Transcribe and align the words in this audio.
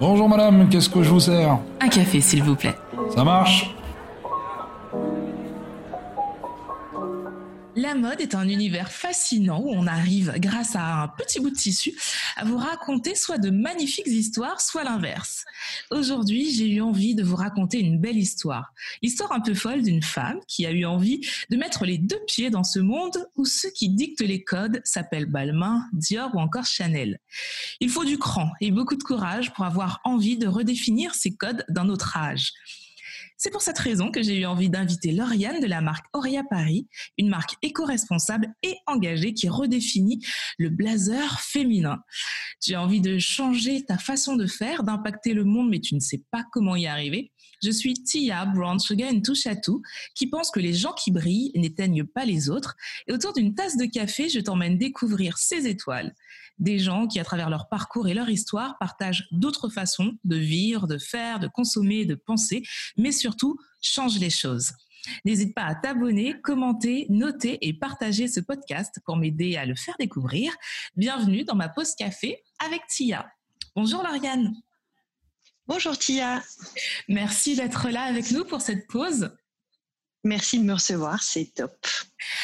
Bonjour 0.00 0.28
madame, 0.28 0.68
qu'est-ce 0.68 0.88
que 0.88 1.02
je 1.02 1.10
vous 1.10 1.20
sers? 1.20 1.58
Un 1.80 1.88
café, 1.88 2.20
s'il 2.20 2.42
vous 2.42 2.54
plaît. 2.54 2.74
Ça 3.14 3.24
marche? 3.24 3.74
La 7.88 7.94
mode 7.94 8.20
est 8.20 8.34
un 8.34 8.46
univers 8.46 8.92
fascinant 8.92 9.62
où 9.62 9.70
on 9.70 9.86
arrive, 9.86 10.34
grâce 10.36 10.76
à 10.76 11.04
un 11.04 11.08
petit 11.08 11.40
bout 11.40 11.48
de 11.48 11.56
tissu, 11.56 11.94
à 12.36 12.44
vous 12.44 12.58
raconter 12.58 13.14
soit 13.14 13.38
de 13.38 13.48
magnifiques 13.48 14.06
histoires, 14.06 14.60
soit 14.60 14.84
l'inverse. 14.84 15.46
Aujourd'hui, 15.90 16.52
j'ai 16.52 16.68
eu 16.68 16.82
envie 16.82 17.14
de 17.14 17.22
vous 17.22 17.34
raconter 17.34 17.80
une 17.80 17.98
belle 17.98 18.18
histoire. 18.18 18.74
L'histoire 19.00 19.32
un 19.32 19.40
peu 19.40 19.54
folle 19.54 19.80
d'une 19.80 20.02
femme 20.02 20.38
qui 20.46 20.66
a 20.66 20.70
eu 20.70 20.84
envie 20.84 21.26
de 21.48 21.56
mettre 21.56 21.86
les 21.86 21.96
deux 21.96 22.20
pieds 22.26 22.50
dans 22.50 22.62
ce 22.62 22.78
monde 22.78 23.26
où 23.36 23.46
ceux 23.46 23.70
qui 23.70 23.88
dictent 23.88 24.20
les 24.20 24.44
codes 24.44 24.82
s'appellent 24.84 25.24
Balmain, 25.24 25.88
Dior 25.94 26.30
ou 26.34 26.40
encore 26.40 26.66
Chanel. 26.66 27.18
Il 27.80 27.88
faut 27.88 28.04
du 28.04 28.18
cran 28.18 28.50
et 28.60 28.70
beaucoup 28.70 28.96
de 28.96 29.02
courage 29.02 29.54
pour 29.54 29.64
avoir 29.64 30.02
envie 30.04 30.36
de 30.36 30.46
redéfinir 30.46 31.14
ces 31.14 31.34
codes 31.34 31.64
d'un 31.70 31.88
autre 31.88 32.18
âge. 32.18 32.52
C'est 33.40 33.50
pour 33.50 33.62
cette 33.62 33.78
raison 33.78 34.10
que 34.10 34.20
j'ai 34.20 34.40
eu 34.40 34.46
envie 34.46 34.68
d'inviter 34.68 35.12
Lauriane 35.12 35.60
de 35.60 35.66
la 35.68 35.80
marque 35.80 36.06
Auria 36.12 36.42
Paris, 36.42 36.88
une 37.18 37.28
marque 37.28 37.54
éco-responsable 37.62 38.52
et 38.64 38.74
engagée 38.88 39.32
qui 39.32 39.48
redéfinit 39.48 40.26
le 40.58 40.70
blazer 40.70 41.40
féminin. 41.40 42.00
As 42.68 42.74
envie 42.74 43.00
de 43.00 43.16
changer 43.20 43.84
ta 43.84 43.96
façon 43.96 44.34
de 44.34 44.48
faire, 44.48 44.82
d'impacter 44.82 45.34
le 45.34 45.44
monde, 45.44 45.70
mais 45.70 45.78
tu 45.78 45.94
ne 45.94 46.00
sais 46.00 46.24
pas 46.32 46.44
comment 46.52 46.74
y 46.74 46.88
arriver. 46.88 47.30
Je 47.62 47.70
suis 47.70 47.94
Tia 47.94 48.44
Brown 48.44 48.80
Sugar 48.80 49.10
and 49.12 49.20
Touche 49.20 49.46
à 49.46 49.54
qui 50.16 50.26
pense 50.26 50.50
que 50.50 50.58
les 50.58 50.74
gens 50.74 50.92
qui 50.92 51.12
brillent 51.12 51.52
n'éteignent 51.54 52.04
pas 52.04 52.24
les 52.24 52.50
autres. 52.50 52.76
Et 53.06 53.12
autour 53.12 53.32
d'une 53.32 53.54
tasse 53.54 53.76
de 53.76 53.84
café, 53.84 54.28
je 54.28 54.40
t'emmène 54.40 54.78
découvrir 54.78 55.38
ces 55.38 55.68
étoiles 55.68 56.12
des 56.58 56.78
gens 56.78 57.06
qui, 57.06 57.20
à 57.20 57.24
travers 57.24 57.50
leur 57.50 57.68
parcours 57.68 58.08
et 58.08 58.14
leur 58.14 58.28
histoire, 58.28 58.78
partagent 58.78 59.26
d'autres 59.30 59.68
façons 59.68 60.12
de 60.24 60.36
vivre, 60.36 60.86
de 60.86 60.98
faire, 60.98 61.40
de 61.40 61.48
consommer, 61.48 62.04
de 62.04 62.14
penser, 62.14 62.62
mais 62.96 63.12
surtout 63.12 63.58
changent 63.80 64.18
les 64.18 64.30
choses. 64.30 64.72
N'hésite 65.24 65.54
pas 65.54 65.64
à 65.64 65.74
t'abonner, 65.74 66.40
commenter, 66.40 67.06
noter 67.08 67.58
et 67.66 67.72
partager 67.72 68.28
ce 68.28 68.40
podcast 68.40 69.00
pour 69.04 69.16
m'aider 69.16 69.56
à 69.56 69.64
le 69.64 69.74
faire 69.74 69.94
découvrir. 69.98 70.52
Bienvenue 70.96 71.44
dans 71.44 71.54
ma 71.54 71.68
pause 71.68 71.94
café 71.94 72.42
avec 72.64 72.82
Tia. 72.88 73.30
Bonjour 73.74 74.02
Lauriane. 74.02 74.54
Bonjour 75.66 75.96
Tia. 75.96 76.42
Merci 77.08 77.56
d'être 77.56 77.88
là 77.90 78.02
avec 78.02 78.30
nous 78.30 78.44
pour 78.44 78.60
cette 78.60 78.86
pause. 78.88 79.30
Merci 80.28 80.58
de 80.58 80.64
me 80.64 80.74
recevoir, 80.74 81.22
c'est 81.22 81.54
top. 81.54 81.86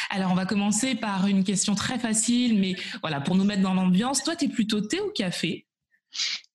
Alors, 0.08 0.32
on 0.32 0.34
va 0.34 0.46
commencer 0.46 0.94
par 0.94 1.26
une 1.26 1.44
question 1.44 1.74
très 1.74 1.98
facile, 1.98 2.58
mais 2.58 2.76
voilà, 3.02 3.20
pour 3.20 3.34
nous 3.34 3.44
mettre 3.44 3.60
dans 3.60 3.74
l'ambiance, 3.74 4.24
toi, 4.24 4.34
tu 4.36 4.46
es 4.46 4.48
plutôt 4.48 4.80
thé 4.80 5.02
ou 5.02 5.10
café? 5.10 5.66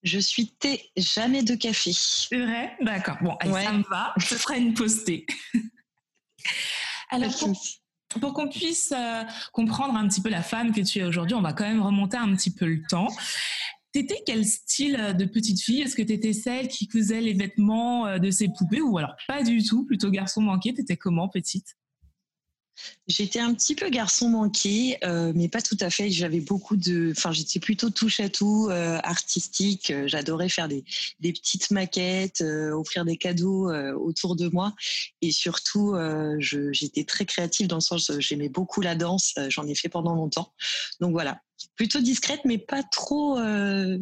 Je 0.01 0.17
suis 0.17 0.47
thé, 0.47 0.89
jamais 0.97 1.43
de 1.43 1.53
café. 1.53 1.91
C'est 1.93 2.39
vrai? 2.39 2.75
D'accord. 2.81 3.17
Bon, 3.21 3.37
ça 3.43 3.73
me 3.73 3.83
va. 3.91 4.11
Ce 4.17 4.37
sera 4.37 4.57
une 4.57 4.73
thé. 4.73 5.27
Alors, 7.11 7.31
pour, 8.19 8.33
qu'on 8.33 8.49
puisse 8.49 8.91
euh, 8.91 9.23
comprendre 9.53 9.95
un 9.97 10.07
petit 10.07 10.21
peu 10.21 10.29
la 10.29 10.41
femme 10.41 10.71
que 10.71 10.81
tu 10.81 10.97
es 10.97 11.03
aujourd'hui, 11.03 11.35
on 11.35 11.41
va 11.41 11.53
quand 11.53 11.65
même 11.65 11.83
remonter 11.83 12.17
un 12.17 12.35
petit 12.35 12.51
peu 12.51 12.65
le 12.65 12.81
temps. 12.89 13.09
T'étais 13.91 14.21
quel 14.23 14.45
style 14.45 14.97
euh, 14.99 15.13
de 15.13 15.25
petite 15.25 15.61
fille? 15.61 15.81
Est-ce 15.81 15.95
que 15.95 16.03
t'étais 16.03 16.33
celle 16.33 16.67
qui 16.67 16.87
cousait 16.87 17.21
les 17.21 17.33
vêtements 17.33 18.05
euh, 18.05 18.19
de 18.19 18.29
ses 18.29 18.47
poupées 18.49 18.81
ou 18.81 18.97
alors 18.97 19.15
pas 19.27 19.41
du 19.41 19.63
tout, 19.63 19.83
plutôt 19.83 20.11
garçon 20.11 20.41
manqué? 20.41 20.73
T'étais 20.73 20.97
comment 20.97 21.27
petite? 21.27 21.75
J'étais 23.07 23.39
un 23.39 23.53
petit 23.53 23.75
peu 23.75 23.89
garçon 23.89 24.29
manqué, 24.29 24.97
euh, 25.03 25.33
mais 25.35 25.49
pas 25.49 25.61
tout 25.61 25.75
à 25.81 25.89
fait. 25.89 26.11
J'avais 26.11 26.39
beaucoup 26.39 26.77
de, 26.77 27.11
enfin, 27.17 27.33
j'étais 27.33 27.59
plutôt 27.59 27.89
touche 27.89 28.21
à 28.21 28.29
tout, 28.29 28.69
artistique. 28.71 29.91
J'adorais 30.05 30.47
faire 30.47 30.69
des, 30.69 30.85
petites 31.19 31.71
maquettes, 31.71 32.41
offrir 32.41 33.03
des 33.03 33.17
cadeaux 33.17 33.69
autour 33.95 34.37
de 34.37 34.47
moi, 34.47 34.73
et 35.21 35.33
surtout, 35.33 35.93
j'étais 36.39 37.03
très 37.03 37.25
créative 37.25 37.67
dans 37.67 37.75
le 37.77 37.81
sens, 37.81 38.13
j'aimais 38.19 38.47
beaucoup 38.47 38.79
la 38.79 38.95
danse. 38.95 39.33
J'en 39.49 39.67
ai 39.67 39.75
fait 39.75 39.89
pendant 39.89 40.15
longtemps. 40.15 40.53
Donc 41.01 41.11
voilà, 41.11 41.41
plutôt 41.79 42.01
discrète, 42.01 42.41
mais 42.43 42.57
pas 42.57 42.83
trop. 42.83 43.39
Euh, 43.39 43.97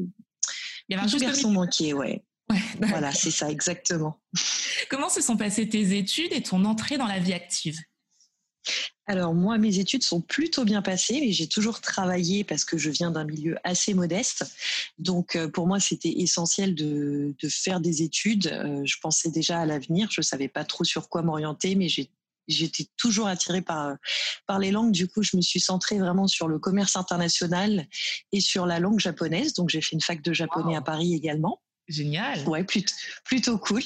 Il 0.90 0.96
y 0.96 1.00
avait 1.00 1.16
un 1.16 1.18
garçon 1.20 1.52
manqué, 1.52 1.94
ouais. 1.94 2.24
ouais 2.50 2.60
voilà, 2.80 3.12
c'est 3.12 3.30
ça, 3.30 3.52
exactement. 3.52 4.20
Comment 4.90 5.10
se 5.10 5.22
sont 5.22 5.38
passées 5.38 5.70
tes 5.70 5.96
études 5.96 6.34
et 6.34 6.42
ton 6.42 6.66
entrée 6.66 6.98
dans 6.98 7.06
la 7.06 7.20
vie 7.20 7.34
active? 7.34 7.78
Alors 9.06 9.36
moi, 9.36 9.60
mes 9.60 9.78
études 9.78 10.02
sont 10.04 10.22
plutôt 10.22 10.66
bien 10.66 10.82
passées, 10.82 11.20
mais 11.22 11.32
j'ai 11.32 11.48
toujours 11.48 11.80
travaillé 11.80 12.44
parce 12.44 12.66
que 12.66 12.80
je 12.80 12.90
viens 12.90 13.12
d'un 13.12 13.26
milieu 13.26 13.58
assez 13.64 13.94
modeste. 13.94 14.44
Donc 14.98 15.36
euh, 15.36 15.48
pour 15.48 15.68
moi, 15.68 15.80
c'était 15.80 16.14
essentiel 16.18 16.74
de, 16.74 17.36
faire 17.48 17.80
des 17.80 18.02
études. 18.02 18.48
Euh, 18.48 18.82
je 18.86 18.96
pensais 19.00 19.30
déjà 19.30 19.60
à 19.60 19.66
l'avenir, 19.68 20.10
je 20.12 20.22
savais 20.22 20.48
pas 20.48 20.66
trop 20.66 20.84
sur 20.84 21.10
quoi 21.10 21.22
m'orienter, 21.22 21.76
mais 21.76 21.90
j'ai 21.90 22.10
j'étais 22.48 22.88
toujours 22.98 23.28
attirée 23.28 23.62
par, 23.62 23.96
par 24.46 24.60
les 24.60 24.72
langues. 24.72 24.92
Du 24.92 25.08
coup, 25.08 25.24
je 25.24 25.38
me 25.38 25.42
suis 25.42 25.60
centrée 25.60 26.00
vraiment 26.00 26.28
sur 26.28 26.48
le 26.48 26.60
commerce 26.60 26.96
international 26.96 27.88
et 28.32 28.42
sur 28.42 28.66
la 28.66 28.80
langue 28.80 29.00
japonaise. 29.00 29.54
Donc, 29.54 29.70
j'ai 29.70 29.82
fait 29.82 29.96
une 29.96 30.02
fac 30.02 30.22
de 30.22 30.34
japonais 30.34 30.76
à 30.76 30.82
Paris 30.82 31.14
également. 31.14 31.62
Génial. 31.88 32.46
Ouais, 32.50 32.66
plutôt, 32.66 32.94
plutôt 33.24 33.58
cool. 33.58 33.82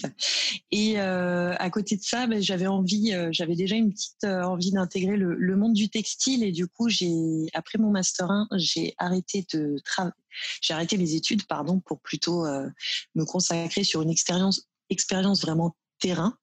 Et 0.71 0.99
euh, 0.99 1.53
à 1.59 1.69
côté 1.69 1.97
de 1.97 2.01
ça, 2.01 2.25
ben, 2.25 2.41
j'avais 2.41 2.65
envie, 2.65 3.13
euh, 3.13 3.29
j'avais 3.31 3.55
déjà 3.55 3.75
une 3.75 3.93
petite 3.93 4.23
euh, 4.23 4.41
envie 4.41 4.71
d'intégrer 4.71 5.17
le, 5.17 5.35
le, 5.35 5.55
monde 5.55 5.73
du 5.73 5.87
textile. 5.89 6.43
Et 6.43 6.51
du 6.51 6.67
coup, 6.67 6.89
j'ai 6.89 7.11
après 7.53 7.77
mon 7.77 7.91
master 7.91 8.31
1, 8.31 8.47
j'ai 8.55 8.95
arrêté 8.97 9.45
de. 9.53 9.75
J'ai 10.61 10.73
arrêté 10.73 10.97
mes 10.97 11.13
études, 11.13 11.45
pardon, 11.45 11.79
pour 11.79 11.99
plutôt 11.99 12.45
me 13.15 13.25
consacrer 13.25 13.83
sur 13.83 14.01
une 14.01 14.09
expérience, 14.09 14.67
expérience 14.89 15.41
vraiment 15.41 15.75
terrain. 16.01 16.37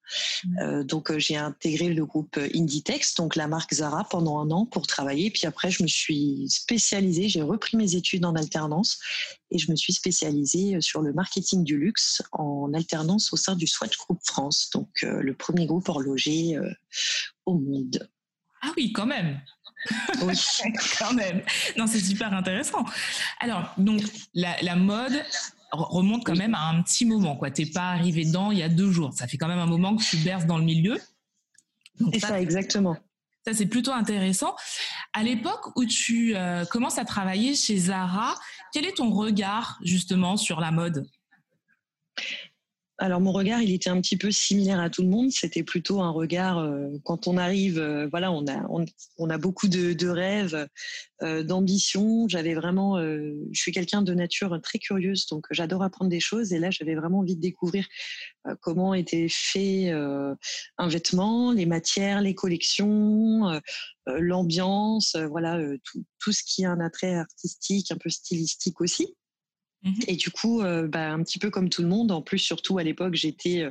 Mmh. 0.44 0.58
Euh, 0.60 0.84
donc 0.84 1.10
euh, 1.10 1.18
j'ai 1.18 1.36
intégré 1.36 1.88
le 1.88 2.06
groupe 2.06 2.38
euh, 2.38 2.48
Inditex, 2.54 3.14
donc 3.16 3.36
la 3.36 3.46
marque 3.46 3.74
Zara, 3.74 4.04
pendant 4.08 4.38
un 4.38 4.50
an 4.50 4.64
pour 4.64 4.86
travailler. 4.86 5.30
Puis 5.30 5.46
après, 5.46 5.70
je 5.70 5.82
me 5.82 5.88
suis 5.88 6.46
spécialisée, 6.48 7.28
j'ai 7.28 7.42
repris 7.42 7.76
mes 7.76 7.94
études 7.94 8.24
en 8.24 8.34
alternance 8.34 8.98
et 9.50 9.58
je 9.58 9.70
me 9.70 9.76
suis 9.76 9.92
spécialisée 9.92 10.80
sur 10.80 11.02
le 11.02 11.12
marketing 11.12 11.64
du 11.64 11.76
luxe 11.76 12.22
en 12.32 12.72
alternance 12.72 13.32
au 13.32 13.36
sein 13.36 13.56
du 13.56 13.66
Swatch 13.66 13.96
Group 13.98 14.20
France, 14.24 14.70
donc 14.72 14.88
le 15.02 15.34
premier 15.34 15.66
groupe 15.66 15.88
horloger 15.88 16.58
au 17.46 17.58
monde. 17.58 18.08
Ah 18.60 18.72
oui, 18.76 18.92
quand 18.92 19.06
même. 19.06 19.40
Oui, 20.22 20.38
quand 20.98 21.14
même. 21.14 21.42
Non, 21.76 21.86
c'est 21.86 22.00
super 22.00 22.32
intéressant. 22.32 22.84
Alors, 23.40 23.72
donc, 23.78 24.02
la, 24.34 24.60
la 24.62 24.76
mode, 24.76 25.22
remonte 25.72 26.24
quand 26.24 26.36
même 26.36 26.54
à 26.54 26.68
un 26.68 26.82
petit 26.82 27.04
moment. 27.04 27.36
Quoi. 27.36 27.50
T'es 27.50 27.66
pas 27.66 27.90
arrivé 27.90 28.24
dedans 28.24 28.50
il 28.50 28.58
y 28.58 28.62
a 28.62 28.68
deux 28.68 28.90
jours. 28.90 29.12
Ça 29.12 29.26
fait 29.26 29.36
quand 29.36 29.48
même 29.48 29.58
un 29.58 29.66
moment 29.66 29.96
que 29.96 30.02
tu 30.02 30.16
berces 30.18 30.46
dans 30.46 30.58
le 30.58 30.64
milieu. 30.64 30.98
C'est 32.12 32.20
ça, 32.20 32.40
exactement. 32.40 32.96
Ça, 33.46 33.54
c'est 33.54 33.66
plutôt 33.66 33.92
intéressant. 33.92 34.54
À 35.12 35.22
l'époque 35.22 35.76
où 35.76 35.84
tu 35.84 36.36
euh, 36.36 36.64
commences 36.66 36.98
à 36.98 37.04
travailler 37.04 37.54
chez 37.54 37.76
Zara, 37.76 38.34
quel 38.72 38.84
est 38.84 38.96
ton 38.96 39.10
regard 39.10 39.78
justement 39.82 40.36
sur 40.36 40.60
la 40.60 40.70
mode? 40.70 41.06
Alors 43.00 43.20
mon 43.20 43.30
regard, 43.30 43.62
il 43.62 43.72
était 43.72 43.90
un 43.90 44.00
petit 44.00 44.16
peu 44.16 44.32
similaire 44.32 44.80
à 44.80 44.90
tout 44.90 45.02
le 45.02 45.08
monde. 45.08 45.30
C'était 45.30 45.62
plutôt 45.62 46.00
un 46.00 46.10
regard 46.10 46.58
euh, 46.58 46.88
quand 47.04 47.28
on 47.28 47.36
arrive, 47.36 47.78
euh, 47.78 48.08
voilà, 48.10 48.32
on 48.32 48.44
a 48.48 48.66
on, 49.18 49.30
a 49.30 49.38
beaucoup 49.38 49.68
de, 49.68 50.08
rêves, 50.08 50.68
euh, 51.22 51.44
d'ambition. 51.44 52.26
J'avais 52.28 52.54
vraiment, 52.54 52.98
je 52.98 53.36
suis 53.52 53.70
quelqu'un 53.70 54.02
de 54.02 54.12
nature 54.14 54.60
très 54.62 54.80
curieuse, 54.80 55.26
donc 55.26 55.46
j'adore 55.52 55.84
apprendre 55.84 56.10
des 56.10 56.18
choses. 56.18 56.52
Et 56.52 56.58
là, 56.58 56.70
j'avais 56.70 56.96
vraiment 56.96 57.20
envie 57.20 57.36
de 57.36 57.40
découvrir 57.40 57.86
comment 58.60 58.94
était 58.94 59.28
fait 59.30 59.90
un 59.90 60.88
vêtement, 60.88 61.52
les 61.52 61.66
matières, 61.66 62.20
les 62.20 62.34
collections, 62.34 63.60
l'ambiance, 64.06 65.16
voilà, 65.30 65.60
tout, 65.84 66.04
tout 66.18 66.32
ce 66.32 66.42
qui 66.44 66.64
a 66.64 66.70
un 66.70 66.80
attrait 66.80 67.14
artistique, 67.14 67.92
un 67.92 67.98
peu 67.98 68.10
stylistique 68.10 68.80
aussi. 68.80 69.14
Mmh 69.82 69.92
et 70.08 70.16
du 70.16 70.30
coup, 70.30 70.60
euh, 70.60 70.88
bah, 70.88 71.12
un 71.12 71.22
petit 71.22 71.38
peu 71.38 71.50
comme 71.50 71.68
tout 71.68 71.82
le 71.82 71.88
monde, 71.88 72.10
en 72.10 72.20
plus 72.20 72.38
surtout 72.38 72.78
à 72.78 72.82
l'époque, 72.82 73.14
j'étais 73.14 73.62
euh, 73.62 73.70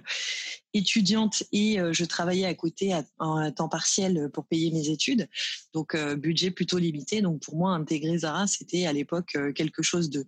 étudiante 0.73 1.43
et 1.51 1.79
euh, 1.79 1.91
je 1.91 2.05
travaillais 2.05 2.45
à 2.45 2.53
côté 2.53 2.93
à, 2.93 3.03
temps 3.51 3.67
partiel 3.67 4.29
pour 4.33 4.45
payer 4.45 4.71
mes 4.71 4.89
études, 4.89 5.27
donc 5.73 5.97
budget 6.15 6.51
plutôt 6.51 6.77
limité. 6.77 7.21
Donc 7.21 7.41
pour 7.41 7.57
moi, 7.57 7.71
intégrer 7.71 8.19
Zara, 8.19 8.47
c'était 8.47 8.85
à 8.85 8.93
l'époque 8.93 9.37
quelque 9.55 9.83
chose 9.83 10.09
de, 10.09 10.25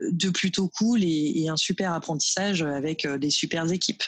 de 0.00 0.30
plutôt 0.30 0.68
cool 0.68 1.02
et, 1.02 1.32
et, 1.42 1.48
un 1.48 1.56
super 1.56 1.92
apprentissage 1.92 2.62
avec 2.62 3.06
des 3.06 3.30
super 3.30 3.70
équipes. 3.72 4.04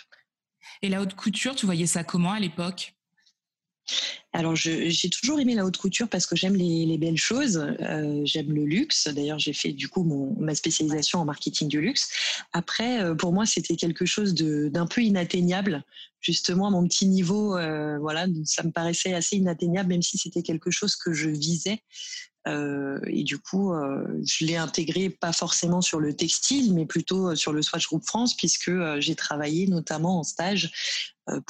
Et 0.83 0.89
la 0.89 1.01
haute 1.01 1.15
couture, 1.15 1.55
tu 1.55 1.67
voyais 1.67 1.87
ça 1.87 2.05
comment 2.05 2.33
à 2.33 2.41
l'époque? 2.41 2.95
Alors, 4.35 4.57
j'ai 4.57 5.11
toujours 5.11 5.41
aimé 5.41 5.55
la 5.55 5.65
haute 5.65 5.77
couture 5.77 6.09
parce 6.09 6.25
que 6.25 6.37
j'aime 6.37 6.57
les, 6.57 6.97
belles 6.97 7.19
choses, 7.19 7.59
euh, 7.81 8.23
j'aime 8.25 8.51
le 8.53 8.65
luxe. 8.65 9.09
D'ailleurs, 9.09 9.39
j'ai 9.39 9.53
fait 9.53 9.73
du 9.73 9.89
coup 9.89 10.05
ma 10.39 10.55
spécialisation 10.55 11.21
en 11.21 11.27
marketing 11.27 11.69
du 11.69 11.81
luxe. 11.81 12.11
Après, 12.53 13.03
euh, 13.03 13.15
pour 13.15 13.33
moi, 13.33 13.45
c'était 13.45 13.77
quelque 13.77 14.07
chose 14.07 14.35
d'un 14.35 14.87
peu 14.87 15.03
inatteignable. 15.03 15.85
Justement, 16.21 16.71
mon 16.71 16.87
petit 16.87 17.07
niveau, 17.07 17.59
euh, 17.59 17.99
voilà, 17.99 18.27
ça 18.45 18.63
me 18.63 18.71
paraissait 18.71 19.13
assez 19.13 19.37
inatteignable, 19.37 19.91
même 19.91 20.03
si 20.03 20.17
c'était 20.17 20.43
quelque 20.43 20.71
chose 20.71 20.97
que 20.97 21.13
je 21.13 21.29
visais. 21.29 21.83
Et 22.47 23.23
du 23.23 23.39
coup, 23.39 23.73
je 24.25 24.45
l'ai 24.45 24.57
intégré 24.57 25.11
pas 25.11 25.33
forcément 25.33 25.81
sur 25.81 26.01
le 26.01 26.15
textile, 26.15 26.75
mais 26.75 26.87
plutôt 26.87 27.37
sur 27.37 27.53
le 27.53 27.63
Swatch 27.63 27.87
Group 27.87 28.05
France, 28.05 28.37
puisque 28.37 28.73
j'ai 28.99 29.15
travaillé 29.15 29.67
notamment 29.67 30.19
en 30.19 30.23
stage 30.25 30.73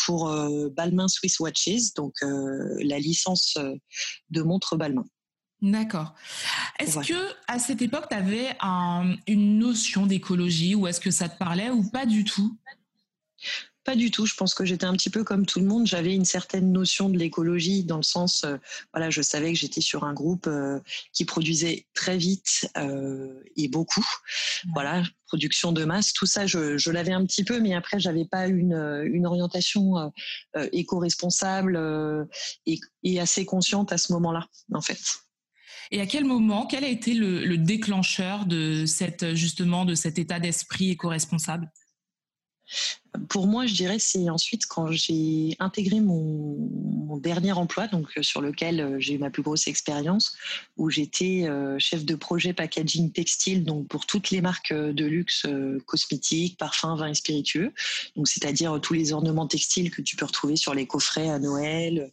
pour 0.04 0.30
Balmain 0.76 1.08
Swiss 1.08 1.40
Watches, 1.40 1.94
donc 1.96 2.14
la 2.22 2.98
licence 2.98 3.56
de 4.30 4.42
montre 4.42 4.76
Balmain. 4.76 5.06
D'accord. 5.62 6.14
Est-ce 6.80 6.98
que 6.98 7.34
à 7.46 7.58
cette 7.58 7.82
époque, 7.82 8.06
tu 8.10 8.16
avais 8.16 8.56
une 9.26 9.58
notion 9.58 10.06
d'écologie 10.06 10.74
ou 10.74 10.86
est-ce 10.88 11.00
que 11.00 11.10
ça 11.10 11.28
te 11.28 11.38
parlait 11.38 11.70
ou 11.70 11.88
pas 11.88 12.04
du 12.04 12.24
tout? 12.24 12.58
Pas 13.84 13.96
du 13.96 14.10
tout. 14.10 14.26
Je 14.26 14.34
pense 14.34 14.54
que 14.54 14.64
j'étais 14.64 14.84
un 14.84 14.92
petit 14.92 15.10
peu 15.10 15.24
comme 15.24 15.46
tout 15.46 15.60
le 15.60 15.66
monde. 15.66 15.86
J'avais 15.86 16.14
une 16.14 16.24
certaine 16.24 16.72
notion 16.72 17.08
de 17.08 17.18
l'écologie 17.18 17.84
dans 17.84 17.96
le 17.96 18.02
sens, 18.02 18.44
euh, 18.44 18.56
voilà, 18.92 19.10
je 19.10 19.22
savais 19.22 19.52
que 19.52 19.58
j'étais 19.58 19.80
sur 19.80 20.04
un 20.04 20.12
groupe 20.12 20.46
euh, 20.46 20.80
qui 21.12 21.24
produisait 21.24 21.86
très 21.94 22.16
vite 22.16 22.68
euh, 22.76 23.42
et 23.56 23.68
beaucoup. 23.68 24.06
Voilà, 24.74 25.02
production 25.26 25.72
de 25.72 25.84
masse, 25.84 26.12
tout 26.12 26.26
ça, 26.26 26.46
je, 26.46 26.90
l'avais 26.90 27.12
un 27.12 27.24
petit 27.24 27.44
peu, 27.44 27.60
mais 27.60 27.74
après, 27.74 27.98
j'avais 27.98 28.24
pas 28.24 28.46
une, 28.46 28.74
une 29.04 29.26
orientation 29.26 30.12
éco-responsable 30.72 32.28
et, 32.66 32.78
et, 33.02 33.20
assez 33.20 33.44
consciente 33.44 33.92
à 33.92 33.98
ce 33.98 34.12
moment-là, 34.12 34.46
en 34.72 34.80
fait. 34.80 35.00
Et 35.90 36.00
à 36.00 36.06
quel 36.06 36.24
moment, 36.24 36.66
quel 36.66 36.84
a 36.84 36.88
été 36.88 37.14
le, 37.14 37.56
déclencheur 37.56 38.46
de 38.46 38.84
cette 38.86 39.34
justement 39.34 39.84
de 39.84 39.94
cet 39.94 40.18
état 40.18 40.38
d'esprit 40.38 40.90
éco-responsable? 40.90 41.70
Pour 43.28 43.46
moi, 43.46 43.66
je 43.66 43.74
dirais 43.74 43.98
c'est 43.98 44.30
ensuite 44.30 44.66
quand 44.66 44.90
j'ai 44.90 45.56
intégré 45.58 46.00
mon, 46.00 47.18
dernier 47.18 47.52
emploi, 47.52 47.86
donc 47.86 48.08
euh, 48.16 48.22
sur 48.22 48.40
lequel 48.40 48.80
euh, 48.80 48.96
j'ai 48.98 49.14
eu 49.14 49.18
ma 49.18 49.30
plus 49.30 49.42
grosse 49.42 49.68
expérience, 49.68 50.34
où 50.76 50.90
j'étais 50.90 51.44
euh, 51.44 51.78
chef 51.78 52.04
de 52.04 52.14
projet 52.14 52.52
packaging 52.52 53.12
textile, 53.12 53.64
donc 53.64 53.86
pour 53.86 54.06
toutes 54.06 54.30
les 54.30 54.40
marques 54.40 54.72
de 54.72 55.04
luxe 55.04 55.46
cosmétiques, 55.86 56.58
parfums, 56.58 56.96
vins 56.96 57.08
et 57.08 57.14
spiritueux, 57.14 57.72
donc 58.16 58.28
c'est-à-dire 58.28 58.80
tous 58.80 58.94
les 58.94 59.12
ornements 59.12 59.46
textiles 59.46 59.90
que 59.90 60.02
tu 60.02 60.16
peux 60.16 60.24
retrouver 60.24 60.56
sur 60.56 60.74
les 60.74 60.86
coffrets 60.86 61.28
à 61.28 61.38
Noël 61.38 62.10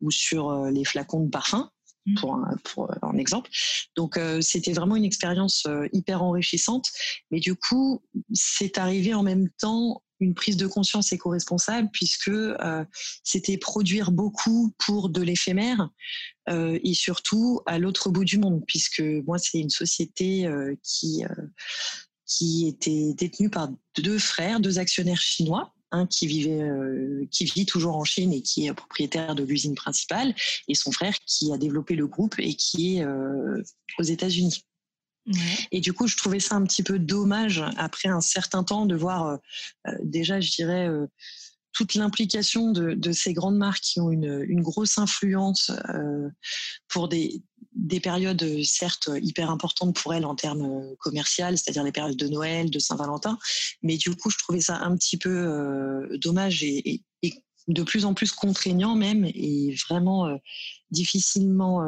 ou 0.00 0.10
sur 0.10 0.64
les 0.66 0.84
flacons 0.84 1.24
de 1.24 1.30
parfums. 1.30 1.70
Mmh. 2.06 2.14
pour 2.14 2.34
un, 2.34 2.56
pour 2.64 2.90
un 3.02 3.18
exemple. 3.18 3.50
Donc 3.94 4.16
euh, 4.16 4.40
c'était 4.40 4.72
vraiment 4.72 4.96
une 4.96 5.04
expérience 5.04 5.64
euh, 5.66 5.86
hyper 5.92 6.22
enrichissante. 6.22 6.86
Mais 7.30 7.40
du 7.40 7.54
coup, 7.54 8.02
c'est 8.32 8.78
arrivé 8.78 9.12
en 9.12 9.22
même 9.22 9.50
temps 9.58 10.02
une 10.18 10.34
prise 10.34 10.56
de 10.56 10.66
conscience 10.66 11.12
éco-responsable 11.12 11.90
puisque 11.92 12.28
euh, 12.28 12.84
c'était 13.22 13.58
produire 13.58 14.12
beaucoup 14.12 14.74
pour 14.78 15.08
de 15.08 15.22
l'éphémère 15.22 15.88
et 16.48 16.94
surtout 16.94 17.60
à 17.64 17.78
l'autre 17.78 18.10
bout 18.10 18.24
du 18.24 18.36
monde 18.36 18.64
puisque 18.66 19.04
moi 19.24 19.38
c'est 19.38 19.60
une 19.60 19.70
société 19.70 20.50
qui 20.82 21.22
qui 22.26 22.66
était 22.66 23.14
détenue 23.14 23.50
par 23.50 23.68
deux 23.98 24.18
frères, 24.18 24.58
deux 24.58 24.80
actionnaires 24.80 25.20
chinois 25.20 25.72
un 25.92 26.06
qui 26.06 26.26
vivait, 26.26 26.62
euh, 26.62 27.26
qui 27.30 27.44
vit 27.44 27.66
toujours 27.66 27.96
en 27.96 28.04
Chine 28.04 28.32
et 28.32 28.42
qui 28.42 28.66
est 28.66 28.74
propriétaire 28.74 29.34
de 29.34 29.42
l'usine 29.42 29.74
principale, 29.74 30.34
et 30.68 30.74
son 30.74 30.92
frère 30.92 31.14
qui 31.26 31.52
a 31.52 31.58
développé 31.58 31.94
le 31.94 32.06
groupe 32.06 32.34
et 32.38 32.54
qui 32.54 32.96
est 32.96 33.04
euh, 33.04 33.62
aux 33.98 34.02
États-Unis. 34.02 34.64
Et 35.70 35.80
du 35.80 35.92
coup, 35.92 36.08
je 36.08 36.16
trouvais 36.16 36.40
ça 36.40 36.56
un 36.56 36.64
petit 36.64 36.82
peu 36.82 36.98
dommage 36.98 37.62
après 37.76 38.08
un 38.08 38.22
certain 38.22 38.64
temps 38.64 38.86
de 38.86 38.96
voir 38.96 39.38
euh, 39.86 39.92
déjà, 40.02 40.40
je 40.40 40.50
dirais, 40.50 40.88
toute 41.72 41.94
l'implication 41.94 42.72
de, 42.72 43.12
ces 43.12 43.32
grandes 43.32 43.56
marques 43.56 43.82
qui 43.82 44.00
ont 44.00 44.10
une, 44.10 44.60
grosse 44.62 44.98
influence 44.98 45.70
pour 46.88 47.08
des, 47.08 47.42
des 47.74 48.00
périodes 48.00 48.62
certes 48.64 49.10
hyper 49.20 49.50
importantes 49.50 49.94
pour 49.96 50.14
elles 50.14 50.26
en 50.26 50.34
termes 50.34 50.94
commerciaux, 50.98 51.56
c'est-à-dire 51.56 51.84
les 51.84 51.92
périodes 51.92 52.16
de 52.16 52.28
Noël, 52.28 52.70
de 52.70 52.78
Saint-Valentin, 52.78 53.38
mais 53.82 53.96
du 53.96 54.14
coup 54.14 54.30
je 54.30 54.38
trouvais 54.38 54.60
ça 54.60 54.78
un 54.78 54.96
petit 54.96 55.16
peu 55.16 56.08
dommage 56.20 56.62
et, 56.62 57.02
de 57.68 57.82
plus 57.82 58.04
en 58.04 58.14
plus 58.14 58.32
contraignant 58.32 58.96
même 58.96 59.24
et 59.26 59.76
vraiment 59.88 60.36
difficilement 60.90 61.84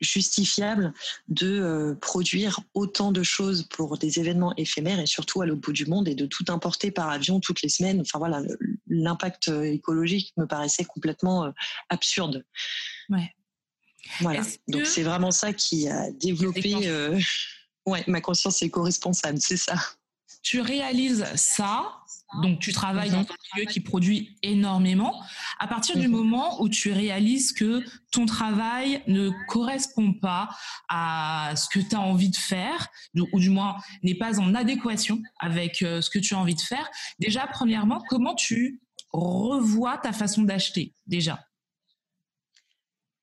justifiable 0.00 0.92
de 1.28 1.96
produire 2.00 2.60
autant 2.74 3.12
de 3.12 3.22
choses 3.22 3.64
pour 3.70 3.98
des 3.98 4.18
événements 4.18 4.54
éphémères 4.56 5.00
et 5.00 5.06
surtout 5.06 5.42
à 5.42 5.46
l'autre 5.46 5.60
bout 5.60 5.72
du 5.72 5.86
monde 5.86 6.08
et 6.08 6.14
de 6.14 6.26
tout 6.26 6.44
importer 6.48 6.90
par 6.90 7.10
avion 7.10 7.40
toutes 7.40 7.62
les 7.62 7.68
semaines. 7.68 8.00
Enfin 8.00 8.18
voilà, 8.18 8.42
l'impact 8.88 9.48
écologique 9.48 10.32
me 10.36 10.46
paraissait 10.46 10.84
complètement 10.84 11.52
absurde. 11.88 12.44
Ouais. 13.08 13.32
Voilà. 14.20 14.42
Donc 14.68 14.86
c'est 14.86 15.02
vraiment 15.02 15.30
ça 15.30 15.52
qui 15.52 15.88
a 15.88 16.10
développé 16.10 16.88
euh, 16.88 17.18
ouais, 17.86 18.04
ma 18.06 18.20
conscience 18.20 18.62
éco-responsable, 18.62 19.38
c'est 19.40 19.56
ça. 19.56 19.76
Tu 20.42 20.60
réalises 20.60 21.24
ça, 21.34 21.98
donc 22.42 22.60
tu 22.60 22.72
travailles 22.72 23.10
dans 23.10 23.20
mhm. 23.20 23.26
un 23.28 23.56
milieu 23.56 23.70
qui 23.70 23.80
produit 23.80 24.38
énormément. 24.42 25.22
À 25.58 25.66
partir 25.66 25.98
du 25.98 26.08
mhm. 26.08 26.14
moment 26.14 26.62
où 26.62 26.68
tu 26.68 26.92
réalises 26.92 27.52
que 27.52 27.84
ton 28.12 28.26
travail 28.26 29.02
ne 29.06 29.30
correspond 29.48 30.12
pas 30.12 30.48
à 30.88 31.52
ce 31.56 31.68
que 31.68 31.80
tu 31.80 31.94
as 31.94 32.00
envie 32.00 32.30
de 32.30 32.36
faire, 32.36 32.88
ou 33.32 33.40
du 33.40 33.50
moins 33.50 33.76
n'est 34.02 34.14
pas 34.14 34.40
en 34.40 34.54
adéquation 34.54 35.20
avec 35.38 35.82
euh, 35.82 36.00
ce 36.00 36.10
que 36.10 36.18
tu 36.18 36.34
as 36.34 36.38
envie 36.38 36.54
de 36.54 36.60
faire, 36.60 36.88
déjà, 37.18 37.46
premièrement, 37.46 38.02
comment 38.08 38.34
tu 38.34 38.80
revois 39.12 39.98
ta 39.98 40.12
façon 40.12 40.42
d'acheter 40.42 40.94
déjà? 41.06 41.40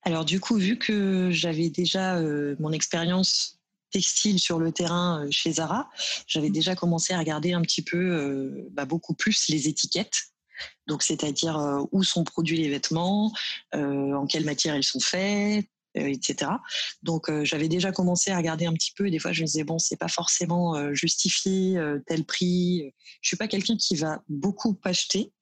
Alors 0.05 0.23
du 0.23 0.39
coup, 0.39 0.55
vu 0.55 0.77
que 0.77 1.29
j'avais 1.31 1.69
déjà 1.69 2.17
euh, 2.17 2.55
mon 2.59 2.71
expérience 2.71 3.59
textile 3.91 4.39
sur 4.39 4.59
le 4.59 4.71
terrain 4.71 5.25
euh, 5.25 5.27
chez 5.31 5.53
Zara, 5.53 5.89
j'avais 6.27 6.49
déjà 6.49 6.75
commencé 6.75 7.13
à 7.13 7.19
regarder 7.19 7.53
un 7.53 7.61
petit 7.61 7.81
peu, 7.81 7.97
euh, 7.97 8.67
bah, 8.71 8.85
beaucoup 8.85 9.13
plus 9.13 9.47
les 9.49 9.67
étiquettes. 9.67 10.23
Donc 10.87 11.03
c'est-à-dire 11.03 11.85
où 11.91 12.01
sont 12.01 12.23
produits 12.23 12.55
les 12.55 12.69
vêtements, 12.69 13.33
en 13.73 14.25
quelle 14.25 14.45
matière 14.45 14.77
ils 14.77 14.85
sont 14.85 15.01
faits, 15.01 15.65
etc. 15.95 16.49
Donc 17.03 17.29
j'avais 17.43 17.67
déjà 17.67 17.91
commencé 17.91 18.31
à 18.31 18.37
regarder 18.37 18.65
un 18.65 18.71
petit 18.71 18.93
peu 18.95 19.05
et 19.05 19.11
des 19.11 19.19
fois 19.19 19.33
je 19.33 19.41
me 19.41 19.47
disais 19.47 19.65
bon 19.65 19.79
c'est 19.79 19.97
pas 19.97 20.07
forcément 20.07 20.93
justifié 20.93 21.77
tel 22.07 22.23
prix. 22.23 22.93
Je 23.19 23.27
suis 23.27 23.35
pas 23.35 23.49
quelqu'un 23.49 23.75
qui 23.75 23.97
va 23.97 24.23
beaucoup 24.29 24.79
acheter. 24.85 25.33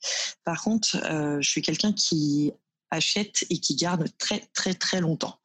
Par 0.44 0.64
contre 0.64 0.98
je 1.40 1.48
suis 1.48 1.62
quelqu'un 1.62 1.94
qui 1.94 2.52
achète 2.94 3.46
et 3.50 3.60
qui 3.60 3.76
garde 3.76 4.08
très 4.18 4.44
très 4.54 4.74
très 4.74 5.02
longtemps. 5.02 5.40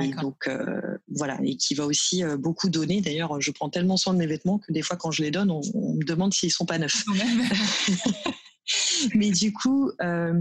Et 0.00 0.12
donc 0.12 0.46
euh, 0.46 0.98
voilà, 1.08 1.38
et 1.42 1.56
qui 1.56 1.74
va 1.74 1.86
aussi 1.86 2.22
euh, 2.22 2.36
beaucoup 2.36 2.68
donner. 2.68 3.00
D'ailleurs, 3.00 3.40
je 3.40 3.50
prends 3.50 3.70
tellement 3.70 3.96
soin 3.96 4.12
de 4.12 4.18
mes 4.18 4.26
vêtements 4.26 4.58
que 4.58 4.72
des 4.72 4.82
fois 4.82 4.96
quand 4.96 5.10
je 5.10 5.22
les 5.22 5.30
donne, 5.30 5.50
on, 5.50 5.60
me 5.94 6.04
demande 6.04 6.32
s'ils 6.32 6.52
sont 6.52 6.66
pas 6.66 6.78
neufs. 6.78 7.04
Mais 9.14 9.30
du 9.30 9.52
coup, 9.52 9.90
euh, 10.02 10.40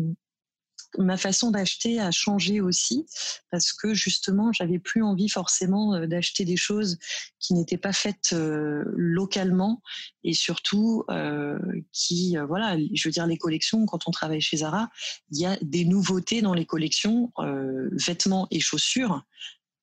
ma 0.98 1.17
façon 1.17 1.51
d'acheter 1.51 2.00
a 2.00 2.12
changé 2.12 2.62
aussi 2.62 3.05
parce 3.51 3.74
que 3.74 3.93
justement, 3.93 4.51
j'avais 4.51 4.79
plus 4.79 5.03
envie 5.03 5.29
forcément 5.29 5.96
euh, 5.96 6.08
d'acheter 6.08 6.46
des 6.46 6.58
choses 6.58 6.98
qui 7.39 7.53
n'étaient 7.53 7.77
pas 7.77 7.93
faites 7.93 8.34
euh, 8.34 8.84
localement 8.96 9.81
et 10.24 10.34
surtout 10.34 11.03
euh, 11.10 11.60
qui, 11.91 12.36
voilà, 12.48 12.77
je 12.93 13.08
veux 13.08 13.12
dire 13.12 13.27
les 13.27 13.38
collections. 13.38 13.86
Quand 13.86 14.08
on 14.08 14.12
travaille 14.12 14.41
chez 14.41 14.58
Zara, 14.58 14.89
il 15.31 15.39
y 15.39 15.46
a 15.46 15.58
des 15.62 15.86
nouveautés 15.86 16.41
dans 16.41 16.53
les 16.53 16.65
collections, 16.65 17.31
vêtements 17.91 18.48
et 18.51 18.60
chaussures 18.60 19.24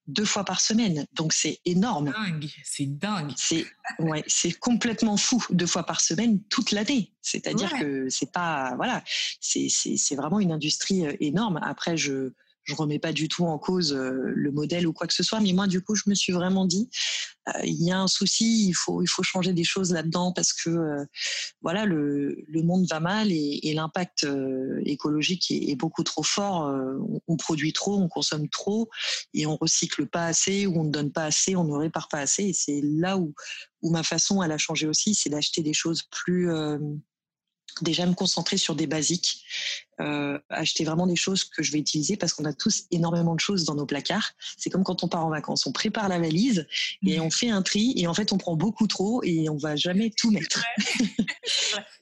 deux 0.07 0.25
fois 0.25 0.45
par 0.45 0.61
semaine. 0.61 1.07
Donc 1.15 1.33
c'est 1.33 1.61
énorme. 1.65 2.13
C'est 2.65 2.87
dingue. 2.87 3.33
C'est 3.37 3.67
ouais, 3.99 4.25
c'est 4.27 4.53
complètement 4.53 5.17
fou 5.17 5.43
deux 5.51 5.67
fois 5.67 5.85
par 5.85 6.01
semaine 6.01 6.41
toute 6.49 6.71
l'année. 6.71 7.13
C'est-à-dire 7.23 7.73
que 7.79 8.09
c'est 8.09 8.33
pas 8.33 8.75
voilà, 8.77 9.03
c'est 9.41 9.69
c'est 9.69 10.17
vraiment 10.17 10.41
une 10.41 10.53
industrie 10.53 11.07
euh, 11.07 11.17
énorme. 11.21 11.59
Après 11.63 11.97
je 11.97 12.33
je 12.67 12.75
remets 12.75 12.99
pas 12.99 13.13
du 13.13 13.29
tout 13.29 13.47
en 13.47 13.59
cause 13.59 13.93
euh, 13.93 14.33
le 14.35 14.51
modèle 14.51 14.87
ou 14.87 14.93
quoi 14.93 15.07
que 15.07 15.15
ce 15.15 15.23
soit, 15.23 15.41
mais 15.41 15.53
moi 15.53 15.67
du 15.67 15.81
coup 15.81 15.95
je 15.95 16.05
me 16.07 16.15
suis 16.15 16.33
vraiment 16.33 16.67
dit 16.67 16.89
il 17.65 17.83
y 17.83 17.93
a 17.93 17.99
un 17.99 18.07
souci, 18.07 18.69
il 18.69 18.73
faut 18.75 19.03
il 19.03 19.07
faut 19.07 19.23
changer 19.23 19.53
des 19.53 19.65
choses 19.65 19.93
là-dedans 19.93 20.33
parce 20.33 20.53
que 20.53 20.71
euh, 20.71 21.05
voilà 21.63 21.85
le, 21.85 22.45
le 22.49 22.63
monde 22.63 22.87
va 22.91 23.01
mal 23.01 23.31
et, 23.31 23.61
et 23.63 23.75
l'impact 23.75 24.27
écologique 24.85 25.51
est, 25.51 25.71
est, 25.71 25.77
beaucoup 25.77 26.03
trop 26.03 26.23
fort. 26.23 26.63
On, 26.67 27.21
on, 27.29 27.37
produit 27.37 27.73
trop, 27.73 27.99
on 27.99 28.09
consomme 28.09 28.49
trop 28.49 28.89
et 29.35 29.47
on 29.47 29.57
recycle 29.57 30.07
pas 30.07 30.27
assez 30.27 30.67
ou 30.67 30.81
on 30.81 30.85
ne 30.85 30.91
donne 30.91 31.13
pas 31.13 31.25
assez, 31.25 31.57
on 31.57 31.65
ne 31.65 31.75
répare 31.75 32.09
pas 32.09 32.21
assez. 32.21 32.45
Et 32.45 32.53
c'est 32.53 32.81
là 32.83 33.17
où 33.17 33.35
où 33.83 33.91
ma 33.91 34.03
façon 34.03 34.43
elle 34.43 34.53
a 34.53 34.59
changé 34.59 34.89
aussi, 34.89 35.15
c'est 35.15 35.31
d'acheter 35.31 35.63
des 35.63 35.75
choses 35.75 36.03
plus 36.11 36.51
déjà 37.83 38.07
me 38.07 38.15
concentrer 38.15 38.57
sur 38.57 38.75
des 38.75 38.87
basiques, 38.87 39.45
euh, 40.01 40.39
acheter 40.51 40.85
vraiment 40.85 41.07
des 41.07 41.17
choses 41.17 41.45
que 41.45 41.63
je 41.63 41.73
vais 41.73 41.79
utiliser 41.79 42.17
parce 42.17 42.33
qu'on 42.33 42.45
a 42.45 42.53
tous 42.53 42.85
énormément 42.91 43.35
de 43.35 43.41
choses 43.41 43.65
dans 43.65 43.75
nos 43.75 43.87
placards. 43.87 44.33
C'est 44.57 44.71
comme 44.71 44.85
quand 44.85 45.05
on 45.05 45.09
part 45.09 45.25
en 45.25 45.31
vacances, 45.31 45.67
on 45.67 45.73
prépare 45.73 46.09
la 46.09 46.19
valise 46.19 46.67
et 47.05 47.21
on 47.21 47.31
fait 47.31 47.51
un 47.51 47.63
tri 47.63 47.95
et 47.97 48.07
en 48.07 48.15
fait 48.15 48.33
on 48.33 48.39
prend 48.39 48.57
beaucoup 48.57 48.87
trop 48.87 49.23
et 49.25 49.49
on 49.49 49.57
va 49.57 49.77
jamais 49.77 50.11
tout 50.17 50.31
mettre. 50.31 50.63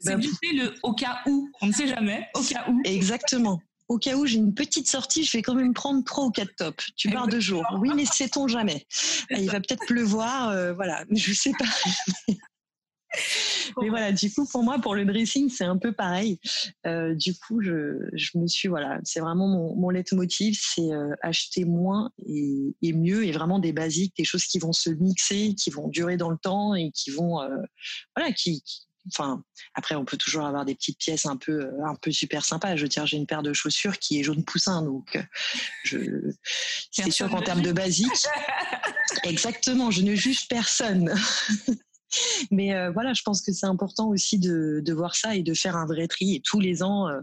C'est 0.00 0.16
bah, 0.16 0.22
le 0.52 0.74
au 0.82 0.94
cas 0.94 1.20
où, 1.26 1.48
on 1.60 1.66
ne 1.66 1.72
sait 1.72 1.88
jamais, 1.88 2.26
au 2.34 2.42
cas 2.42 2.66
où. 2.68 2.80
Exactement. 2.84 3.60
au 3.88 3.98
cas 3.98 4.16
où 4.16 4.26
j'ai 4.26 4.38
une 4.38 4.54
petite 4.54 4.88
sortie, 4.88 5.24
je 5.24 5.32
vais 5.32 5.42
quand 5.42 5.54
même 5.54 5.74
prendre 5.74 6.02
trois 6.04 6.24
ou 6.24 6.30
quatre 6.30 6.54
tops. 6.56 6.90
Tu 6.96 7.10
pars 7.10 7.28
deux 7.28 7.40
jours. 7.40 7.64
Oui, 7.78 7.90
mais 7.94 8.06
sait-on 8.06 8.48
jamais 8.48 8.86
Il 9.30 9.50
va 9.50 9.60
peut-être 9.60 9.84
pleuvoir, 9.86 10.50
euh, 10.50 10.72
voilà. 10.72 11.04
Je 11.10 11.32
sais 11.32 11.52
pas. 11.58 12.32
Mais 13.80 13.88
voilà, 13.88 14.12
du 14.12 14.32
coup, 14.32 14.46
pour 14.46 14.62
moi, 14.62 14.78
pour 14.78 14.94
le 14.94 15.04
dressing, 15.04 15.48
c'est 15.48 15.64
un 15.64 15.78
peu 15.78 15.92
pareil. 15.92 16.38
Euh, 16.86 17.14
du 17.14 17.34
coup, 17.34 17.60
je, 17.62 18.08
je, 18.12 18.38
me 18.38 18.46
suis, 18.46 18.68
voilà, 18.68 19.00
c'est 19.04 19.20
vraiment 19.20 19.48
mon, 19.48 19.74
mon 19.76 19.90
leitmotiv, 19.90 20.58
c'est 20.60 20.92
euh, 20.92 21.14
acheter 21.22 21.64
moins 21.64 22.10
et, 22.26 22.74
et, 22.82 22.92
mieux, 22.92 23.24
et 23.24 23.32
vraiment 23.32 23.58
des 23.58 23.72
basiques, 23.72 24.14
des 24.16 24.24
choses 24.24 24.44
qui 24.44 24.58
vont 24.58 24.72
se 24.72 24.90
mixer, 24.90 25.54
qui 25.54 25.70
vont 25.70 25.88
durer 25.88 26.16
dans 26.16 26.30
le 26.30 26.38
temps 26.38 26.74
et 26.74 26.90
qui 26.92 27.10
vont, 27.10 27.40
euh, 27.40 27.56
voilà, 28.16 28.32
qui, 28.32 28.62
qui 28.62 28.86
enfin 29.12 29.44
après 29.74 29.96
on 29.96 30.06
peut 30.06 30.16
toujours 30.16 30.46
avoir 30.46 30.64
des 30.64 30.74
petites 30.74 30.98
pièces 30.98 31.26
un 31.26 31.36
peu 31.36 31.70
un 31.84 31.94
peu 31.94 32.10
super 32.10 32.42
sympas. 32.42 32.74
Je 32.74 32.84
veux 32.84 32.88
dire 32.88 33.06
j'ai 33.06 33.18
une 33.18 33.26
paire 33.26 33.42
de 33.42 33.52
chaussures 33.52 33.98
qui 33.98 34.18
est 34.18 34.22
jaune 34.22 34.42
poussin 34.46 34.80
donc 34.80 35.22
je 35.82 35.98
c'est 36.90 37.10
sûr 37.10 37.28
qu'en 37.28 37.42
termes 37.42 37.60
de 37.60 37.72
basique 37.72 38.08
exactement 39.24 39.90
je 39.90 40.00
ne 40.00 40.14
juge 40.14 40.48
personne 40.48 41.14
mais 42.50 42.74
euh, 42.74 42.90
voilà, 42.90 43.12
je 43.14 43.22
pense 43.22 43.40
que 43.42 43.52
c'est 43.52 43.66
important 43.66 44.08
aussi 44.08 44.38
de, 44.38 44.82
voir 44.92 45.16
ça 45.16 45.34
et 45.34 45.42
de 45.42 45.54
faire 45.54 45.76
un 45.76 45.86
vrai 45.86 46.06
tri. 46.06 46.36
Et 46.36 46.40
tous 46.40 46.60
les 46.60 46.82
ans, 46.82 47.08
euh, 47.08 47.20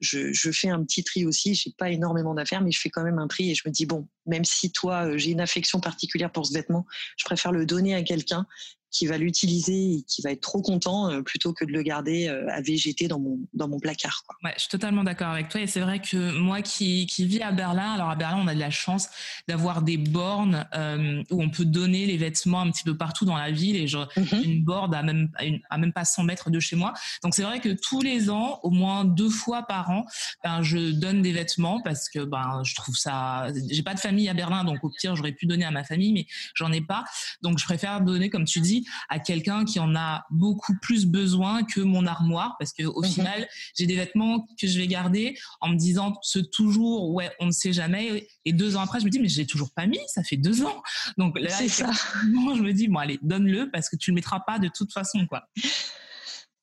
je, 0.00 0.32
je, 0.32 0.50
fais 0.50 0.68
un 0.68 0.82
petit 0.82 1.04
tri 1.04 1.26
aussi. 1.26 1.54
J'ai 1.54 1.72
pas 1.76 1.90
énormément 1.90 2.34
d'affaires, 2.34 2.62
mais 2.62 2.70
je 2.70 2.80
fais 2.80 2.90
quand 2.90 3.02
même 3.02 3.18
un 3.18 3.28
tri 3.28 3.50
et 3.50 3.54
je 3.54 3.62
me 3.66 3.72
dis 3.72 3.86
bon, 3.86 4.08
même 4.26 4.44
si 4.44 4.72
toi, 4.72 5.06
euh, 5.06 5.18
j'ai 5.18 5.30
une 5.30 5.40
affection 5.40 5.80
particulière 5.80 6.32
pour 6.32 6.46
ce 6.46 6.52
vêtement, 6.52 6.86
je 7.16 7.24
préfère 7.24 7.52
le 7.52 7.66
donner 7.66 7.94
à 7.94 8.02
quelqu'un 8.02 8.46
qui 8.90 9.06
va 9.06 9.18
l'utiliser 9.18 9.94
et 9.94 10.02
qui 10.02 10.22
va 10.22 10.32
être 10.32 10.40
trop 10.40 10.62
content 10.62 11.10
euh, 11.10 11.22
plutôt 11.22 11.52
que 11.52 11.64
de 11.64 11.72
le 11.72 11.82
garder 11.82 12.28
euh, 12.28 12.46
à 12.50 12.60
végéter 12.60 13.08
dans 13.08 13.20
mon, 13.20 13.38
dans 13.54 13.68
mon 13.68 13.78
placard. 13.78 14.22
Quoi. 14.26 14.36
Ouais, 14.42 14.52
je 14.56 14.62
suis 14.62 14.68
totalement 14.68 15.04
d'accord 15.04 15.28
avec 15.28 15.48
toi. 15.48 15.60
Et 15.60 15.66
c'est 15.66 15.80
vrai 15.80 16.00
que 16.00 16.38
moi 16.38 16.62
qui, 16.62 17.06
qui 17.06 17.24
vis 17.24 17.42
à 17.42 17.52
Berlin, 17.52 17.92
alors 17.92 18.10
à 18.10 18.16
Berlin, 18.16 18.40
on 18.42 18.48
a 18.48 18.54
de 18.54 18.60
la 18.60 18.70
chance 18.70 19.08
d'avoir 19.48 19.82
des 19.82 19.96
bornes 19.96 20.66
euh, 20.74 21.22
où 21.30 21.42
on 21.42 21.50
peut 21.50 21.64
donner 21.64 22.06
les 22.06 22.16
vêtements 22.16 22.60
un 22.60 22.70
petit 22.70 22.84
peu 22.84 22.96
partout 22.96 23.24
dans 23.24 23.36
la 23.36 23.50
ville. 23.50 23.76
Et 23.76 23.86
genre, 23.86 24.08
mm-hmm. 24.16 24.42
une 24.42 24.64
borne 24.64 24.94
à 24.94 25.02
même, 25.02 25.30
à 25.70 25.78
même 25.78 25.92
pas 25.92 26.04
100 26.04 26.24
mètres 26.24 26.50
de 26.50 26.58
chez 26.58 26.76
moi. 26.76 26.92
Donc 27.22 27.34
c'est 27.34 27.42
vrai 27.42 27.60
que 27.60 27.70
tous 27.70 28.02
les 28.02 28.28
ans, 28.28 28.58
au 28.62 28.70
moins 28.70 29.04
deux 29.04 29.30
fois 29.30 29.62
par 29.62 29.90
an, 29.90 30.04
ben, 30.42 30.62
je 30.62 30.90
donne 30.90 31.22
des 31.22 31.32
vêtements 31.32 31.80
parce 31.82 32.08
que 32.08 32.20
ben, 32.24 32.62
je 32.64 32.74
trouve 32.74 32.96
ça. 32.96 33.46
J'ai 33.70 33.82
pas 33.82 33.94
de 33.94 34.00
famille 34.00 34.28
à 34.28 34.34
Berlin, 34.34 34.64
donc 34.64 34.82
au 34.82 34.90
pire, 34.90 35.14
j'aurais 35.14 35.32
pu 35.32 35.46
donner 35.46 35.64
à 35.64 35.70
ma 35.70 35.84
famille, 35.84 36.12
mais 36.12 36.26
j'en 36.54 36.72
ai 36.72 36.80
pas. 36.80 37.04
Donc 37.42 37.58
je 37.58 37.64
préfère 37.64 38.00
donner, 38.00 38.30
comme 38.30 38.44
tu 38.44 38.60
dis, 38.60 38.79
à 39.08 39.18
quelqu'un 39.18 39.64
qui 39.64 39.78
en 39.78 39.94
a 39.94 40.24
beaucoup 40.30 40.74
plus 40.80 41.06
besoin 41.06 41.62
que 41.62 41.80
mon 41.80 42.06
armoire 42.06 42.56
parce 42.58 42.72
que 42.72 42.84
au 42.84 43.02
mhm. 43.02 43.08
final 43.08 43.48
j'ai 43.76 43.86
des 43.86 43.96
vêtements 43.96 44.46
que 44.60 44.66
je 44.66 44.78
vais 44.78 44.86
garder 44.86 45.36
en 45.60 45.68
me 45.70 45.76
disant 45.76 46.14
ce 46.22 46.38
toujours 46.38 47.10
ouais 47.10 47.30
on 47.40 47.46
ne 47.46 47.52
sait 47.52 47.72
jamais. 47.72 48.28
Et 48.44 48.52
deux 48.52 48.76
ans 48.76 48.80
après 48.80 49.00
je 49.00 49.04
me 49.04 49.10
dis 49.10 49.18
mais 49.18 49.28
j'ai 49.28 49.46
toujours 49.46 49.72
pas 49.72 49.86
mis 49.86 50.00
ça 50.08 50.22
fait 50.22 50.36
deux 50.36 50.64
ans. 50.64 50.82
Donc 51.18 51.38
là 51.38 51.50
c'est 51.50 51.68
ça. 51.68 51.90
je 52.22 52.62
me 52.62 52.72
dis 52.72 52.88
bon 52.88 52.98
allez 52.98 53.18
donne-le 53.22 53.70
parce 53.70 53.88
que 53.88 53.96
tu 53.96 54.10
le 54.10 54.16
mettras 54.16 54.40
pas 54.40 54.58
de 54.58 54.68
toute 54.68 54.92
façon 54.92 55.26
quoi 55.26 55.44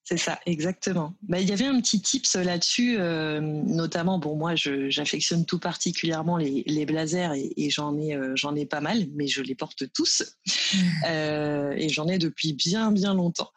c'est 0.09 0.15
ça, 0.15 0.39
exactement. 0.45 1.15
Bah, 1.23 1.41
il 1.41 1.49
y 1.49 1.51
avait 1.51 1.65
un 1.65 1.81
petit 1.81 2.01
tips 2.01 2.35
là-dessus, 2.35 2.95
euh, 2.97 3.41
notamment, 3.41 4.19
bon, 4.19 4.37
moi, 4.37 4.53
j'affectionne 4.55 5.45
tout 5.45 5.59
particulièrement 5.59 6.37
les, 6.37 6.63
les 6.65 6.85
blazers 6.85 7.33
et, 7.33 7.51
et 7.57 7.69
j'en 7.69 7.97
ai, 7.97 8.15
euh, 8.15 8.31
j'en 8.33 8.55
ai 8.55 8.65
pas 8.65 8.79
mal, 8.79 9.07
mais 9.15 9.27
je 9.27 9.41
les 9.41 9.53
porte 9.53 9.91
tous 9.91 10.23
euh, 11.09 11.73
et 11.75 11.89
j'en 11.89 12.07
ai 12.07 12.19
depuis 12.19 12.53
bien, 12.53 12.93
bien 12.93 13.13
longtemps. 13.15 13.51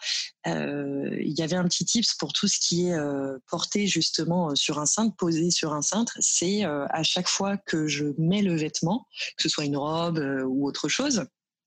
Il 0.44 1.34
y 1.38 1.42
avait 1.42 1.54
un 1.54 1.68
petit 1.68 1.84
tips 1.84 2.14
pour 2.14 2.32
tout 2.32 2.48
ce 2.48 2.58
qui 2.58 2.88
est 2.88 2.98
porté 3.46 3.86
justement 3.86 4.56
sur 4.56 4.80
un 4.80 4.86
cintre, 4.86 5.14
posé 5.14 5.52
sur 5.52 5.72
un 5.74 5.82
cintre, 5.82 6.16
c'est 6.18 6.64
à 6.64 7.02
chaque 7.02 7.28
fois 7.28 7.58
que 7.58 7.86
je 7.86 8.06
mets 8.16 8.42
le 8.42 8.56
vêtement, 8.56 9.06
que 9.36 9.42
ce 9.42 9.48
soit 9.50 9.66
une 9.66 9.76
robe 9.76 10.18
ou 10.48 10.66
autre 10.66 10.88
chose, 10.88 11.26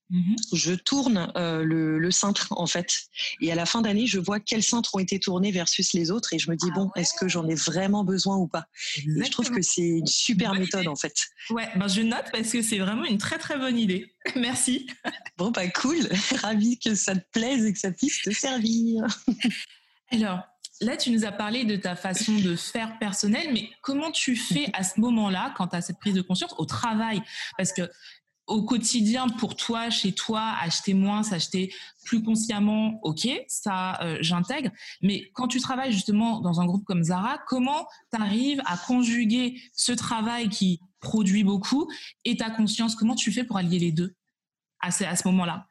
Mmh 0.10 0.36
je 0.54 0.74
tourne 0.74 1.32
euh, 1.36 1.64
le, 1.64 1.98
le, 1.98 2.12
cintre 2.12 2.48
en 2.52 2.68
fait, 2.68 2.88
et 3.42 3.52
à 3.52 3.56
la 3.56 3.66
fin 3.66 3.82
d'année, 3.82 4.06
je 4.06 4.20
vois 4.20 4.40
quels 4.40 4.62
cintres 4.62 4.94
ont 4.96 5.00
été 5.00 5.20
tournés 5.20 5.52
versus 5.52 5.94
les 5.94 6.12
autres, 6.12 6.34
et 6.34 6.40
je 6.40 6.52
me 6.52 6.56
dis 6.56 6.68
ah 6.72 6.76
bon, 6.76 6.92
est-ce 6.96 7.14
que 7.20 7.28
j'en 7.28 7.48
ai 7.48 7.56
vraiment 7.56 8.04
besoin 8.04 8.36
ou 8.36 8.48
pas? 8.48 8.66
Je 8.96 9.32
trouve 9.32 9.50
que 9.50 9.62
c'est 9.62 9.82
une 9.82 10.06
super 10.06 10.54
méthode 10.54 10.88
en 10.88 10.96
fait. 10.96 11.16
Ouais, 11.50 11.68
ben 11.76 11.88
je 11.88 12.02
note 12.02 12.26
parce 12.32 12.52
que 12.52 12.62
c'est 12.62 12.80
vraiment 12.80 13.06
une 13.06 13.18
très 13.18 13.38
très 13.38 13.58
bonne 13.58 13.78
idée. 13.78 14.14
Merci. 14.36 14.88
Bon 15.38 15.52
bah 15.52 15.68
cool, 15.70 15.98
ravi 16.42 16.78
que 16.78 16.96
ça 16.96 17.16
te 17.16 17.26
plaise 17.32 17.66
et 17.66 17.74
que 17.74 17.80
ça 17.80 17.92
puisse 17.92 18.22
te 18.22 18.32
servir. 18.32 19.06
Alors, 20.12 20.42
Là, 20.82 20.98
tu 20.98 21.12
nous 21.12 21.24
as 21.24 21.32
parlé 21.32 21.66
de 21.66 21.76
ta 21.76 21.96
façon 21.96 22.38
de 22.40 22.56
faire 22.56 22.98
personnelle, 22.98 23.54
mais 23.54 23.70
comment 23.82 24.12
tu 24.12 24.36
fais 24.36 24.70
à 24.74 24.84
ce 24.84 25.00
moment-là, 25.00 25.54
quand 25.56 25.68
tu 25.68 25.76
as 25.76 25.82
cette 25.82 26.00
prise 26.00 26.16
de 26.16 26.22
conscience, 26.22 26.54
au 26.58 26.66
travail? 26.66 27.22
Parce 27.58 27.72
que 27.72 27.90
au 28.48 28.64
quotidien 28.64 29.30
pour 29.30 29.56
toi, 29.56 29.90
chez 29.90 30.12
toi, 30.12 30.54
acheter 30.62 30.94
moins, 30.94 31.24
s'acheter 31.24 31.74
plus 32.04 32.22
consciemment, 32.22 33.00
ok, 33.04 33.28
ça 33.48 34.02
euh, 34.02 34.18
j'intègre. 34.22 34.70
Mais 35.02 35.30
quand 35.34 35.48
tu 35.48 35.60
travailles 35.60 35.94
justement 35.94 36.42
dans 36.42 36.60
un 36.60 36.66
groupe 36.66 36.84
comme 36.84 37.04
Zara, 37.04 37.40
comment 37.48 37.88
tu 38.14 38.22
arrives 38.22 38.62
à 38.66 38.78
conjuguer 38.78 39.62
ce 39.74 39.94
travail 39.94 40.50
qui 40.50 40.82
produit 41.00 41.44
beaucoup 41.44 41.90
et 42.26 42.36
ta 42.36 42.50
conscience? 42.50 42.96
Comment 42.96 43.16
tu 43.16 43.32
fais 43.32 43.44
pour 43.44 43.58
allier 43.58 43.80
les 43.80 43.92
deux 43.92 44.14
à 44.82 44.92
ce, 44.92 45.28
moment-là? 45.28 45.66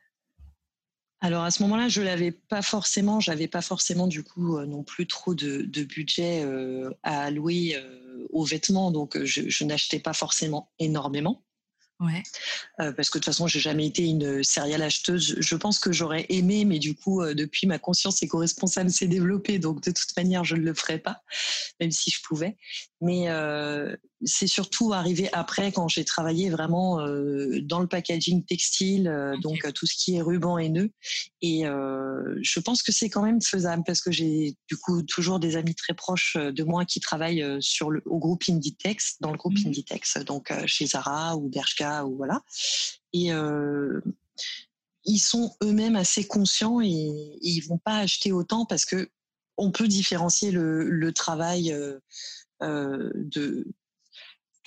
Alors 1.20 1.44
à 1.44 1.50
ce 1.50 1.62
moment-là, 1.64 1.88
je 1.88 2.00
l'avais 2.00 2.32
pas 2.32 2.62
forcément, 2.62 3.20
j'avais 3.20 3.48
pas 3.48 3.60
forcément 3.60 4.06
du 4.06 4.24
coup 4.24 4.56
euh, 4.56 4.64
non 4.64 4.82
plus 4.82 5.06
trop 5.06 5.34
de, 5.34 5.84
budget 5.84 6.42
euh, 6.42 6.90
à 7.02 7.24
allouer 7.24 7.76
aux 8.30 8.44
vêtements, 8.44 8.90
donc 8.90 9.22
je 9.22 9.64
n'achetais 9.64 9.98
pas 9.98 10.14
forcément 10.14 10.72
énormément. 10.78 11.42
Euh, 12.80 12.92
parce 12.92 13.10
que 13.10 13.18
de 13.18 13.24
toute 13.24 13.32
façon, 13.32 13.46
j'ai 13.46 13.60
jamais 13.60 13.86
été 13.86 14.04
une 14.04 14.42
céréale 14.42 14.82
acheteuse. 14.82 15.36
Je 15.38 15.56
pense 15.56 15.78
que 15.78 15.92
j'aurais 15.92 16.26
aimé, 16.28 16.64
mais 16.64 16.78
du 16.78 16.94
coup, 16.94 17.22
euh, 17.22 17.34
depuis 17.34 17.66
ma 17.66 17.78
conscience 17.78 18.22
éco-responsable 18.22 18.90
s'est 18.90 19.08
développée, 19.08 19.58
donc 19.58 19.82
de 19.82 19.90
toute 19.90 20.16
manière, 20.16 20.44
je 20.44 20.56
ne 20.56 20.62
le 20.62 20.74
ferais 20.74 20.98
pas, 20.98 21.22
même 21.80 21.90
si 21.90 22.10
je 22.10 22.20
pouvais. 22.22 22.56
Mais 23.02 23.28
euh, 23.28 23.96
c'est 24.24 24.46
surtout 24.46 24.92
arrivé 24.92 25.28
après 25.32 25.72
quand 25.72 25.88
j'ai 25.88 26.04
travaillé 26.04 26.50
vraiment 26.50 27.00
euh, 27.00 27.60
dans 27.60 27.80
le 27.80 27.88
packaging 27.88 28.44
textile, 28.44 29.08
euh, 29.08 29.36
donc 29.38 29.70
tout 29.74 29.86
ce 29.86 29.96
qui 29.96 30.14
est 30.14 30.22
ruban 30.22 30.56
et 30.56 30.68
nœuds. 30.68 30.92
Et 31.40 31.64
je 31.64 32.60
pense 32.60 32.84
que 32.84 32.92
c'est 32.92 33.10
quand 33.10 33.22
même 33.22 33.42
faisable 33.42 33.82
parce 33.84 34.00
que 34.00 34.12
j'ai 34.12 34.54
du 34.68 34.76
coup 34.76 35.02
toujours 35.02 35.40
des 35.40 35.56
amis 35.56 35.74
très 35.74 35.94
proches 35.94 36.36
de 36.36 36.62
moi 36.62 36.84
qui 36.84 37.00
travaillent 37.00 37.44
sur 37.58 37.90
le, 37.90 38.02
au 38.06 38.20
groupe 38.20 38.44
Inditex, 38.48 39.16
dans 39.20 39.32
le 39.32 39.36
groupe 39.36 39.58
mmh. 39.58 39.66
Inditex, 39.66 40.18
donc 40.18 40.52
chez 40.66 40.86
Zara 40.86 41.36
ou 41.36 41.48
Bershka 41.48 42.06
ou 42.06 42.16
voilà. 42.16 42.40
Et 43.12 43.30
ils 45.04 45.18
sont 45.18 45.52
eux-mêmes 45.64 45.96
assez 45.96 46.24
conscients 46.24 46.80
et, 46.80 46.86
et, 46.86 47.38
ils 47.40 47.66
vont 47.66 47.78
pas 47.78 47.98
acheter 47.98 48.30
autant 48.30 48.64
parce 48.64 48.84
que 48.84 49.10
on 49.56 49.72
peut 49.72 49.88
différencier 49.88 50.52
le, 50.52 50.88
le 50.88 51.12
travail 51.12 51.74
de, 52.62 53.66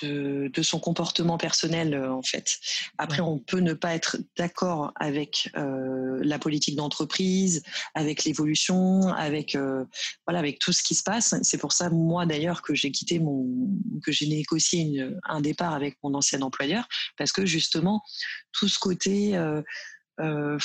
de, 0.01 0.51
de, 0.53 0.61
son 0.61 0.79
comportement 0.79 1.37
personnel 1.37 1.93
euh, 1.93 2.11
en 2.11 2.21
fait. 2.21 2.57
Après, 2.97 3.21
on 3.21 3.39
peut 3.39 3.59
ne 3.59 3.73
pas 3.73 3.95
être 3.95 4.17
d'accord 4.37 4.91
avec 4.95 5.49
euh, 5.55 6.19
la 6.21 6.39
politique 6.39 6.75
d'entreprise, 6.75 7.63
avec 7.93 8.25
l'évolution, 8.25 9.09
avec 9.09 9.55
euh, 9.55 9.85
voilà, 10.27 10.39
avec 10.39 10.59
tout 10.59 10.73
ce 10.73 10.83
qui 10.83 10.95
se 10.95 11.03
passe. 11.03 11.35
C'est 11.43 11.57
pour 11.57 11.71
ça, 11.71 11.89
moi 11.89 12.25
d'ailleurs, 12.25 12.61
que 12.61 12.73
j'ai 12.73 12.91
quitté 12.91 13.19
mon, 13.19 13.47
que 14.03 14.11
j'ai 14.11 14.27
négocié 14.27 14.81
une, 14.81 15.19
un 15.23 15.41
départ 15.41 15.73
avec 15.73 15.97
mon 16.03 16.13
ancien 16.13 16.41
employeur, 16.41 16.87
parce 17.17 17.31
que 17.31 17.45
justement, 17.45 18.01
tout 18.51 18.67
ce 18.67 18.79
côté 18.79 19.37
euh, 19.37 19.61
euh, 20.19 20.57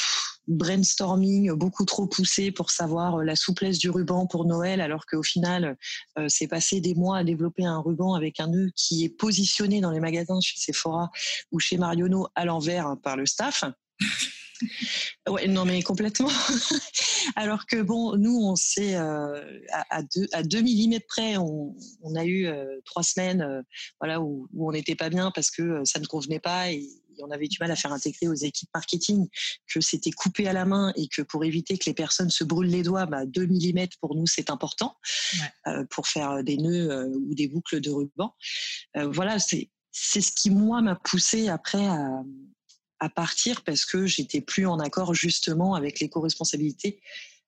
brainstorming 0.46 1.52
beaucoup 1.52 1.84
trop 1.84 2.06
poussé 2.06 2.50
pour 2.50 2.70
savoir 2.70 3.16
euh, 3.16 3.24
la 3.24 3.36
souplesse 3.36 3.78
du 3.78 3.90
ruban 3.90 4.26
pour 4.26 4.44
Noël, 4.44 4.80
alors 4.80 5.06
qu'au 5.06 5.22
final, 5.22 5.76
euh, 6.18 6.26
c'est 6.28 6.48
passé 6.48 6.80
des 6.80 6.94
mois 6.94 7.18
à 7.18 7.24
développer 7.24 7.64
un 7.64 7.80
ruban 7.80 8.14
avec 8.14 8.40
un 8.40 8.48
nœud 8.48 8.70
qui 8.74 9.04
est 9.04 9.08
positionné 9.08 9.80
dans 9.80 9.90
les 9.90 10.00
magasins 10.00 10.40
chez 10.40 10.58
Sephora 10.58 11.10
ou 11.52 11.60
chez 11.60 11.78
Marionneau 11.78 12.28
à 12.34 12.44
l'envers 12.44 12.86
hein, 12.86 12.96
par 12.96 13.16
le 13.16 13.26
staff. 13.26 13.64
Ouais, 15.28 15.46
non 15.48 15.64
mais 15.64 15.82
complètement. 15.82 16.28
Alors 17.36 17.66
que 17.66 17.80
bon, 17.82 18.16
nous 18.16 18.36
on 18.42 18.56
sait 18.56 18.94
euh, 18.96 19.60
à, 19.90 20.02
2 20.02 20.26
à 20.32 20.42
deux 20.42 20.60
millimètres 20.60 21.06
près, 21.06 21.36
on, 21.36 21.74
on 22.02 22.14
a 22.14 22.24
eu 22.24 22.46
euh, 22.46 22.78
trois 22.84 23.02
semaines, 23.02 23.42
euh, 23.42 23.62
voilà 24.00 24.20
où, 24.20 24.48
où 24.52 24.68
on 24.68 24.72
n'était 24.72 24.94
pas 24.94 25.08
bien 25.08 25.30
parce 25.34 25.50
que 25.50 25.82
ça 25.84 25.98
ne 26.00 26.06
convenait 26.06 26.40
pas 26.40 26.70
et 26.70 26.86
on 27.22 27.30
avait 27.30 27.48
du 27.48 27.56
mal 27.60 27.70
à 27.70 27.76
faire 27.76 27.92
intégrer 27.92 28.28
aux 28.28 28.34
équipes 28.34 28.68
marketing 28.74 29.28
que 29.66 29.80
c'était 29.80 30.10
coupé 30.10 30.48
à 30.48 30.52
la 30.52 30.64
main 30.64 30.92
et 30.96 31.08
que 31.08 31.22
pour 31.22 31.44
éviter 31.44 31.78
que 31.78 31.84
les 31.86 31.94
personnes 31.94 32.30
se 32.30 32.44
brûlent 32.44 32.70
les 32.70 32.82
doigts, 32.82 33.06
bah, 33.06 33.26
2 33.26 33.46
mm 33.46 33.86
pour 34.00 34.14
nous 34.14 34.26
c'est 34.26 34.50
important 34.50 34.96
ouais. 35.34 35.72
euh, 35.72 35.84
pour 35.90 36.06
faire 36.06 36.42
des 36.42 36.56
nœuds 36.56 36.90
euh, 36.90 37.08
ou 37.08 37.34
des 37.34 37.48
boucles 37.48 37.80
de 37.80 37.90
ruban. 37.90 38.34
Euh, 38.96 39.08
voilà, 39.10 39.38
c'est 39.38 39.70
ce 39.92 40.32
qui 40.32 40.50
moi 40.50 40.82
m'a 40.82 40.96
poussé 40.96 41.48
après 41.48 41.86
à, 41.86 42.22
à 43.00 43.08
partir 43.08 43.62
parce 43.62 43.84
que 43.84 44.06
j'étais 44.06 44.40
plus 44.40 44.66
en 44.66 44.78
accord 44.78 45.14
justement 45.14 45.74
avec 45.74 46.00
l'éco-responsabilité, 46.00 47.00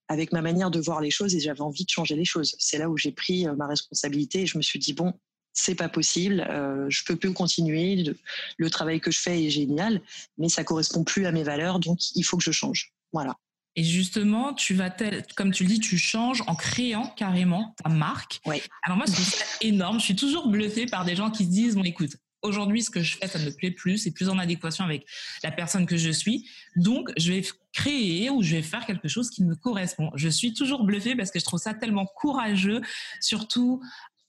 avec 0.08 0.32
ma 0.32 0.42
manière 0.42 0.70
de 0.70 0.80
voir 0.80 1.00
les 1.00 1.10
choses 1.10 1.34
et 1.34 1.40
j'avais 1.40 1.60
envie 1.60 1.84
de 1.84 1.90
changer 1.90 2.16
les 2.16 2.24
choses. 2.24 2.56
C'est 2.58 2.78
là 2.78 2.88
où 2.90 2.96
j'ai 2.96 3.12
pris 3.12 3.46
ma 3.56 3.66
responsabilité 3.66 4.42
et 4.42 4.46
je 4.46 4.58
me 4.58 4.62
suis 4.62 4.78
dit 4.78 4.92
bon, 4.92 5.14
c'est 5.52 5.74
pas 5.74 5.88
possible, 5.88 6.46
euh, 6.48 6.86
je 6.88 7.04
peux 7.04 7.16
plus 7.16 7.32
continuer, 7.32 7.96
le, 7.96 8.16
le, 8.56 8.70
travail 8.70 9.00
que 9.00 9.10
je 9.10 9.20
fais 9.20 9.44
est 9.44 9.50
génial, 9.50 10.00
mais 10.38 10.48
ça 10.48 10.64
correspond 10.64 11.04
plus 11.04 11.26
à 11.26 11.32
mes 11.32 11.42
valeurs, 11.42 11.78
donc 11.78 11.98
il 12.14 12.22
faut 12.22 12.36
que 12.36 12.44
je 12.44 12.52
change. 12.52 12.92
Voilà. 13.12 13.36
Et 13.74 13.84
justement, 13.84 14.52
tu 14.52 14.74
vas, 14.74 14.90
comme 15.34 15.50
tu 15.50 15.64
le 15.64 15.70
dis, 15.70 15.80
tu 15.80 15.96
changes 15.96 16.42
en 16.46 16.54
créant 16.54 17.06
carrément 17.16 17.74
ta 17.82 17.88
marque. 17.88 18.40
Oui. 18.44 18.60
Alors 18.82 18.98
moi, 18.98 19.06
je 19.06 19.12
trouve 19.12 19.24
ça 19.24 19.44
énorme. 19.62 19.98
Je 19.98 20.04
suis 20.04 20.16
toujours 20.16 20.48
bluffée 20.48 20.86
par 20.86 21.04
des 21.06 21.16
gens 21.16 21.30
qui 21.30 21.44
se 21.44 21.50
disent, 21.50 21.74
bon, 21.74 21.84
écoute, 21.84 22.16
aujourd'hui, 22.42 22.82
ce 22.82 22.90
que 22.90 23.02
je 23.02 23.16
fais, 23.16 23.28
ça 23.28 23.38
ne 23.38 23.46
me 23.46 23.50
plaît 23.50 23.70
plus, 23.70 23.98
c'est 23.98 24.10
plus 24.10 24.28
en 24.28 24.38
adéquation 24.38 24.84
avec 24.84 25.06
la 25.42 25.50
personne 25.52 25.86
que 25.86 25.96
je 25.96 26.10
suis. 26.10 26.48
Donc, 26.76 27.10
je 27.16 27.32
vais 27.32 27.42
créer 27.72 28.28
ou 28.28 28.42
je 28.42 28.56
vais 28.56 28.62
faire 28.62 28.84
quelque 28.84 29.08
chose 29.08 29.30
qui 29.30 29.42
me 29.42 29.54
correspond. 29.54 30.10
Je 30.16 30.28
suis 30.28 30.52
toujours 30.52 30.84
bluffée 30.84 31.16
parce 31.16 31.30
que 31.30 31.38
je 31.38 31.44
trouve 31.44 31.60
ça 31.60 31.72
tellement 31.72 32.04
courageux, 32.04 32.82
surtout 33.20 33.80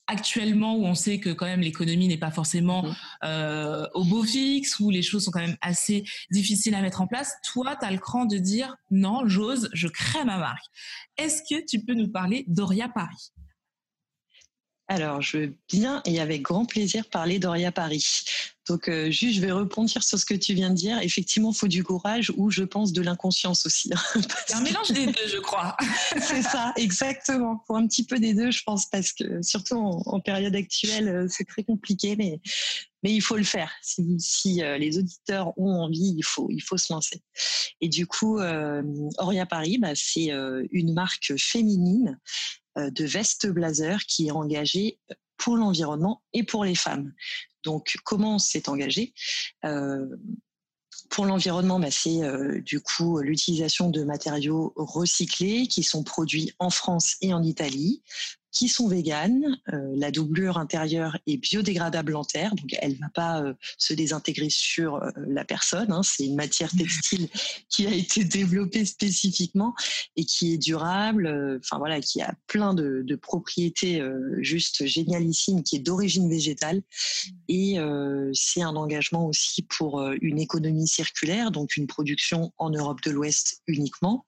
actuellement 0.06 0.76
où 0.76 0.84
on 0.84 0.94
sait 0.94 1.18
que 1.18 1.30
quand 1.30 1.46
même 1.46 1.60
l'économie 1.60 2.08
n'est 2.08 2.18
pas 2.18 2.30
forcément 2.30 2.82
mhm. 2.82 2.94
euh, 3.24 3.86
au 3.94 4.04
beau 4.04 4.22
fixe, 4.22 4.78
où 4.80 4.90
les 4.90 5.02
choses 5.02 5.24
sont 5.24 5.30
quand 5.30 5.40
même 5.40 5.56
assez 5.60 6.04
difficiles 6.30 6.74
à 6.74 6.82
mettre 6.82 7.00
en 7.00 7.06
place, 7.06 7.34
toi, 7.52 7.76
tu 7.76 7.86
as 7.86 7.90
le 7.90 7.98
cran 7.98 8.24
de 8.24 8.36
dire 8.36 8.76
non, 8.90 9.22
j'ose, 9.26 9.70
je 9.72 9.88
crée 9.88 10.24
ma 10.24 10.38
marque. 10.38 10.64
Est-ce 11.16 11.42
que 11.42 11.64
tu 11.64 11.84
peux 11.84 11.94
nous 11.94 12.08
parler 12.08 12.44
d'Oria 12.48 12.88
Paris? 12.88 13.32
Alors, 14.88 15.22
je 15.22 15.38
veux 15.38 15.58
bien 15.72 16.02
et 16.04 16.20
avec 16.20 16.42
grand 16.42 16.66
plaisir 16.66 17.08
parler 17.08 17.38
d'Oria 17.38 17.72
Paris. 17.72 18.24
Donc, 18.68 18.88
euh, 18.88 19.10
juste, 19.10 19.36
je 19.36 19.40
vais 19.40 19.52
répondre 19.52 19.90
sur 19.90 20.02
ce 20.02 20.16
que 20.24 20.34
tu 20.34 20.54
viens 20.54 20.70
de 20.70 20.74
dire. 20.74 20.98
Effectivement, 21.02 21.50
il 21.50 21.56
faut 21.56 21.68
du 21.68 21.84
courage 21.84 22.32
ou, 22.36 22.50
je 22.50 22.62
pense, 22.62 22.92
de 22.92 23.02
l'inconscience 23.02 23.66
aussi. 23.66 23.90
C'est 24.46 24.54
un 24.54 24.60
mélange 24.60 24.90
des 24.90 25.06
deux, 25.06 25.28
je 25.28 25.38
crois. 25.38 25.76
C'est 26.20 26.42
ça, 26.42 26.72
exactement. 26.76 27.62
Pour 27.66 27.76
un 27.76 27.86
petit 27.86 28.06
peu 28.06 28.18
des 28.18 28.32
deux, 28.32 28.50
je 28.50 28.62
pense, 28.64 28.86
parce 28.86 29.12
que 29.12 29.42
surtout 29.42 29.76
en, 29.76 30.20
période 30.20 30.54
actuelle, 30.56 31.08
euh, 31.08 31.26
c'est 31.28 31.44
très 31.44 31.62
compliqué, 31.62 32.16
mais, 32.16 32.40
mais 33.02 33.12
il 33.12 33.20
faut 33.20 33.36
le 33.36 33.44
faire. 33.44 33.70
Si, 33.82 34.16
si 34.18 34.62
euh, 34.62 34.78
les 34.78 34.96
auditeurs 34.96 35.52
ont 35.58 35.82
envie, 35.82 36.14
il 36.16 36.24
faut, 36.24 36.48
il 36.50 36.60
faut 36.60 36.78
se 36.78 36.90
lancer. 36.92 37.22
Et 37.82 37.88
du 37.88 38.06
coup, 38.06 38.38
euh, 38.38 38.82
Oria 39.18 39.44
Paris, 39.44 39.76
bah, 39.78 39.92
c'est 39.94 40.30
une 40.70 40.94
marque 40.94 41.34
féminine 41.36 42.18
de 42.76 43.04
veste 43.04 43.46
blazer 43.46 44.00
qui 44.06 44.28
est 44.28 44.32
engagée 44.32 44.98
pour 45.36 45.56
l'environnement 45.56 46.22
et 46.32 46.42
pour 46.42 46.64
les 46.64 46.74
femmes. 46.74 47.12
Donc, 47.62 47.96
comment 48.04 48.36
on 48.36 48.38
s'est 48.38 48.68
engagé? 48.68 49.14
Euh, 49.64 50.06
pour 51.10 51.26
l'environnement, 51.26 51.78
bah, 51.80 51.90
c'est 51.90 52.22
euh, 52.22 52.60
du 52.60 52.80
coup 52.80 53.18
l'utilisation 53.18 53.90
de 53.90 54.04
matériaux 54.04 54.72
recyclés 54.76 55.66
qui 55.66 55.82
sont 55.82 56.02
produits 56.02 56.52
en 56.58 56.70
France 56.70 57.16
et 57.20 57.34
en 57.34 57.42
Italie 57.42 58.02
qui 58.54 58.68
sont 58.68 58.88
véganes. 58.88 59.60
Euh, 59.72 59.92
la 59.96 60.10
doublure 60.10 60.56
intérieure 60.56 61.18
est 61.26 61.36
biodégradable 61.36 62.14
en 62.16 62.24
terre, 62.24 62.54
donc 62.54 62.74
elle 62.80 62.92
ne 62.92 62.98
va 62.98 63.10
pas 63.12 63.42
euh, 63.42 63.52
se 63.76 63.92
désintégrer 63.92 64.48
sur 64.48 64.94
euh, 64.94 65.10
la 65.26 65.44
personne. 65.44 65.92
Hein. 65.92 66.02
C'est 66.02 66.24
une 66.24 66.36
matière 66.36 66.70
textile 66.70 67.28
qui 67.68 67.86
a 67.86 67.92
été 67.92 68.24
développée 68.24 68.84
spécifiquement 68.84 69.74
et 70.16 70.24
qui 70.24 70.54
est 70.54 70.58
durable. 70.58 71.58
Enfin 71.58 71.78
voilà, 71.78 72.00
qui 72.00 72.22
a 72.22 72.32
plein 72.46 72.74
de, 72.74 73.02
de 73.04 73.16
propriétés 73.16 74.00
juste 74.38 74.86
génialissimes, 74.86 75.64
qui 75.64 75.76
est 75.76 75.80
d'origine 75.80 76.30
végétale. 76.30 76.82
Et 77.48 77.78
c'est 78.32 78.62
un 78.62 78.76
engagement 78.76 79.26
aussi 79.26 79.62
pour 79.62 80.00
une 80.20 80.38
économie 80.38 80.86
circulaire, 80.86 81.50
donc 81.50 81.76
une 81.76 81.86
production 81.86 82.52
en 82.58 82.70
Europe 82.70 83.00
de 83.02 83.10
l'Ouest 83.10 83.62
uniquement 83.66 84.24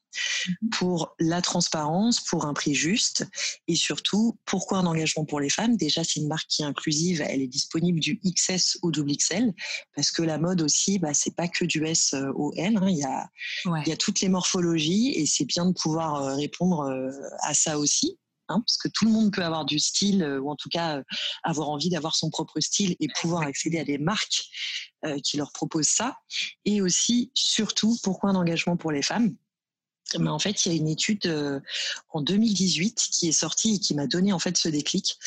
Mhm. 0.61 0.71
pour 0.71 1.15
la 1.19 1.43
transparence, 1.43 2.21
pour 2.21 2.45
un 2.45 2.55
prix 2.55 2.75
juste 2.75 3.27
et 3.69 3.77
surtout 3.77 4.16
pourquoi 4.45 4.79
un 4.79 4.87
engagement 4.87 5.25
pour 5.25 5.41
les 5.41 5.51
femmes? 5.51 5.77
Déjà, 5.77 6.05
c'est 6.05 6.21
une 6.21 6.29
marque 6.29 6.49
qui 6.49 6.63
est 6.63 6.67
inclusive, 6.67 7.23
elle 7.23 7.43
est 7.43 7.49
disponible 7.49 8.01
du 8.01 8.21
XS 8.25 8.79
au 8.83 8.91
double 8.91 9.17
XL 9.17 9.53
parce 9.95 10.11
que 10.11 10.23
la 10.23 10.39
mode 10.39 10.63
aussi, 10.63 10.99
bah, 10.99 11.15
c'est 11.15 11.35
pas 11.35 11.49
que 11.49 11.65
du 11.65 11.85
S 11.85 12.15
au 12.35 12.53
L, 12.57 12.77
hein. 12.77 12.89
il, 12.89 12.99
y 12.99 13.05
a, 13.05 13.29
il 13.65 13.89
y 13.89 13.93
a 13.93 13.97
toutes 13.97 14.21
les 14.21 14.29
morphologies 14.29 15.13
et 15.15 15.27
c'est 15.27 15.45
bien 15.45 15.67
de 15.67 15.73
pouvoir 15.73 16.23
euh, 16.23 16.35
répondre 16.35 16.83
euh, 16.83 17.11
à 17.41 17.55
ça 17.55 17.79
aussi. 17.79 18.19
Hein, 18.49 18.61
parce 18.61 18.77
que 18.77 18.87
tout 18.87 19.07
le 19.07 19.11
monde 19.11 19.33
peut 19.33 19.43
avoir 19.43 19.65
du 19.65 19.81
style, 19.81 20.23
euh, 20.23 20.39
ou 20.39 20.51
en 20.51 20.55
tout 20.55 20.69
cas 20.69 21.03
avoir 21.43 21.69
envie 21.69 21.89
d'avoir 21.91 22.15
son 22.15 22.31
propre 22.31 22.61
style 22.61 22.95
et 23.01 23.09
pouvoir 23.21 23.43
accéder 23.43 23.81
à 23.81 23.85
des 23.85 23.99
marques 23.99 24.45
qui 25.23 25.37
leur 25.37 25.53
proposent 25.53 25.89
ça. 25.89 26.17
Et 26.65 26.81
aussi, 26.81 27.31
surtout, 27.35 27.97
pourquoi 28.03 28.31
un 28.31 28.35
engagement 28.35 28.77
pour 28.77 28.91
les 28.91 29.03
femmes? 29.03 29.37
Mais 30.19 30.29
en 30.29 30.39
fait, 30.39 30.65
il 30.65 30.73
y 30.73 30.75
a 30.75 30.79
une 30.79 30.89
étude 30.89 31.27
euh, 31.27 31.61
en 32.11 32.21
2018 32.21 33.09
qui 33.13 33.29
est 33.29 33.33
sortie 33.33 33.75
et 33.75 33.79
qui 33.79 33.95
m'a 33.95 34.07
donné 34.07 34.33
en 34.33 34.39
fait 34.39 34.57
ce 34.57 34.69
déclic. 34.69 35.19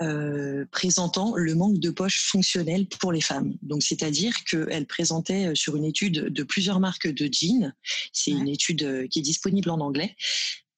Euh, 0.00 0.64
présentant 0.70 1.34
le 1.34 1.56
manque 1.56 1.80
de 1.80 1.90
poches 1.90 2.20
fonctionnelles 2.20 2.86
pour 2.86 3.10
les 3.10 3.20
femmes. 3.20 3.56
Donc, 3.62 3.82
c'est-à-dire 3.82 4.32
qu'elle 4.44 4.86
présentait 4.86 5.46
euh, 5.46 5.54
sur 5.56 5.74
une 5.74 5.84
étude 5.84 6.28
de 6.28 6.42
plusieurs 6.44 6.78
marques 6.78 7.08
de 7.08 7.28
jeans, 7.32 7.74
c'est 8.12 8.30
une 8.30 8.46
étude 8.46 9.08
qui 9.08 9.18
est 9.18 9.22
disponible 9.22 9.70
en 9.70 9.80
anglais, 9.80 10.14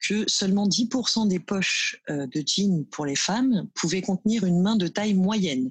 que 0.00 0.24
seulement 0.26 0.66
10% 0.66 1.28
des 1.28 1.38
poches 1.38 2.00
de 2.08 2.42
jeans 2.46 2.86
pour 2.86 3.04
les 3.04 3.14
femmes 3.14 3.68
pouvaient 3.74 4.00
contenir 4.00 4.44
une 4.44 4.62
main 4.62 4.76
de 4.76 4.86
taille 4.86 5.12
moyenne, 5.12 5.70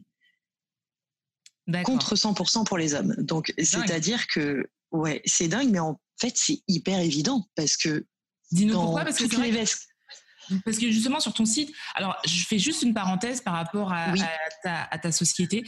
contre 1.84 2.16
100% 2.16 2.66
pour 2.66 2.78
les 2.78 2.94
hommes. 2.94 3.16
Donc, 3.18 3.52
c'est-à-dire 3.58 4.28
que, 4.28 4.70
ouais, 4.92 5.24
c'est 5.26 5.48
dingue, 5.48 5.72
mais 5.72 5.80
en 5.80 6.00
fait, 6.20 6.34
c'est 6.36 6.62
hyper 6.68 7.00
évident 7.00 7.48
parce 7.56 7.78
que. 7.78 8.06
Dis-nous 8.52 8.74
pourquoi 8.74 9.04
Parce 9.04 9.18
que 9.18 9.28
Parce 10.66 10.78
que 10.78 10.92
justement, 10.92 11.20
sur 11.20 11.34
ton 11.34 11.46
site, 11.46 11.72
alors 11.94 12.18
je 12.26 12.44
fais 12.46 12.58
juste 12.58 12.82
une 12.82 12.94
parenthèse 12.94 13.42
par 13.42 13.54
rapport 13.54 13.94
à, 13.94 14.14
ta, 15.02 15.12
société. 15.12 15.64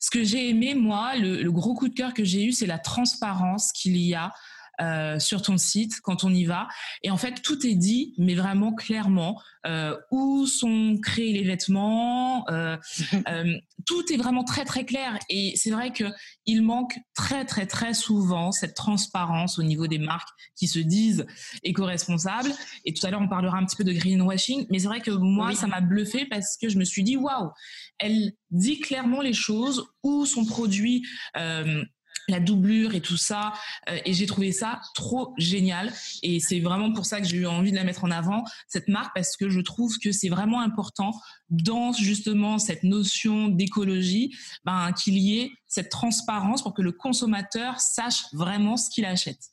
Ce 0.00 0.10
que 0.10 0.24
j'ai 0.24 0.48
aimé, 0.48 0.74
moi, 0.74 1.16
le, 1.16 1.50
gros 1.50 1.74
coup 1.74 1.88
de 1.88 1.94
cœur 1.94 2.14
que 2.14 2.24
j'ai 2.24 2.44
eu, 2.44 2.52
c'est 2.52 2.66
la 2.66 2.78
transparence 2.78 3.72
qu'il 3.72 3.96
y 3.96 4.14
a 4.14 4.32
euh, 4.80 5.18
sur 5.18 5.42
ton 5.42 5.56
site 5.56 6.00
quand 6.02 6.24
on 6.24 6.32
y 6.32 6.44
va. 6.44 6.68
Et 7.02 7.10
en 7.10 7.16
fait, 7.16 7.42
tout 7.42 7.66
est 7.66 7.74
dit, 7.74 8.14
mais 8.18 8.34
vraiment 8.34 8.74
clairement, 8.74 9.40
euh, 9.66 9.96
où 10.10 10.46
sont 10.46 10.98
créés 11.02 11.32
les 11.32 11.42
vêtements. 11.42 12.48
Euh, 12.50 12.76
euh, 13.28 13.54
tout 13.86 14.12
est 14.12 14.16
vraiment 14.16 14.44
très 14.44 14.64
très 14.64 14.84
clair. 14.84 15.18
Et 15.28 15.54
c'est 15.56 15.70
vrai 15.70 15.90
que 15.92 16.04
il 16.46 16.62
manque 16.62 16.98
très 17.14 17.44
très 17.44 17.66
très 17.66 17.94
souvent 17.94 18.52
cette 18.52 18.74
transparence 18.74 19.58
au 19.58 19.62
niveau 19.62 19.86
des 19.86 19.98
marques 19.98 20.28
qui 20.56 20.68
se 20.68 20.78
disent 20.78 21.26
éco-responsables. 21.62 22.52
Et 22.84 22.92
tout 22.92 23.06
à 23.06 23.10
l'heure, 23.10 23.22
on 23.22 23.28
parlera 23.28 23.56
un 23.56 23.64
petit 23.64 23.76
peu 23.76 23.84
de 23.84 23.92
greenwashing, 23.92 24.66
mais 24.70 24.80
c'est 24.80 24.88
vrai 24.88 25.00
que 25.00 25.10
moi, 25.10 25.54
ça 25.54 25.66
m'a 25.66 25.80
bluffé 25.80 26.26
parce 26.26 26.56
que 26.60 26.68
je 26.68 26.78
me 26.78 26.84
suis 26.84 27.02
dit 27.02 27.16
waouh, 27.16 27.50
elle 27.98 28.32
dit 28.50 28.80
clairement 28.80 29.20
les 29.20 29.32
choses 29.32 29.86
où 30.02 30.26
son 30.26 30.44
produit 30.44 31.06
euh, 31.36 31.82
la 32.28 32.40
doublure 32.40 32.94
et 32.94 33.00
tout 33.00 33.16
ça. 33.16 33.52
Euh, 33.88 33.98
et 34.04 34.14
j'ai 34.14 34.26
trouvé 34.26 34.52
ça 34.52 34.80
trop 34.94 35.34
génial. 35.38 35.92
Et 36.22 36.40
c'est 36.40 36.60
vraiment 36.60 36.92
pour 36.92 37.06
ça 37.06 37.20
que 37.20 37.26
j'ai 37.26 37.38
eu 37.38 37.46
envie 37.46 37.70
de 37.70 37.76
la 37.76 37.84
mettre 37.84 38.04
en 38.04 38.10
avant, 38.10 38.44
cette 38.68 38.88
marque, 38.88 39.14
parce 39.14 39.36
que 39.36 39.48
je 39.48 39.60
trouve 39.60 39.98
que 39.98 40.12
c'est 40.12 40.28
vraiment 40.28 40.60
important 40.60 41.12
dans 41.50 41.92
justement 41.92 42.58
cette 42.58 42.82
notion 42.82 43.48
d'écologie, 43.48 44.34
ben, 44.64 44.92
qu'il 44.92 45.18
y 45.18 45.38
ait 45.40 45.52
cette 45.66 45.90
transparence 45.90 46.62
pour 46.62 46.74
que 46.74 46.82
le 46.82 46.92
consommateur 46.92 47.80
sache 47.80 48.24
vraiment 48.32 48.76
ce 48.76 48.90
qu'il 48.90 49.04
achète. 49.04 49.50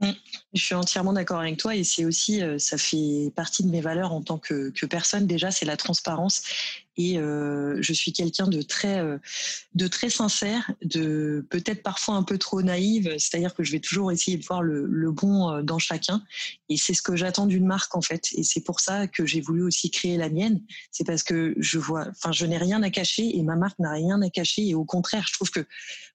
Mm. 0.00 0.10
Je 0.54 0.62
suis 0.62 0.74
entièrement 0.74 1.12
d'accord 1.12 1.40
avec 1.40 1.56
toi 1.56 1.74
et 1.76 1.84
c'est 1.84 2.04
aussi, 2.04 2.42
euh, 2.42 2.58
ça 2.58 2.78
fait 2.78 3.32
partie 3.36 3.62
de 3.62 3.68
mes 3.68 3.80
valeurs 3.80 4.12
en 4.12 4.22
tant 4.22 4.38
que, 4.38 4.70
que 4.70 4.86
personne 4.86 5.26
déjà, 5.26 5.50
c'est 5.50 5.66
la 5.66 5.76
transparence 5.76 6.42
et 6.96 7.18
euh, 7.18 7.76
je 7.80 7.92
suis 7.92 8.12
quelqu'un 8.12 8.46
de 8.46 8.62
très 8.62 8.98
euh, 8.98 9.18
de 9.74 9.88
très 9.88 10.10
sincère, 10.10 10.70
de 10.82 11.46
peut-être 11.50 11.82
parfois 11.82 12.14
un 12.14 12.22
peu 12.22 12.38
trop 12.38 12.62
naïve, 12.62 13.14
c'est-à-dire 13.18 13.54
que 13.54 13.64
je 13.64 13.72
vais 13.72 13.80
toujours 13.80 14.12
essayer 14.12 14.36
de 14.36 14.44
voir 14.44 14.62
le, 14.62 14.86
le 14.86 15.10
bon 15.10 15.50
euh, 15.50 15.62
dans 15.62 15.78
chacun. 15.78 16.22
Et 16.68 16.76
c'est 16.76 16.94
ce 16.94 17.02
que 17.02 17.16
j'attends 17.16 17.46
d'une 17.46 17.66
marque 17.66 17.96
en 17.96 18.02
fait. 18.02 18.28
Et 18.34 18.42
c'est 18.42 18.62
pour 18.62 18.80
ça 18.80 19.06
que 19.06 19.26
j'ai 19.26 19.40
voulu 19.40 19.62
aussi 19.62 19.90
créer 19.90 20.16
la 20.16 20.28
mienne, 20.28 20.60
c'est 20.90 21.04
parce 21.04 21.22
que 21.22 21.54
je 21.58 21.78
vois 21.78 22.06
enfin 22.10 22.32
je 22.32 22.46
n'ai 22.46 22.58
rien 22.58 22.82
à 22.82 22.90
cacher 22.90 23.36
et 23.36 23.42
ma 23.42 23.56
marque 23.56 23.78
n'a 23.78 23.92
rien 23.92 24.20
à 24.22 24.30
cacher. 24.30 24.68
Et 24.68 24.74
au 24.74 24.84
contraire, 24.84 25.24
je 25.28 25.34
trouve 25.34 25.50
que 25.50 25.66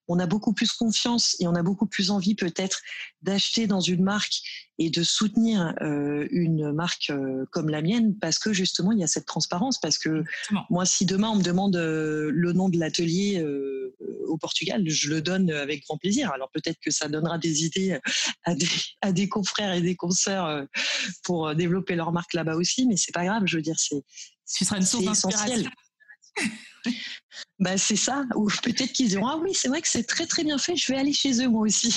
on 0.08 0.18
a 0.20 0.26
beaucoup 0.26 0.54
plus 0.54 0.72
confiance 0.72 1.38
et 1.40 1.48
on 1.48 1.56
a 1.56 1.62
beaucoup 1.62 1.86
plus 1.86 2.10
envie 2.10 2.36
peut-être 2.36 2.82
d'acheter 3.22 3.68
dans 3.68 3.80
une 3.80 4.04
marque 4.04 4.42
et 4.80 4.90
de 4.90 5.04
soutenir 5.04 5.76
euh, 5.82 6.26
une 6.32 6.72
marque 6.72 7.10
euh, 7.10 7.46
comme 7.52 7.70
la 7.70 7.82
mienne 7.82 8.18
parce 8.18 8.40
que 8.40 8.54
justement 8.54 8.94
il 8.94 9.00
y 9.00 9.04
a 9.04 9.08
cette 9.08 9.26
transparence. 9.26 9.78
Parce 9.80 9.98
que 9.98 10.24
moi 10.70 10.86
si 10.86 11.06
demain 11.06 11.30
on 11.30 11.36
me 11.36 11.44
demande 11.44 11.76
euh, 11.76 12.32
le 12.34 12.54
nom 12.54 12.70
de 12.70 12.80
l'atelier 12.80 13.46
au 14.28 14.38
Portugal 14.38 14.84
je 14.88 15.10
le 15.10 15.22
donne 15.22 15.52
avec 15.52 15.84
grand 15.84 15.98
plaisir. 15.98 16.32
Alors 16.32 16.50
peut-être 16.52 16.80
que 16.80 16.92
ça 16.92 17.10
donnera 17.10 17.38
des 17.38 17.66
idées 17.66 18.00
à 18.46 18.56
des, 18.56 18.68
à 19.02 19.12
des 19.12 19.28
confrères 19.28 19.74
et 19.74 19.82
des 19.82 19.96
consoeurs 19.96 20.66
pour 21.24 21.54
développer 21.54 21.96
leur 21.96 22.14
marque 22.14 22.34
là-bas 22.34 22.56
aussi 22.56 22.88
mais 22.88 22.96
c'est 22.96 23.14
pas 23.14 23.26
grave 23.26 23.44
je 23.46 23.58
veux 23.58 23.62
dire 23.62 23.76
c'est 23.78 24.02
ce 24.46 24.66
sera 24.66 24.78
une 24.78 24.86
source 24.86 25.04
d'inspiration 25.04 25.70
bah, 27.60 27.78
c'est 27.78 27.96
ça. 27.96 28.26
Ou 28.36 28.50
peut-être 28.64 28.94
qu'ils 28.94 29.10
diront 29.10 29.28
Ah 29.28 29.38
oui, 29.38 29.54
c'est 29.54 29.68
vrai 29.68 29.82
que 29.82 29.88
c'est 29.88 30.04
très 30.04 30.26
très 30.26 30.44
bien 30.44 30.58
fait, 30.58 30.76
je 30.76 30.92
vais 30.92 30.98
aller 30.98 31.14
chez 31.14 31.42
eux 31.42 31.50
moi 31.50 31.62
aussi. 31.62 31.96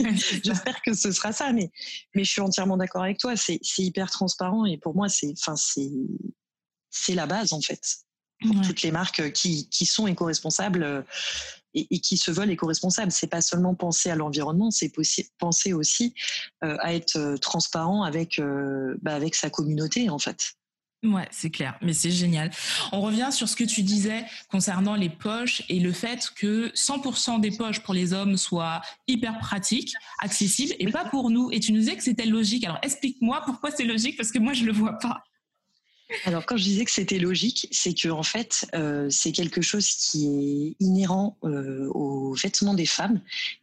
J'espère 0.44 0.80
que 0.82 0.94
ce 0.94 1.12
sera 1.12 1.32
ça. 1.32 1.52
Mais, 1.52 1.70
mais 2.14 2.24
je 2.24 2.30
suis 2.30 2.40
entièrement 2.40 2.76
d'accord 2.76 3.02
avec 3.02 3.18
toi. 3.18 3.36
C'est 3.36 3.60
hyper 3.78 4.10
transparent 4.10 4.64
et 4.66 4.78
pour 4.78 4.94
moi, 4.94 5.08
c'est 5.08 5.34
la 7.14 7.26
base 7.26 7.52
en 7.52 7.60
fait. 7.60 7.80
pour 8.42 8.60
toutes 8.62 8.82
les 8.82 8.90
marques 8.90 9.32
qui, 9.32 9.68
qui 9.70 9.86
sont 9.86 10.06
éco-responsables 10.06 11.04
et, 11.74 12.00
qui 12.00 12.16
se 12.16 12.30
veulent 12.30 12.50
éco-responsables. 12.50 13.12
C'est 13.12 13.28
pas 13.28 13.40
seulement 13.40 13.74
penser 13.74 14.10
à 14.10 14.16
l'environnement, 14.16 14.70
c'est 14.70 14.92
penser 15.38 15.72
aussi 15.72 16.14
à 16.60 16.94
être 16.94 17.36
transparent 17.40 18.02
avec, 18.02 18.40
bah, 19.02 19.14
avec 19.14 19.34
sa 19.34 19.50
communauté 19.50 20.10
en 20.10 20.18
fait. 20.18 20.54
Ouais, 21.04 21.28
c'est 21.30 21.50
clair, 21.50 21.78
mais 21.80 21.92
c'est 21.92 22.10
génial. 22.10 22.50
On 22.90 23.00
revient 23.00 23.28
sur 23.30 23.48
ce 23.48 23.54
que 23.54 23.62
tu 23.62 23.82
disais 23.82 24.24
concernant 24.50 24.96
les 24.96 25.08
poches 25.08 25.62
et 25.68 25.78
le 25.78 25.92
fait 25.92 26.28
que 26.34 26.72
100% 26.74 27.40
des 27.40 27.52
poches 27.52 27.80
pour 27.84 27.94
les 27.94 28.12
hommes 28.12 28.36
soient 28.36 28.82
hyper 29.06 29.38
pratiques, 29.38 29.94
accessibles 30.18 30.74
et 30.80 30.90
pas 30.90 31.04
pour 31.04 31.30
nous. 31.30 31.52
Et 31.52 31.60
tu 31.60 31.72
nous 31.72 31.78
disais 31.78 31.96
que 31.96 32.02
c'était 32.02 32.26
logique. 32.26 32.64
Alors 32.64 32.80
explique-moi 32.82 33.42
pourquoi 33.46 33.70
c'est 33.70 33.84
logique 33.84 34.16
parce 34.16 34.32
que 34.32 34.40
moi 34.40 34.54
je 34.54 34.64
le 34.64 34.72
vois 34.72 34.98
pas. 34.98 35.22
Alors 36.24 36.46
quand 36.46 36.56
je 36.56 36.62
disais 36.62 36.84
que 36.84 36.90
c'était 36.90 37.18
logique, 37.18 37.68
c'est 37.70 37.92
que 37.92 38.08
en 38.08 38.22
fait 38.22 38.66
euh, 38.74 39.08
c'est 39.10 39.32
quelque 39.32 39.60
chose 39.60 39.86
qui 39.88 40.26
est 40.26 40.84
inhérent 40.84 41.36
euh, 41.44 41.88
aux 41.90 42.32
vêtements 42.32 42.72
des 42.72 42.86
femmes 42.86 43.20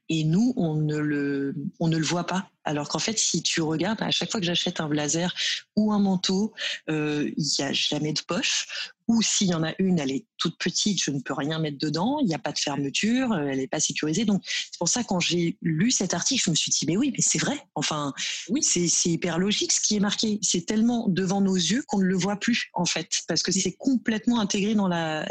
et 0.10 0.23
nous 0.23 0.53
on 0.55 0.75
ne 0.75 0.97
le 0.97 1.55
on 1.79 1.88
ne 1.88 1.97
le 1.97 2.05
voit 2.05 2.25
pas. 2.25 2.49
Alors 2.63 2.88
qu'en 2.88 2.99
fait 2.99 3.17
si 3.17 3.41
tu 3.41 3.62
regardes 3.62 4.01
à 4.03 4.12
chaque 4.12 4.29
fois 4.29 4.39
que 4.39 4.45
j'achète 4.45 4.79
un 4.79 4.88
blazer 4.88 5.34
ou 5.75 5.91
un 5.91 5.99
manteau, 5.99 6.53
euh, 6.89 7.31
il 7.36 7.47
n'y 7.58 7.65
a 7.65 7.73
jamais 7.73 8.13
de 8.13 8.21
poche 8.21 8.67
ou 9.07 9.21
s'il 9.21 9.47
y 9.47 9.53
en 9.53 9.63
a 9.63 9.73
une, 9.79 9.99
elle 9.99 10.11
est 10.11 10.25
toute 10.37 10.57
petite, 10.57 11.01
je 11.01 11.11
ne 11.11 11.19
peux 11.19 11.33
rien 11.33 11.59
mettre 11.59 11.77
dedans, 11.77 12.17
il 12.19 12.27
n'y 12.27 12.33
a 12.33 12.39
pas 12.39 12.51
de 12.51 12.57
fermeture, 12.57 13.31
euh, 13.33 13.47
elle 13.47 13.57
n'est 13.57 13.67
pas 13.67 13.79
sécurisée. 13.79 14.25
Donc 14.25 14.41
c'est 14.45 14.77
pour 14.79 14.89
ça 14.89 15.03
quand 15.03 15.19
j'ai 15.19 15.57
lu 15.61 15.91
cet 15.91 16.13
article, 16.13 16.43
je 16.43 16.49
me 16.49 16.55
suis 16.55 16.71
dit 16.71 16.85
mais 16.87 16.97
oui, 16.97 17.11
mais 17.11 17.21
c'est 17.21 17.37
vrai. 17.37 17.57
Enfin, 17.75 18.13
oui, 18.49 18.63
c'est 18.63 19.09
hyper 19.09 19.37
logique 19.37 19.71
ce 19.71 19.81
qui 19.81 19.95
est 19.95 19.99
marqué. 19.99 20.39
C'est 20.41 20.65
tellement 20.65 21.07
devant 21.07 21.41
nos 21.41 21.55
yeux 21.55 21.83
qu'on 21.87 21.99
ne 21.99 22.05
le 22.05 22.15
voit 22.15 22.37
plus 22.37 22.69
en 22.73 22.85
fait, 22.85 23.09
parce 23.27 23.43
que 23.43 23.51
c'est 23.51 23.73
complètement 23.73 24.39
intégré 24.39 24.75
dans 24.75 24.87
la 24.87 25.27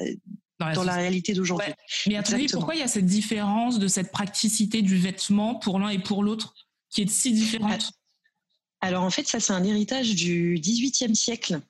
dans 0.61 0.85
la, 0.85 0.95
réalité 0.95 1.35
d'aujourd'hui. 1.35 1.73
Mais 2.07 2.17
à 2.17 2.23
ton 2.23 2.35
avis, 2.35 2.47
pourquoi 2.47 2.75
il 2.75 2.79
y 2.79 2.85
a 2.85 2.89
cette 2.89 3.07
différence 3.07 3.79
de 3.79 3.89
cette 3.89 4.13
praticité 4.13 4.83
du 4.83 4.97
vêtement 4.97 5.57
pour 5.57 5.79
l'un 5.79 5.89
et 5.89 5.99
pour 5.99 6.23
l'autre 6.23 6.55
qui 6.91 7.03
est 7.03 7.09
si 7.09 7.33
différente? 7.33 7.93
Alors 8.81 9.03
en 9.03 9.11
fait, 9.11 9.27
ça 9.27 9.41
c'est 9.41 9.53
un 9.53 9.65
héritage 9.65 10.15
du 10.15 10.59
XVIIIe 10.61 11.17
siècle, 11.17 11.61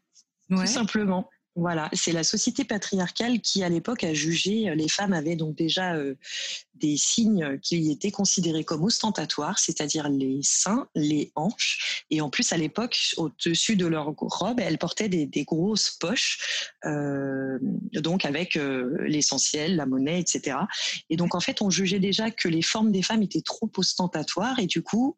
tout 0.50 0.66
simplement. 0.66 1.30
Voilà, 1.56 1.88
c'est 1.92 2.10
la 2.10 2.24
société 2.24 2.64
patriarcale 2.64 3.40
qui, 3.40 3.62
à 3.62 3.68
l'époque, 3.68 4.02
a 4.02 4.12
jugé 4.12 4.68
euh, 4.68 4.74
les 4.74 4.88
femmes 4.88 5.12
avaient 5.12 5.36
donc 5.36 5.54
déjà 5.54 5.94
euh, 5.94 6.16
des 6.74 6.96
signes 6.96 7.58
qui 7.60 7.90
étaient 7.90 8.10
considérés 8.10 8.64
comme 8.64 8.84
ostentatoires, 8.84 9.58
c'est-à-dire 9.58 10.08
les 10.08 10.40
seins, 10.42 10.88
les 10.94 11.32
hanches, 11.36 12.04
et 12.10 12.20
en 12.20 12.30
plus 12.30 12.52
à 12.52 12.56
l'époque, 12.56 12.98
au-dessus 13.16 13.76
de 13.76 13.86
leur 13.86 14.14
robe, 14.16 14.60
elles 14.60 14.78
portaient 14.78 15.08
des, 15.08 15.44
grosses 15.44 15.90
poches, 15.90 16.74
euh, 16.84 17.58
donc 17.92 18.24
avec 18.24 18.58
l'essentiel, 19.00 19.76
la 19.76 19.86
monnaie, 19.86 20.20
etc. 20.20 20.56
Et 21.10 21.16
donc 21.16 21.34
en 21.34 21.40
fait, 21.40 21.62
on 21.62 21.70
jugeait 21.70 21.98
déjà 21.98 22.30
que 22.30 22.48
les 22.48 22.62
formes 22.62 22.92
des 22.92 23.02
femmes 23.02 23.22
étaient 23.22 23.42
trop 23.42 23.70
ostentatoires, 23.76 24.58
et 24.58 24.66
du 24.66 24.82
coup, 24.82 25.14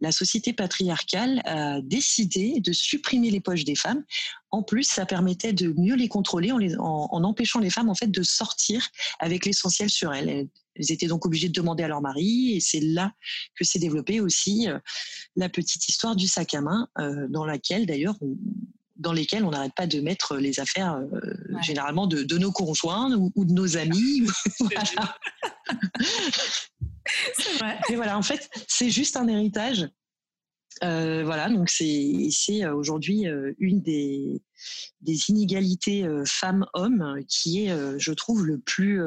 la 0.00 0.12
société 0.12 0.52
patriarcale 0.52 1.42
a 1.44 1.80
décidé 1.82 2.60
de 2.60 2.72
supprimer 2.72 3.30
les 3.30 3.40
poches 3.40 3.64
des 3.64 3.74
femmes. 3.74 4.04
En 4.50 4.62
plus, 4.62 4.84
ça 4.84 5.06
permettait 5.06 5.52
de 5.52 5.72
mieux 5.76 5.94
les 5.94 6.08
contrôler 6.08 6.52
en, 6.52 6.58
en, 6.58 7.24
empêchant 7.24 7.60
les 7.60 7.70
femmes 7.70 7.88
en 7.88 7.94
fait 7.94 8.10
de 8.10 8.22
sortir 8.22 8.88
avec 9.18 9.46
l'essentiel 9.46 9.90
sur 9.90 10.12
elles. 10.12 10.48
Elles. 10.80 10.92
étaient 10.92 11.06
donc 11.06 11.26
obligées 11.26 11.48
de 11.48 11.52
demander 11.52 11.82
à 11.82 11.88
leur 11.88 12.00
mari, 12.00 12.54
et 12.54 12.60
c'est 12.60 12.80
là 12.80 13.12
que 13.54 13.64
s'est 13.64 13.78
développée 13.78 14.20
aussi 14.20 14.68
euh, 14.68 14.78
la 15.36 15.48
petite 15.48 15.88
histoire 15.88 16.16
du 16.16 16.26
sac 16.26 16.54
à 16.54 16.60
main, 16.60 16.88
euh, 16.98 17.26
dans 17.28 17.44
laquelle 17.44 17.86
d'ailleurs 17.86 18.16
dans 19.00 19.12
lesquelles 19.12 19.44
on 19.44 19.50
n'arrête 19.50 19.74
pas 19.74 19.86
de 19.86 20.00
mettre 20.00 20.36
les 20.36 20.60
affaires 20.60 20.94
euh, 20.94 21.08
généralement 21.62 22.06
de, 22.06 22.38
nos 22.38 22.52
conjoints 22.52 23.12
ou, 23.34 23.44
de 23.44 23.52
nos 23.52 23.76
amis. 23.76 24.22
voilà. 24.60 25.16
c'est 27.34 27.58
vrai. 27.58 27.80
Et 27.88 27.96
voilà, 27.96 28.16
en 28.18 28.22
fait, 28.22 28.48
c'est 28.68 28.90
juste 28.90 29.16
un 29.16 29.26
héritage. 29.26 29.88
Euh, 30.84 31.24
voilà, 31.24 31.48
donc 31.48 31.68
c'est 31.68 32.66
aujourd'hui 32.66 33.26
euh, 33.26 33.52
une 33.58 33.82
des, 33.82 34.42
des 35.00 35.30
inégalités 35.30 36.06
femmes-hommes 36.26 37.20
qui 37.26 37.64
est, 37.64 37.98
je 37.98 38.12
trouve, 38.12 38.44
le 38.44 38.58
plus, 38.58 39.02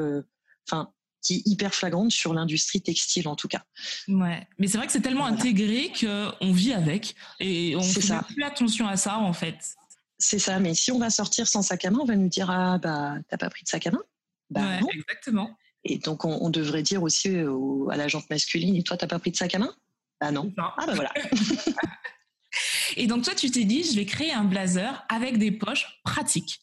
enfin, 0.68 0.92
qui 1.24 1.36
est 1.36 1.42
hyper 1.46 1.74
flagrante 1.74 2.12
sur 2.12 2.34
l'industrie 2.34 2.80
textile 2.80 3.26
en 3.28 3.34
tout 3.34 3.48
cas. 3.48 3.64
Ouais, 4.08 4.46
mais 4.58 4.68
c'est 4.68 4.78
vrai 4.78 4.86
que 4.86 4.92
c'est 4.92 5.00
tellement 5.00 5.26
intégré 5.26 5.90
qu'on 5.98 6.52
vit 6.52 6.72
avec 6.72 7.14
et 7.40 7.74
on 7.76 7.82
fait 7.82 8.14
plus 8.28 8.44
attention 8.44 8.86
à 8.86 8.96
ça 8.96 9.18
en 9.18 9.32
fait. 9.32 9.74
C'est 10.18 10.38
ça, 10.38 10.60
mais 10.60 10.74
si 10.74 10.92
on 10.92 10.98
va 10.98 11.10
sortir 11.10 11.48
sans 11.48 11.62
sac 11.62 11.84
à 11.84 11.90
main, 11.90 11.98
on 12.00 12.04
va 12.04 12.16
nous 12.16 12.28
dire 12.28 12.50
ah 12.50 12.78
bah 12.78 13.14
t'as 13.28 13.36
pas 13.36 13.50
pris 13.50 13.64
de 13.64 13.68
sac 13.68 13.86
à 13.86 13.90
main? 13.90 14.02
Bah, 14.50 14.60
ouais, 14.60 14.80
exactement. 14.92 15.50
Et 15.84 15.98
donc, 15.98 16.24
on, 16.24 16.48
devrait 16.48 16.82
dire 16.82 17.02
aussi 17.02 17.28
à 17.90 17.96
la 17.96 18.08
jante 18.08 18.28
masculine, 18.30 18.76
et 18.76 18.82
toi, 18.82 18.96
t'as 18.96 19.06
pas 19.06 19.18
pris 19.18 19.30
de 19.30 19.36
sac 19.36 19.54
à 19.54 19.58
main? 19.58 19.74
Ah 20.20 20.30
non. 20.30 20.52
Ah 20.56 20.86
ben 20.86 20.94
voilà. 20.94 21.12
et 22.96 23.06
donc, 23.06 23.24
toi, 23.24 23.34
tu 23.34 23.50
t'es 23.50 23.64
dit, 23.64 23.84
je 23.84 23.94
vais 23.94 24.06
créer 24.06 24.32
un 24.32 24.44
blazer 24.44 25.04
avec 25.08 25.38
des 25.38 25.52
poches 25.52 26.00
pratiques. 26.02 26.60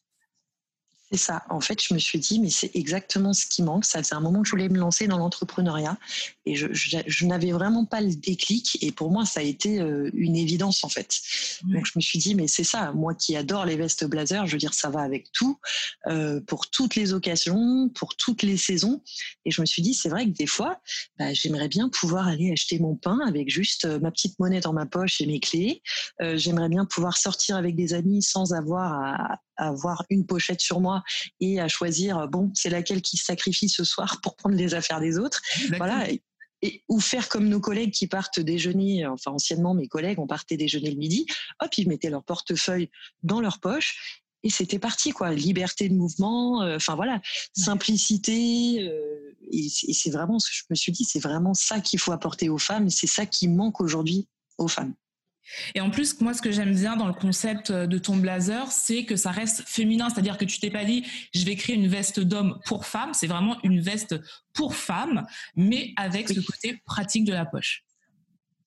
C'est 1.11 1.17
ça. 1.17 1.43
En 1.49 1.59
fait, 1.59 1.83
je 1.83 1.93
me 1.93 1.99
suis 1.99 2.19
dit, 2.19 2.39
mais 2.39 2.49
c'est 2.49 2.71
exactement 2.73 3.33
ce 3.33 3.45
qui 3.45 3.63
manque. 3.63 3.83
Ça 3.83 4.01
faisait 4.01 4.15
un 4.15 4.21
moment 4.21 4.41
que 4.41 4.47
je 4.47 4.51
voulais 4.51 4.69
me 4.69 4.77
lancer 4.77 5.07
dans 5.07 5.17
l'entrepreneuriat 5.17 5.97
et 6.45 6.55
je, 6.55 6.67
je, 6.71 7.25
n'avais 7.25 7.51
vraiment 7.51 7.83
pas 7.83 7.99
le 7.99 8.15
déclic. 8.15 8.77
Et 8.81 8.93
pour 8.93 9.11
moi, 9.11 9.25
ça 9.25 9.41
a 9.41 9.43
été 9.43 9.81
euh, 9.81 10.09
une 10.13 10.37
évidence, 10.37 10.85
en 10.85 10.89
fait. 10.89 11.19
Donc, 11.63 11.85
je 11.85 11.91
me 11.97 12.01
suis 12.01 12.17
dit, 12.17 12.33
mais 12.33 12.47
c'est 12.47 12.63
ça. 12.63 12.93
Moi 12.93 13.13
qui 13.13 13.35
adore 13.35 13.65
les 13.65 13.75
vestes 13.75 14.05
blazer, 14.05 14.47
je 14.47 14.53
veux 14.53 14.57
dire, 14.57 14.73
ça 14.73 14.89
va 14.89 15.01
avec 15.01 15.33
tout, 15.33 15.59
euh, 16.07 16.39
pour 16.39 16.69
toutes 16.69 16.95
les 16.95 17.11
occasions, 17.11 17.89
pour 17.89 18.15
toutes 18.15 18.43
les 18.43 18.55
saisons. 18.55 19.01
Et 19.43 19.51
je 19.51 19.59
me 19.59 19.65
suis 19.65 19.81
dit, 19.81 19.93
c'est 19.93 20.09
vrai 20.09 20.25
que 20.25 20.31
des 20.31 20.47
fois, 20.47 20.79
bah, 21.19 21.33
j'aimerais 21.33 21.67
bien 21.67 21.89
pouvoir 21.89 22.29
aller 22.29 22.53
acheter 22.53 22.79
mon 22.79 22.95
pain 22.95 23.19
avec 23.27 23.49
juste 23.49 23.83
euh, 23.83 23.99
ma 23.99 24.11
petite 24.11 24.39
monnaie 24.39 24.61
dans 24.61 24.73
ma 24.73 24.85
poche 24.85 25.19
et 25.19 25.25
mes 25.25 25.41
clés. 25.41 25.81
j'aimerais 26.35 26.69
bien 26.69 26.85
pouvoir 26.85 27.17
sortir 27.17 27.57
avec 27.57 27.75
des 27.75 27.93
amis 27.93 28.21
sans 28.21 28.53
avoir 28.53 28.93
à, 28.93 29.39
avoir 29.67 30.05
une 30.09 30.25
pochette 30.25 30.61
sur 30.61 30.79
moi 30.79 31.03
et 31.39 31.59
à 31.59 31.67
choisir, 31.67 32.27
bon, 32.27 32.51
c'est 32.53 32.69
laquelle 32.69 33.01
qui 33.01 33.17
se 33.17 33.25
sacrifie 33.25 33.69
ce 33.69 33.83
soir 33.83 34.19
pour 34.21 34.35
prendre 34.35 34.55
les 34.55 34.73
affaires 34.73 34.99
des 34.99 35.17
autres. 35.17 35.41
Voilà. 35.77 36.09
Et, 36.09 36.83
ou 36.87 36.99
faire 36.99 37.27
comme 37.27 37.49
nos 37.49 37.59
collègues 37.59 37.91
qui 37.91 38.05
partent 38.05 38.39
déjeuner, 38.39 39.07
enfin 39.07 39.31
anciennement 39.31 39.73
mes 39.73 39.87
collègues, 39.87 40.19
on 40.19 40.27
partait 40.27 40.57
déjeuner 40.57 40.91
le 40.91 40.97
midi, 40.97 41.25
hop, 41.59 41.75
ils 41.75 41.87
mettaient 41.87 42.11
leur 42.11 42.23
portefeuille 42.23 42.91
dans 43.23 43.41
leur 43.41 43.59
poche 43.59 44.21
et 44.43 44.49
c'était 44.49 44.79
parti 44.79 45.11
quoi 45.11 45.31
liberté 45.31 45.87
de 45.89 45.93
mouvement 45.93 46.63
euh, 46.63 46.75
enfin 46.75 46.95
voilà 46.95 47.21
simplicité 47.55 48.87
euh, 48.87 49.35
et 49.51 49.69
c'est 49.69 50.09
vraiment 50.09 50.39
ce 50.39 50.49
que 50.49 50.55
je 50.55 50.63
me 50.69 50.75
suis 50.75 50.91
dit 50.91 51.03
c'est 51.03 51.19
vraiment 51.19 51.53
ça 51.53 51.79
qu'il 51.79 51.99
faut 51.99 52.11
apporter 52.11 52.49
aux 52.49 52.57
femmes 52.57 52.89
c'est 52.89 53.07
ça 53.07 53.25
qui 53.25 53.47
manque 53.47 53.81
aujourd'hui 53.81 54.27
aux 54.57 54.67
femmes 54.67 54.93
et 55.75 55.81
en 55.81 55.89
plus, 55.89 56.19
moi, 56.21 56.33
ce 56.33 56.41
que 56.41 56.51
j'aime 56.51 56.75
bien 56.75 56.95
dans 56.95 57.07
le 57.07 57.13
concept 57.13 57.71
de 57.71 57.97
ton 57.97 58.17
blazer, 58.17 58.71
c'est 58.71 59.05
que 59.05 59.15
ça 59.15 59.31
reste 59.31 59.63
féminin. 59.65 60.09
C'est-à-dire 60.09 60.37
que 60.37 60.45
tu 60.45 60.59
t'es 60.59 60.71
pas 60.71 60.85
dit, 60.85 61.05
je 61.33 61.45
vais 61.45 61.55
créer 61.55 61.75
une 61.75 61.87
veste 61.87 62.19
d'homme 62.19 62.59
pour 62.65 62.85
femme. 62.85 63.13
C'est 63.13 63.27
vraiment 63.27 63.57
une 63.63 63.79
veste 63.79 64.15
pour 64.53 64.75
femme, 64.75 65.25
mais 65.55 65.93
avec 65.95 66.29
ce 66.29 66.39
côté 66.39 66.81
pratique 66.85 67.25
de 67.25 67.33
la 67.33 67.45
poche. 67.45 67.83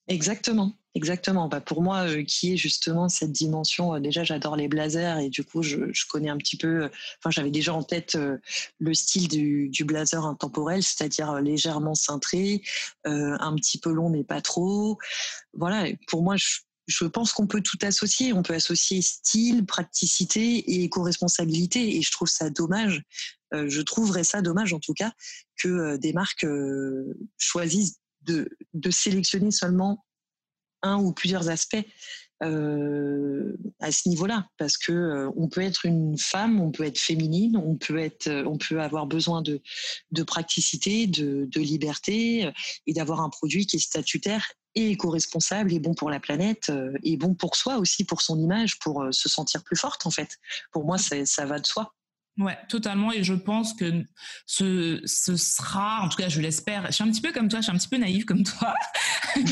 Exactement. 0.09 0.75
Exactement. 0.97 1.49
Bah 1.49 1.61
pour 1.61 1.83
moi, 1.83 2.07
euh, 2.09 2.23
qui 2.23 2.53
est 2.53 2.57
justement 2.57 3.09
cette 3.09 3.33
dimension, 3.33 3.95
euh, 3.95 4.01
déjà 4.01 4.23
j'adore 4.23 4.55
les 4.55 4.69
blazers 4.69 5.19
et 5.19 5.29
du 5.29 5.43
coup 5.43 5.61
je, 5.61 5.77
connais 6.09 6.29
un 6.29 6.37
petit 6.37 6.57
peu, 6.57 6.85
euh, 6.85 6.89
enfin 7.19 7.31
j'avais 7.31 7.51
déjà 7.51 7.75
en 7.75 7.83
tête 7.83 8.17
le 8.79 8.95
style 8.95 9.27
du, 9.27 9.69
du 9.71 9.85
blazer 9.85 10.25
intemporel, 10.25 10.85
c'est-à-dire 10.85 11.41
légèrement 11.41 11.97
cintré, 11.97 12.63
un 13.05 13.55
petit 13.57 13.79
peu 13.79 13.91
long 13.91 14.09
mais 14.09 14.23
pas 14.23 14.41
trop. 14.41 14.99
Voilà, 15.53 15.89
pour 16.07 16.23
moi 16.23 16.37
je, 16.37 16.61
je 16.87 17.05
pense 17.05 17.33
qu'on 17.33 17.47
peut 17.47 17.63
tout 17.63 17.79
associer. 17.83 18.33
On 18.33 18.43
peut 18.43 18.55
associer 18.55 19.03
style, 19.03 19.65
praticité 19.65 20.43
et 20.43 20.85
éco-responsabilité. 20.85 21.97
Et 21.97 22.03
je 22.03 22.11
trouve 22.11 22.29
ça 22.29 22.51
dommage. 22.51 23.03
Euh, 23.55 23.69
je 23.69 23.81
trouverais 23.81 24.25
ça 24.25 24.43
dommage, 24.43 24.73
en 24.73 24.81
tout 24.81 24.95
cas, 24.95 25.13
que 25.57 25.69
euh, 25.69 25.99
des 25.99 26.13
marques 26.13 26.45
euh, 26.45 27.17
choisissent 27.39 28.01
de, 28.23 28.49
de, 28.73 28.91
sélectionner 28.91 29.51
seulement 29.51 30.05
un 30.83 30.97
ou 30.97 31.13
plusieurs 31.13 31.49
aspects 31.51 31.87
à 32.45 33.93
ce 33.93 34.09
niveau-là, 34.09 34.47
parce 34.59 34.77
que 34.77 35.31
on 35.37 35.49
peut 35.49 35.63
être 35.63 35.87
une 35.87 36.19
femme, 36.19 36.61
on 36.61 36.71
peut 36.71 36.85
être 36.85 36.99
féminine, 36.99 37.57
on 37.57 37.77
peut 37.77 37.99
être, 37.99 38.31
on 38.47 38.59
peut 38.59 38.81
avoir 38.81 39.07
besoin 39.07 39.43
de, 39.43 39.61
de 40.11 40.23
praticité, 40.23 41.07
de, 41.07 41.49
de 41.51 41.61
liberté 41.61 42.51
et 42.87 42.93
d'avoir 42.93 43.21
un 43.21 43.31
produit 43.31 43.67
qui 43.67 43.77
est 43.77 43.81
statutaire 43.81 44.47
et 44.75 44.91
éco-responsable 44.91 45.73
et 45.73 45.79
bon 45.79 45.95
pour 45.95 46.11
la 46.11 46.21
planète 46.21 46.69
euh, 46.71 46.93
et 47.03 47.17
bon 47.17 47.35
pour 47.35 47.57
soi 47.57 47.79
aussi, 47.79 48.05
pour 48.05 48.23
son 48.23 48.39
image, 48.39 48.79
pour 48.79 49.03
euh, 49.03 49.13
se 49.13 49.29
sentir 49.29 49.63
plus 49.63 49.77
forte 49.77 50.07
en 50.07 50.11
fait. 50.11 50.39
Pour 50.73 50.85
moi, 50.85 50.99
ça 50.99 51.47
va 51.47 51.59
de 51.59 51.67
soi. 51.67 51.95
Ouais, 52.37 52.59
totalement. 52.69 53.13
Et 53.13 53.23
je 53.23 53.35
pense 53.35 53.75
que 53.75 54.03
ce, 54.45 55.01
ce 55.05 55.37
sera, 55.37 56.01
en 56.03 56.09
tout 56.09 56.17
cas, 56.17 56.29
je 56.29 56.41
l'espère. 56.41 56.87
Je 56.87 56.93
suis 56.93 57.05
un 57.05 57.11
petit 57.11 57.21
peu 57.21 57.31
comme 57.31 57.49
toi, 57.49 57.61
je 57.61 57.65
suis 57.65 57.73
un 57.73 57.79
petit 57.79 57.89
peu 57.89 57.97
naïve 57.97 58.25
comme 58.25 58.43
toi. 58.43 58.75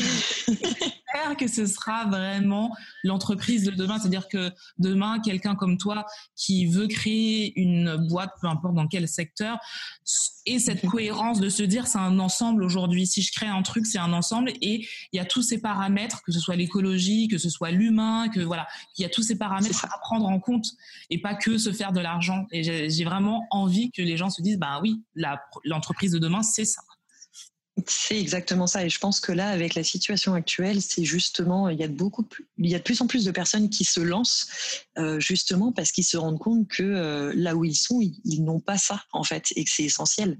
j'espère 1.13 1.37
que 1.37 1.47
ce 1.47 1.65
sera 1.65 2.05
vraiment 2.05 2.75
l'entreprise 3.03 3.63
de 3.63 3.71
demain. 3.71 3.99
C'est-à-dire 3.99 4.27
que 4.27 4.51
demain, 4.77 5.19
quelqu'un 5.19 5.55
comme 5.55 5.77
toi 5.77 6.05
qui 6.35 6.65
veut 6.65 6.87
créer 6.87 7.59
une 7.59 7.95
boîte, 8.07 8.31
peu 8.41 8.47
importe 8.47 8.75
dans 8.75 8.87
quel 8.87 9.07
secteur, 9.07 9.57
et 10.45 10.59
cette 10.59 10.83
mhm. 10.83 10.89
cohérence 10.89 11.39
de 11.39 11.49
se 11.49 11.63
dire 11.63 11.87
c'est 11.87 11.99
un 11.99 12.19
ensemble 12.19 12.63
aujourd'hui. 12.63 13.07
Si 13.07 13.21
je 13.21 13.31
crée 13.31 13.47
un 13.47 13.61
truc, 13.61 13.85
c'est 13.85 13.99
un 13.99 14.13
ensemble 14.13 14.51
et 14.61 14.85
il 15.11 15.17
y 15.17 15.19
a 15.19 15.25
tous 15.25 15.41
ces 15.41 15.61
paramètres, 15.61 16.21
que 16.23 16.31
ce 16.31 16.39
soit 16.39 16.55
l'écologie, 16.55 17.27
que 17.27 17.37
ce 17.37 17.49
soit 17.49 17.71
l'humain, 17.71 18.27
que 18.29 18.41
voilà, 18.41 18.67
il 18.97 19.01
y 19.03 19.05
a 19.05 19.09
tous 19.09 19.23
ces 19.23 19.37
paramètres 19.37 19.85
à 19.85 19.97
prendre 19.99 20.27
en 20.27 20.39
compte 20.39 20.65
et 21.09 21.21
pas 21.21 21.35
que 21.35 21.57
se 21.57 21.71
faire 21.71 21.91
de 21.91 21.99
l'argent. 21.99 22.45
Et 22.51 22.63
j'ai 22.63 23.03
vraiment 23.05 23.45
envie 23.51 23.91
que 23.91 24.01
les 24.01 24.17
gens 24.17 24.29
se 24.29 24.41
disent 24.41 24.57
bah 24.57 24.79
oui, 24.81 25.01
l'entreprise 25.63 26.11
de 26.11 26.19
demain, 26.19 26.41
c'est 26.41 26.65
ça. 26.65 26.81
C'est 27.87 28.19
exactement 28.19 28.67
ça. 28.67 28.85
Et 28.85 28.89
je 28.89 28.99
pense 28.99 29.19
que 29.19 29.31
là, 29.31 29.49
avec 29.49 29.73
la 29.73 29.83
situation 29.83 30.35
actuelle, 30.35 30.81
c'est 30.81 31.03
justement, 31.03 31.69
il 31.69 31.79
y 31.79 31.83
a 31.83 31.87
de 31.87 31.93
beaucoup 31.93 32.21
plus, 32.21 32.47
il 32.59 32.69
y 32.69 32.75
a 32.75 32.77
de 32.77 32.83
plus 32.83 33.01
en 33.01 33.07
plus 33.07 33.25
de 33.25 33.31
personnes 33.31 33.69
qui 33.69 33.83
se 33.83 33.99
lancent, 33.99 34.47
euh, 34.99 35.19
justement 35.19 35.71
parce 35.71 35.91
qu'ils 35.91 36.03
se 36.03 36.15
rendent 36.15 36.39
compte 36.39 36.67
que 36.67 36.83
euh, 36.83 37.33
là 37.35 37.55
où 37.55 37.65
ils 37.65 37.75
sont, 37.75 37.99
ils, 37.99 38.43
n'ont 38.43 38.59
pas 38.59 38.77
ça, 38.77 39.03
en 39.11 39.23
fait, 39.23 39.53
et 39.55 39.63
que 39.63 39.71
c'est 39.71 39.83
essentiel. 39.83 40.39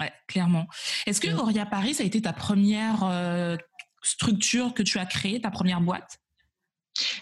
Ouais, 0.00 0.12
clairement. 0.26 0.66
Est-ce 1.06 1.20
que 1.20 1.30
Auria 1.30 1.64
Paris, 1.64 1.94
ça 1.94 2.02
a 2.02 2.06
été 2.06 2.22
ta 2.22 2.32
première 2.32 3.04
euh, 3.04 3.56
structure 4.02 4.74
que 4.74 4.82
tu 4.82 4.98
as 4.98 5.06
créée, 5.06 5.40
ta 5.40 5.50
première 5.50 5.80
boîte? 5.80 6.18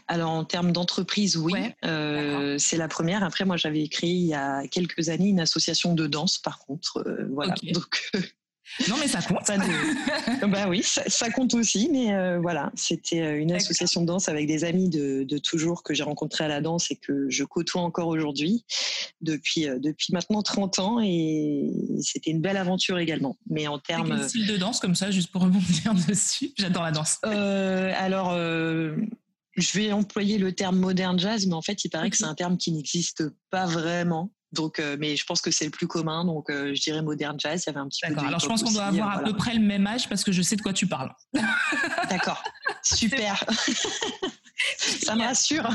Alors 0.08 0.30
en 0.30 0.46
termes 0.46 0.72
d'entreprise, 0.72 1.36
oui, 1.36 1.52
c'est 1.82 2.76
la 2.78 2.88
première. 2.88 3.22
Après, 3.22 3.44
moi, 3.44 3.58
j'avais 3.58 3.86
créé 3.88 4.10
il 4.10 4.26
y 4.28 4.34
a 4.34 4.66
quelques 4.68 5.10
années 5.10 5.28
une 5.28 5.40
association 5.40 5.94
de 5.94 6.06
danse, 6.06 6.38
par 6.38 6.58
contre, 6.60 7.04
voilà. 7.28 7.54
Donc 7.62 8.10
non, 8.88 8.96
mais 8.98 9.08
ça 9.08 9.22
compte. 9.22 9.46
bah 10.48 10.68
oui, 10.68 10.82
ça, 10.82 11.30
compte 11.30 11.54
aussi, 11.54 11.88
mais 11.90 12.14
euh, 12.14 12.38
voilà, 12.40 12.70
c'était 12.74 13.22
euh, 13.22 13.40
une 13.40 13.52
association 13.52 14.02
de 14.02 14.06
danse 14.06 14.28
avec 14.28 14.46
des 14.46 14.64
amis 14.64 14.88
de, 14.88 15.38
toujours 15.38 15.82
que 15.82 15.94
j'ai 15.94 16.02
rencontrés 16.02 16.44
à 16.44 16.48
la 16.48 16.60
danse 16.60 16.90
et 16.90 16.96
que 16.96 17.28
je 17.30 17.44
côtoie 17.44 17.82
encore 17.82 18.08
aujourd'hui 18.08 18.64
depuis, 19.20 19.68
euh, 19.68 19.78
depuis 19.78 20.12
maintenant 20.12 20.42
30 20.42 20.78
ans 20.78 21.00
et 21.02 21.70
c'était 22.00 22.30
une 22.30 22.40
belle 22.40 22.56
aventure 22.56 22.98
également. 22.98 23.36
Mais 23.48 23.66
en 23.66 23.78
termes. 23.78 24.08
Quel 24.08 24.28
style 24.28 24.46
de 24.46 24.56
danse 24.56 24.80
comme 24.80 24.94
ça, 24.94 25.10
juste 25.10 25.30
pour 25.30 25.42
rebondir 25.42 25.94
dessus? 26.08 26.52
J'adore 26.58 26.82
la 26.82 26.92
danse. 26.92 27.18
alors. 27.22 28.32
je 28.36 29.78
vais 29.78 29.92
employer 29.92 30.38
le 30.38 30.52
terme 30.52 30.78
modern 30.78 31.18
jazz, 31.18 31.46
mais 31.46 31.54
en 31.54 31.62
fait, 31.62 31.84
il 31.84 31.88
paraît 31.88 32.10
que 32.10 32.16
c'est 32.16 32.24
un 32.24 32.34
terme 32.34 32.56
qui 32.56 32.72
n'existe 32.72 33.24
pas 33.50 33.66
vraiment. 33.66 34.30
Donc, 34.52 34.78
euh, 34.78 34.96
mais 34.98 35.16
je 35.16 35.24
pense 35.24 35.40
que 35.40 35.50
c'est 35.50 35.64
le 35.64 35.70
plus 35.70 35.86
commun. 35.86 36.24
Donc, 36.24 36.50
euh, 36.50 36.74
je 36.74 36.80
dirais 36.80 37.02
modern 37.02 37.38
jazz. 37.38 37.64
Il 37.64 37.68
y 37.68 37.70
avait 37.70 37.80
un 37.80 37.88
petit 37.88 38.00
peu. 38.02 38.14
D'accord. 38.14 38.28
Alors, 38.28 38.40
je 38.40 38.46
pense 38.46 38.62
qu'on 38.62 38.72
doit 38.72 38.84
avoir 38.84 39.18
à 39.18 39.22
peu 39.22 39.34
près 39.34 39.54
le 39.54 39.60
même 39.60 39.86
âge 39.86 40.08
parce 40.08 40.24
que 40.24 40.32
je 40.32 40.42
sais 40.42 40.56
de 40.56 40.62
quoi 40.62 40.72
tu 40.72 40.86
parles. 40.86 41.12
D'accord. 42.08 42.42
Super. 42.82 43.44
Ça 44.78 45.14
me 45.14 45.22
rassure. 45.22 45.68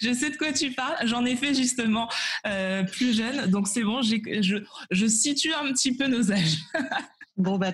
je 0.00 0.12
sais 0.12 0.30
de 0.30 0.36
quoi 0.36 0.52
tu 0.52 0.72
parles. 0.72 0.96
J'en 1.04 1.24
ai 1.24 1.36
fait 1.36 1.54
justement 1.54 2.08
euh, 2.46 2.82
plus 2.84 3.16
jeune, 3.16 3.46
donc 3.46 3.66
c'est 3.66 3.82
bon. 3.82 4.02
Je, 4.02 4.62
je 4.90 5.06
situe 5.06 5.52
un 5.54 5.72
petit 5.72 5.96
peu 5.96 6.06
nos 6.06 6.30
âges. 6.30 6.58
bon, 7.36 7.58
bah, 7.58 7.72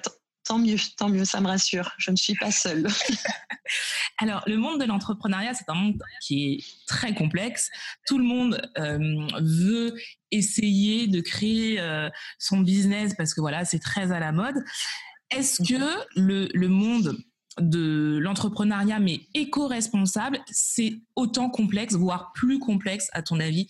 tant 0.48 0.58
mieux, 0.58 0.76
tant 0.96 1.10
mieux, 1.10 1.26
ça 1.26 1.40
me 1.42 1.46
rassure. 1.46 1.90
Je 1.98 2.10
ne 2.10 2.16
suis 2.16 2.34
pas 2.34 2.50
seule. 2.50 2.88
Alors, 4.18 4.42
le 4.46 4.56
monde 4.56 4.80
de 4.80 4.86
l'entrepreneuriat, 4.86 5.52
c'est 5.52 5.68
un 5.68 5.74
monde 5.74 6.02
qui 6.22 6.54
est 6.54 6.64
très 6.86 7.14
complexe. 7.14 7.70
Tout 8.06 8.16
le 8.16 8.24
monde 8.24 8.60
euh, 8.78 8.98
veut 9.40 9.94
essayer 10.30 11.06
de 11.06 11.20
créer 11.20 11.78
euh, 11.78 12.08
son 12.38 12.60
business 12.60 13.14
parce 13.14 13.34
que 13.34 13.42
voilà, 13.42 13.66
c'est 13.66 13.78
très 13.78 14.10
à 14.10 14.20
la 14.20 14.32
mode. 14.32 14.56
Est-ce 15.30 15.62
que 15.62 15.84
le, 16.16 16.68
monde 16.68 17.18
de 17.60 18.18
l'entrepreneuriat, 18.18 19.00
mais 19.00 19.20
éco-responsable, 19.34 20.40
c'est 20.50 20.94
autant 21.14 21.50
complexe, 21.50 21.94
voire 21.94 22.32
plus 22.34 22.58
complexe, 22.58 23.08
à 23.12 23.20
ton 23.22 23.38
avis, 23.38 23.68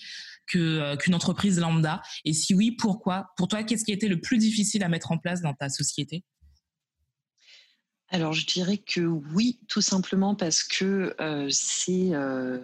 euh, 0.54 0.96
qu'une 0.96 1.16
entreprise 1.16 1.58
lambda? 1.58 2.02
Et 2.24 2.32
si 2.32 2.54
oui, 2.54 2.70
pourquoi? 2.70 3.32
Pour 3.36 3.48
toi, 3.48 3.64
qu'est-ce 3.64 3.84
qui 3.84 3.90
a 3.90 3.94
été 3.94 4.06
le 4.06 4.20
plus 4.20 4.38
difficile 4.38 4.84
à 4.84 4.88
mettre 4.88 5.10
en 5.10 5.18
place 5.18 5.42
dans 5.42 5.54
ta 5.54 5.68
société? 5.68 6.22
Alors 8.10 8.32
je 8.32 8.46
dirais 8.46 8.78
que 8.78 9.00
oui, 9.00 9.58
tout 9.68 9.82
simplement 9.82 10.34
parce 10.34 10.62
que 10.62 11.14
euh, 11.20 11.48
c'est, 11.50 12.14
euh, 12.14 12.58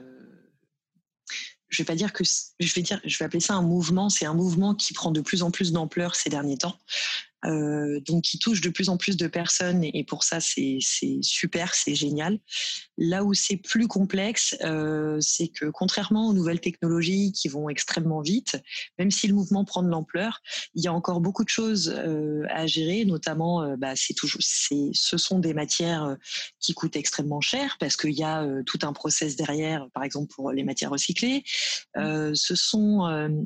je 1.68 1.82
vais 1.82 1.86
pas 1.86 1.94
dire 1.94 2.12
que, 2.12 2.24
je 2.24 2.74
vais 2.74 2.82
dire, 2.82 3.00
je 3.04 3.18
vais 3.18 3.24
appeler 3.26 3.40
ça 3.40 3.54
un 3.54 3.62
mouvement. 3.62 4.08
C'est 4.08 4.26
un 4.26 4.34
mouvement 4.34 4.74
qui 4.74 4.94
prend 4.94 5.10
de 5.10 5.20
plus 5.20 5.42
en 5.42 5.50
plus 5.50 5.72
d'ampleur 5.72 6.14
ces 6.14 6.30
derniers 6.30 6.58
temps. 6.58 6.78
Euh, 7.46 8.00
donc 8.00 8.22
qui 8.22 8.38
touche 8.38 8.60
de 8.60 8.70
plus 8.70 8.88
en 8.88 8.96
plus 8.96 9.16
de 9.16 9.26
personnes 9.26 9.84
et, 9.84 10.04
pour 10.04 10.24
ça 10.24 10.40
c'est 10.40 10.78
super, 11.22 11.74
c'est 11.74 11.94
génial. 11.94 12.38
Là 12.96 13.24
où 13.24 13.34
c'est 13.34 13.56
plus 13.56 13.86
complexe, 13.86 14.56
euh, 14.62 15.18
c'est 15.20 15.48
que 15.48 15.66
contrairement 15.66 16.28
aux 16.28 16.32
nouvelles 16.32 16.60
technologies 16.60 17.32
qui 17.32 17.48
vont 17.48 17.68
extrêmement 17.68 18.20
vite, 18.20 18.56
même 18.98 19.10
si 19.10 19.26
le 19.26 19.34
mouvement 19.34 19.64
prend 19.64 19.82
de 19.82 19.88
l'ampleur, 19.88 20.40
il 20.74 20.82
y 20.82 20.88
a 20.88 20.92
encore 20.92 21.20
beaucoup 21.20 21.44
de 21.44 21.48
choses 21.48 21.94
euh, 21.96 22.44
à 22.48 22.66
gérer, 22.66 23.04
notamment 23.04 23.76
bah, 23.76 23.92
c'est 23.96 24.14
toujours, 24.14 24.40
ce 24.42 25.18
sont 25.18 25.38
des 25.38 25.54
matières 25.54 26.16
qui 26.60 26.74
coûtent 26.74 26.96
extrêmement 26.96 27.40
cher 27.40 27.76
parce 27.78 27.96
qu'il 27.96 28.12
y 28.12 28.22
a 28.22 28.46
tout 28.66 28.78
un 28.82 28.92
process 28.92 29.36
derrière, 29.36 29.88
par 29.92 30.04
exemple 30.04 30.32
pour 30.34 30.52
les 30.52 30.64
matières 30.64 30.90
recyclées. 30.90 31.44
ce 31.94 32.54
sont 32.54 33.44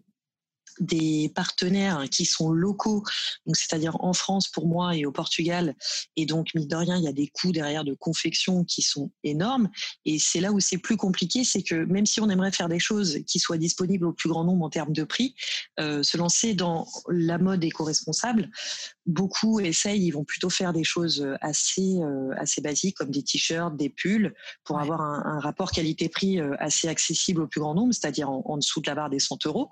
des 0.81 1.31
partenaires 1.35 2.05
qui 2.11 2.25
sont 2.25 2.51
locaux, 2.51 3.03
donc 3.47 3.57
c'est-à-dire 3.57 3.97
en 4.01 4.13
France 4.13 4.49
pour 4.49 4.67
moi 4.67 4.97
et 4.97 5.07
au 5.07 5.13
Portugal. 5.13 5.75
Et 6.17 6.27
donc, 6.27 6.55
mine 6.55 6.69
de 6.69 6.77
rien, 6.77 6.97
il 6.97 7.05
y 7.05 7.09
a 7.09 7.13
des 7.13 7.29
coûts 7.29 7.53
derrière 7.53 7.85
de 7.85 7.95
confection 7.95 8.65
qui 8.65 8.83
sont 8.83 9.11
énormes. 9.25 9.69
Et 10.05 10.19
c'est 10.19 10.41
là 10.41 10.53
où 10.53 10.61
c'est 10.61 10.79
plus 10.79 10.97
compliqué, 10.97 11.45
c'est 11.45 11.63
que 11.63 11.75
même 11.75 12.07
si 12.07 12.21
on 12.21 12.29
aimerait 12.29 12.53
faire 12.53 12.69
des 12.69 12.79
choses 12.79 13.19
qui 13.27 13.39
soient 13.39 13.59
disponibles 13.59 14.07
au 14.07 14.13
plus 14.13 14.29
grand 14.29 14.45
nombre 14.45 14.65
en 14.65 14.71
termes 14.71 14.93
de 14.93 15.05
prix, 15.05 15.35
euh, 15.81 16.03
se 16.03 16.17
lancer 16.17 16.55
dans 16.55 16.87
la 17.09 17.39
mode 17.39 17.65
éco-responsable, 17.65 18.51
beaucoup 19.09 19.59
essayent, 19.59 20.05
ils 20.05 20.11
vont 20.11 20.25
plutôt 20.25 20.51
faire 20.51 20.75
des 20.75 20.85
choses 20.85 21.27
assez, 21.41 21.97
euh, 21.97 22.31
assez 22.37 22.61
basiques 22.61 22.99
comme 22.99 23.11
des 23.11 23.23
t-shirts, 23.23 23.75
des 23.75 23.89
pulls, 23.89 24.35
pour 24.65 24.79
avoir 24.79 25.01
un, 25.01 25.41
rapport 25.41 25.73
qualité-prix 25.73 26.41
euh, 26.41 26.55
assez 26.59 26.89
accessible 26.89 27.43
au 27.43 27.47
plus 27.47 27.61
grand 27.61 27.75
nombre, 27.75 27.95
c'est-à-dire 27.95 28.29
en, 28.29 28.59
dessous 28.59 28.81
de 28.83 28.87
la 28.87 28.95
barre 28.95 29.09
des 29.09 29.19
100 29.19 29.47
euros. 29.47 29.71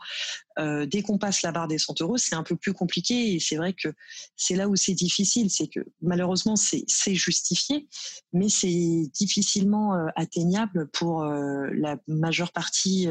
Euh, 0.59 0.87
dès 0.87 1.03
qu'on 1.03 1.18
passe 1.18 1.42
la 1.42 1.53
barre 1.53 1.68
des 1.68 1.77
100 1.77 2.01
euros, 2.01 2.16
c'est 2.16 2.35
un 2.35 2.42
peu 2.42 2.57
plus 2.57 2.72
compliqué 2.72 3.35
et 3.35 3.40
c'est 3.40 3.57
vrai 3.57 3.75
que 3.75 3.88
c'est 4.37 4.57
là 4.57 4.68
où 4.68 4.77
c'est 4.77 4.94
difficile, 4.94 5.51
c'est 5.51 5.68
que 5.68 5.81
malheureusement 6.01 6.57
c'est 6.57 7.14
justifié, 7.14 7.88
mais 8.33 8.49
c'est 8.49 9.11
difficilement 9.12 9.92
atteignable 10.16 10.88
pour 10.92 11.25
la 11.25 11.99
majeure 12.07 12.53
partie 12.53 13.07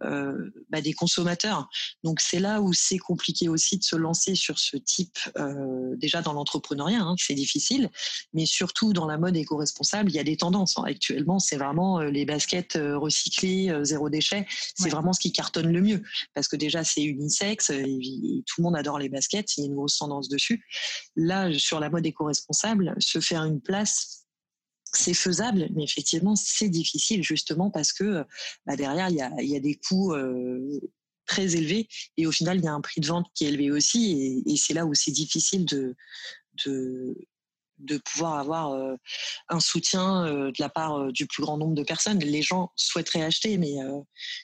bah, 0.00 0.80
des 0.82 0.94
consommateurs. 0.94 1.68
Donc 2.02 2.20
c'est 2.20 2.40
là 2.40 2.60
où 2.60 2.72
c'est 2.72 2.98
compliqué 2.98 3.48
aussi 3.48 3.78
de 3.78 3.84
se 3.84 3.96
lancer 3.96 4.34
sur 4.34 4.58
ce 4.58 4.76
type 4.76 5.18
euh, 5.38 5.94
déjà 5.96 6.22
dans 6.22 6.32
l'entrepreneuriat, 6.32 7.00
hein, 7.00 7.14
c'est 7.18 7.34
difficile, 7.34 7.90
mais 8.32 8.46
surtout 8.46 8.92
dans 8.92 9.06
la 9.06 9.18
mode 9.18 9.36
éco-responsable, 9.36 10.10
il 10.10 10.14
y 10.14 10.18
a 10.18 10.24
des 10.24 10.36
tendances. 10.36 10.78
Hein. 10.78 10.84
Actuellement, 10.86 11.38
c'est 11.38 11.56
vraiment 11.56 12.00
euh, 12.00 12.10
les 12.10 12.24
baskets 12.24 12.76
euh, 12.76 12.98
recyclées, 12.98 13.72
zéro 13.82 14.08
déchet, 14.10 14.46
c'est 14.76 14.90
vraiment 14.90 15.12
ce 15.12 15.20
qui 15.20 15.32
cartonne 15.32 15.72
le 15.72 15.80
mieux, 15.80 16.02
parce 16.34 16.48
que 16.48 16.56
déjà 16.56 16.84
c'est 16.84 17.02
unisexe, 17.02 17.70
et, 17.70 18.42
tout 18.46 18.60
le 18.60 18.62
monde 18.62 18.76
adore 18.76 18.98
les 18.98 19.08
baskets, 19.08 19.56
il 19.56 19.60
y 19.60 19.64
a 19.64 19.66
une 19.66 19.74
grosse 19.74 19.98
tendance 19.98 20.28
dessus. 20.28 20.64
Là, 21.16 21.50
sur 21.58 21.80
la 21.80 21.90
mode 21.90 22.06
éco-responsable, 22.06 22.94
se 22.98 23.20
faire 23.20 23.44
une 23.44 23.60
place 23.60 24.24
c'est 24.94 25.12
faisable, 25.12 25.68
mais 25.74 25.84
effectivement, 25.84 26.34
c'est 26.34 26.70
difficile 26.70 27.22
justement 27.22 27.70
parce 27.70 27.92
que 27.92 28.24
bah, 28.64 28.74
derrière, 28.74 29.10
il 29.10 29.16
y 29.16 29.56
a, 29.56 29.60
des 29.60 29.74
coûts 29.74 30.14
très 31.28 31.54
élevé 31.54 31.88
et 32.16 32.26
au 32.26 32.32
final 32.32 32.58
il 32.58 32.64
y 32.64 32.68
a 32.68 32.72
un 32.72 32.80
prix 32.80 33.00
de 33.00 33.06
vente 33.06 33.26
qui 33.34 33.44
est 33.44 33.48
élevé 33.48 33.70
aussi. 33.70 34.42
Et, 34.46 34.56
c'est 34.56 34.74
là 34.74 34.84
où 34.84 34.94
c'est 34.94 35.12
difficile 35.12 35.64
de, 35.64 35.94
de, 36.66 37.14
de 37.78 37.98
pouvoir 37.98 38.38
avoir 38.38 38.72
euh, 38.72 38.96
un 39.48 39.60
soutien 39.60 40.26
euh, 40.26 40.46
de 40.48 40.56
la 40.58 40.68
part 40.68 40.98
euh, 40.98 41.12
du 41.12 41.26
plus 41.26 41.42
grand 41.42 41.56
nombre 41.56 41.74
de 41.74 41.82
personnes. 41.82 42.18
Les 42.18 42.42
gens 42.42 42.72
souhaiteraient 42.76 43.22
acheter, 43.22 43.58
mais 43.58 43.74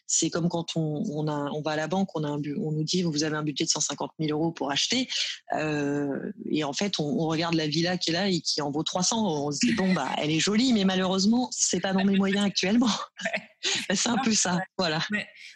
c'est 0.06 0.30
comme 0.30 0.48
quand 0.48 0.76
on, 0.76 1.02
on, 1.10 1.28
a, 1.28 1.50
on 1.52 1.62
va 1.62 1.72
à 1.72 1.76
la 1.76 1.88
banque, 1.88 2.08
on, 2.14 2.24
a 2.24 2.28
un, 2.28 2.40
on 2.60 2.72
nous 2.72 2.84
dit 2.84 3.02
vous 3.02 3.24
avez 3.24 3.36
un 3.36 3.42
budget 3.42 3.64
de 3.64 3.70
150 3.70 4.12
000 4.18 4.38
euros 4.38 4.52
pour 4.52 4.70
acheter, 4.70 5.08
et 5.52 6.64
en 6.64 6.72
fait 6.72 6.98
on, 6.98 7.04
on, 7.04 7.28
regarde 7.28 7.54
la 7.54 7.66
villa 7.66 7.98
qui 7.98 8.10
est 8.10 8.12
là 8.12 8.28
et 8.28 8.40
qui 8.40 8.60
en 8.60 8.70
vaut 8.70 8.82
300. 8.82 9.46
On 9.46 9.50
se 9.50 9.58
dit 9.58 9.74
bon 9.74 9.92
bah 9.92 10.08
elle 10.18 10.30
est 10.30 10.40
jolie, 10.40 10.72
mais 10.72 10.84
malheureusement 10.84 11.48
c'est 11.52 11.80
pas 11.80 11.92
dans 11.92 12.04
mes 12.04 12.16
moyens 12.16 12.44
actuellement. 12.44 12.90
Bah, 13.88 13.96
c'est 13.96 14.10
un 14.10 14.18
peu 14.18 14.32
ça, 14.32 14.60
voilà. 14.76 15.00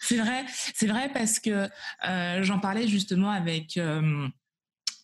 C'est 0.01 0.17
vrai, 0.17 0.45
c'est 0.75 0.87
vrai 0.87 1.11
parce 1.13 1.39
que 1.39 1.69
j'en 2.43 2.59
parlais 2.59 2.89
justement 2.89 3.31
avec 3.31 3.79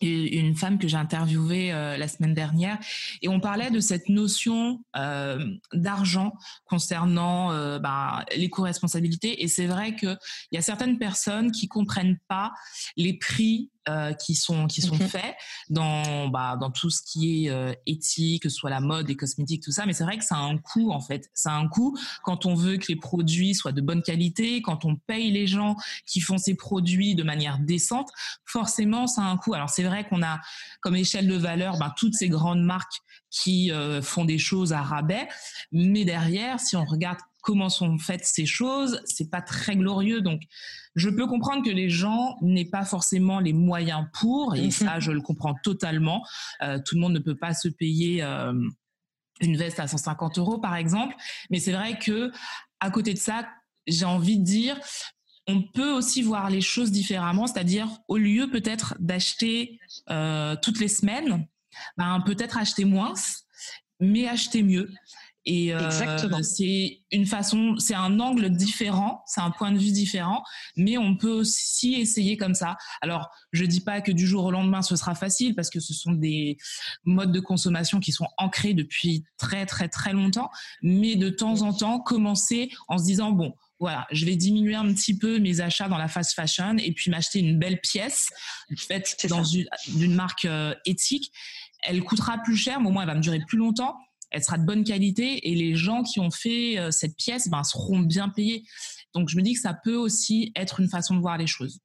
une 0.08 0.56
femme 0.56 0.78
que 0.78 0.88
j'ai 0.88 0.96
interviewée 0.96 1.72
euh, 1.72 1.96
la 1.96 2.08
semaine 2.08 2.34
dernière 2.34 2.78
et 3.22 3.28
on 3.28 3.40
parlait 3.40 3.70
de 3.70 3.80
cette 3.80 4.08
notion 4.08 4.80
d'argent 5.72 6.34
concernant 6.64 7.78
bah, 7.78 8.24
l'éco-responsabilité 8.36 9.42
et 9.42 9.48
c'est 9.48 9.66
vrai 9.66 9.96
qu'il 9.96 10.16
y 10.52 10.56
a 10.56 10.62
certaines 10.62 10.98
personnes 10.98 11.50
qui 11.50 11.68
comprennent 11.68 12.18
pas 12.28 12.52
les 12.96 13.14
prix 13.14 13.70
euh, 13.88 14.12
qui 14.14 14.34
sont 14.34 14.66
qui 14.66 14.80
sont 14.80 14.94
faits 14.96 15.34
dans 15.68 16.28
bah, 16.28 16.56
dans 16.58 16.70
tout 16.70 16.90
ce 16.90 17.02
qui 17.02 17.44
est 17.44 17.50
euh, 17.50 17.74
éthique, 17.86 18.44
que 18.44 18.48
ce 18.48 18.56
soit 18.56 18.70
la 18.70 18.80
mode, 18.80 19.08
les 19.08 19.16
cosmétiques, 19.16 19.62
tout 19.62 19.72
ça. 19.72 19.86
Mais 19.86 19.92
c'est 19.92 20.04
vrai 20.04 20.18
que 20.18 20.24
ça 20.24 20.36
a 20.36 20.40
un 20.40 20.58
coût 20.58 20.90
en 20.90 21.00
fait. 21.00 21.30
Ça 21.34 21.52
a 21.52 21.56
un 21.56 21.68
coût 21.68 21.96
quand 22.22 22.46
on 22.46 22.54
veut 22.54 22.76
que 22.76 22.86
les 22.88 22.96
produits 22.96 23.54
soient 23.54 23.72
de 23.72 23.80
bonne 23.80 24.02
qualité, 24.02 24.62
quand 24.62 24.84
on 24.84 24.96
paye 24.96 25.30
les 25.30 25.46
gens 25.46 25.76
qui 26.06 26.20
font 26.20 26.38
ces 26.38 26.54
produits 26.54 27.14
de 27.14 27.22
manière 27.22 27.58
décente. 27.58 28.10
Forcément, 28.44 29.06
ça 29.06 29.22
a 29.22 29.26
un 29.26 29.36
coût. 29.36 29.54
Alors 29.54 29.70
c'est 29.70 29.84
vrai 29.84 30.06
qu'on 30.08 30.22
a 30.22 30.40
comme 30.80 30.96
échelle 30.96 31.28
de 31.28 31.36
valeur 31.36 31.78
ben, 31.78 31.92
toutes 31.96 32.14
ces 32.14 32.28
grandes 32.28 32.62
marques 32.62 33.02
qui 33.30 33.72
euh, 33.72 34.00
font 34.00 34.24
des 34.24 34.38
choses 34.38 34.72
à 34.72 34.80
rabais, 34.82 35.28
mais 35.72 36.04
derrière, 36.04 36.60
si 36.60 36.76
on 36.76 36.84
regarde 36.84 37.18
comment 37.44 37.68
sont 37.68 37.98
faites 37.98 38.24
ces 38.24 38.46
choses, 38.46 39.00
c'est 39.04 39.30
pas 39.30 39.42
très 39.42 39.76
glorieux. 39.76 40.22
Donc, 40.22 40.42
je 40.96 41.11
peux 41.11 41.26
comprendre 41.26 41.64
que 41.64 41.70
les 41.70 41.90
gens 41.90 42.37
n'aient 42.40 42.64
pas 42.64 42.85
forcément 42.85 43.38
les 43.38 43.52
moyens 43.52 44.07
pour, 44.18 44.57
et 44.57 44.70
ça, 44.72 44.98
je 44.98 45.12
le 45.12 45.20
comprends 45.20 45.54
totalement. 45.62 46.26
Euh, 46.62 46.78
tout 46.85 46.96
le 46.96 47.02
monde 47.02 47.12
ne 47.12 47.18
peut 47.18 47.37
pas 47.37 47.54
se 47.54 47.68
payer 47.68 48.22
euh, 48.22 48.52
une 49.40 49.57
veste 49.57 49.78
à 49.78 49.87
150 49.87 50.38
euros, 50.38 50.59
par 50.59 50.74
exemple. 50.74 51.14
Mais 51.50 51.61
c'est 51.61 51.72
vrai 51.72 51.98
que, 51.98 52.33
à 52.80 52.90
côté 52.90 53.12
de 53.12 53.18
ça, 53.18 53.46
j'ai 53.87 54.07
envie 54.07 54.38
de 54.38 54.44
dire, 54.44 54.80
on 55.46 55.62
peut 55.62 55.92
aussi 55.92 56.22
voir 56.22 56.48
les 56.48 56.62
choses 56.62 56.90
différemment, 56.90 57.46
c'est-à-dire 57.46 57.88
au 58.09 58.16
lieu 58.16 58.48
peut-être 58.50 58.96
d'acheter 58.98 59.78
euh, 60.09 60.57
toutes 60.62 60.80
les 60.80 60.88
semaines, 60.88 61.46
ben, 61.98 62.22
peut-être 62.24 62.57
acheter 62.57 62.87
moins, 62.87 63.12
mais 64.00 64.26
acheter 64.26 64.62
mieux. 64.62 64.90
Et 65.46 65.74
euh, 65.74 65.90
c'est 66.42 67.02
une 67.12 67.26
façon, 67.26 67.76
c'est 67.78 67.94
un 67.94 68.18
angle 68.18 68.50
différent, 68.50 69.22
c'est 69.26 69.42
un 69.42 69.50
point 69.50 69.72
de 69.72 69.78
vue 69.78 69.92
différent, 69.92 70.42
mais 70.76 70.96
on 70.96 71.16
peut 71.16 71.30
aussi 71.30 71.94
essayer 71.94 72.37
comme 72.37 72.54
ça. 72.54 72.76
Alors, 73.02 73.30
je 73.52 73.64
dis 73.64 73.80
pas 73.80 74.00
que 74.00 74.11
du 74.11 74.26
jour 74.26 74.44
au 74.44 74.50
lendemain 74.50 74.80
ce 74.80 74.96
sera 74.96 75.14
facile 75.14 75.54
parce 75.54 75.68
que 75.68 75.80
ce 75.80 75.92
sont 75.92 76.12
des 76.12 76.57
modes 77.04 77.33
de 77.33 77.40
consommation 77.40 78.00
qui 78.00 78.12
sont 78.12 78.28
ancrés 78.38 78.72
depuis 78.72 79.24
très 79.37 79.66
très 79.66 79.88
très 79.88 80.12
longtemps, 80.12 80.50
mais 80.83 81.16
de 81.16 81.28
temps 81.28 81.62
en 81.62 81.74
temps 81.74 82.00
commencer 82.00 82.70
en 82.88 82.96
se 82.96 83.04
disant 83.04 83.30
bon, 83.30 83.54
voilà, 83.80 84.07
je 84.12 84.24
vais 84.24 84.37
diminuer 84.37 84.76
un 84.76 84.92
petit 84.94 85.18
peu 85.18 85.38
mes 85.40 85.61
achats 85.61 85.88
dans 85.88 85.98
la 85.98 86.09
fast 86.09 86.33
fashion 86.33 86.78
et 86.78 86.92
puis 86.92 87.11
m'acheter 87.11 87.40
une 87.40 87.59
belle 87.59 87.80
pièce 87.80 88.30
faite 88.78 89.26
dans 89.28 89.44
une, 89.44 90.14
marque 90.14 90.46
euh, 90.46 90.74
éthique. 90.87 91.30
Elle 91.83 92.02
coûtera 92.02 92.38
plus 92.38 92.57
cher, 92.57 92.80
mais 92.80 92.88
au 92.88 92.92
moins 92.92 93.02
elle 93.02 93.09
va 93.09 93.14
me 93.14 93.20
durer 93.20 93.40
plus 93.46 93.59
longtemps 93.59 93.98
elle 94.34 94.42
sera 94.42 94.58
de 94.58 94.66
bonne 94.66 94.82
qualité 94.82 95.48
et 95.48 95.54
les 95.54 95.76
gens 95.76 96.02
qui 96.02 96.18
ont 96.18 96.32
fait 96.32 96.76
euh, 96.76 96.90
cette 96.90 97.16
pièce 97.16 97.48
ben, 97.48 97.62
seront 97.62 98.00
bien 98.00 98.28
payés. 98.28 98.64
Donc 99.14 99.28
je 99.28 99.36
me 99.36 99.42
dis 99.42 99.54
que 99.54 99.60
ça 99.60 99.74
peut 99.74 99.94
aussi 99.94 100.52
être 100.56 100.80
une 100.80 100.88
façon 100.88 101.14
de 101.14 101.20
voir 101.20 101.38
les 101.38 101.46
choses. 101.46 101.78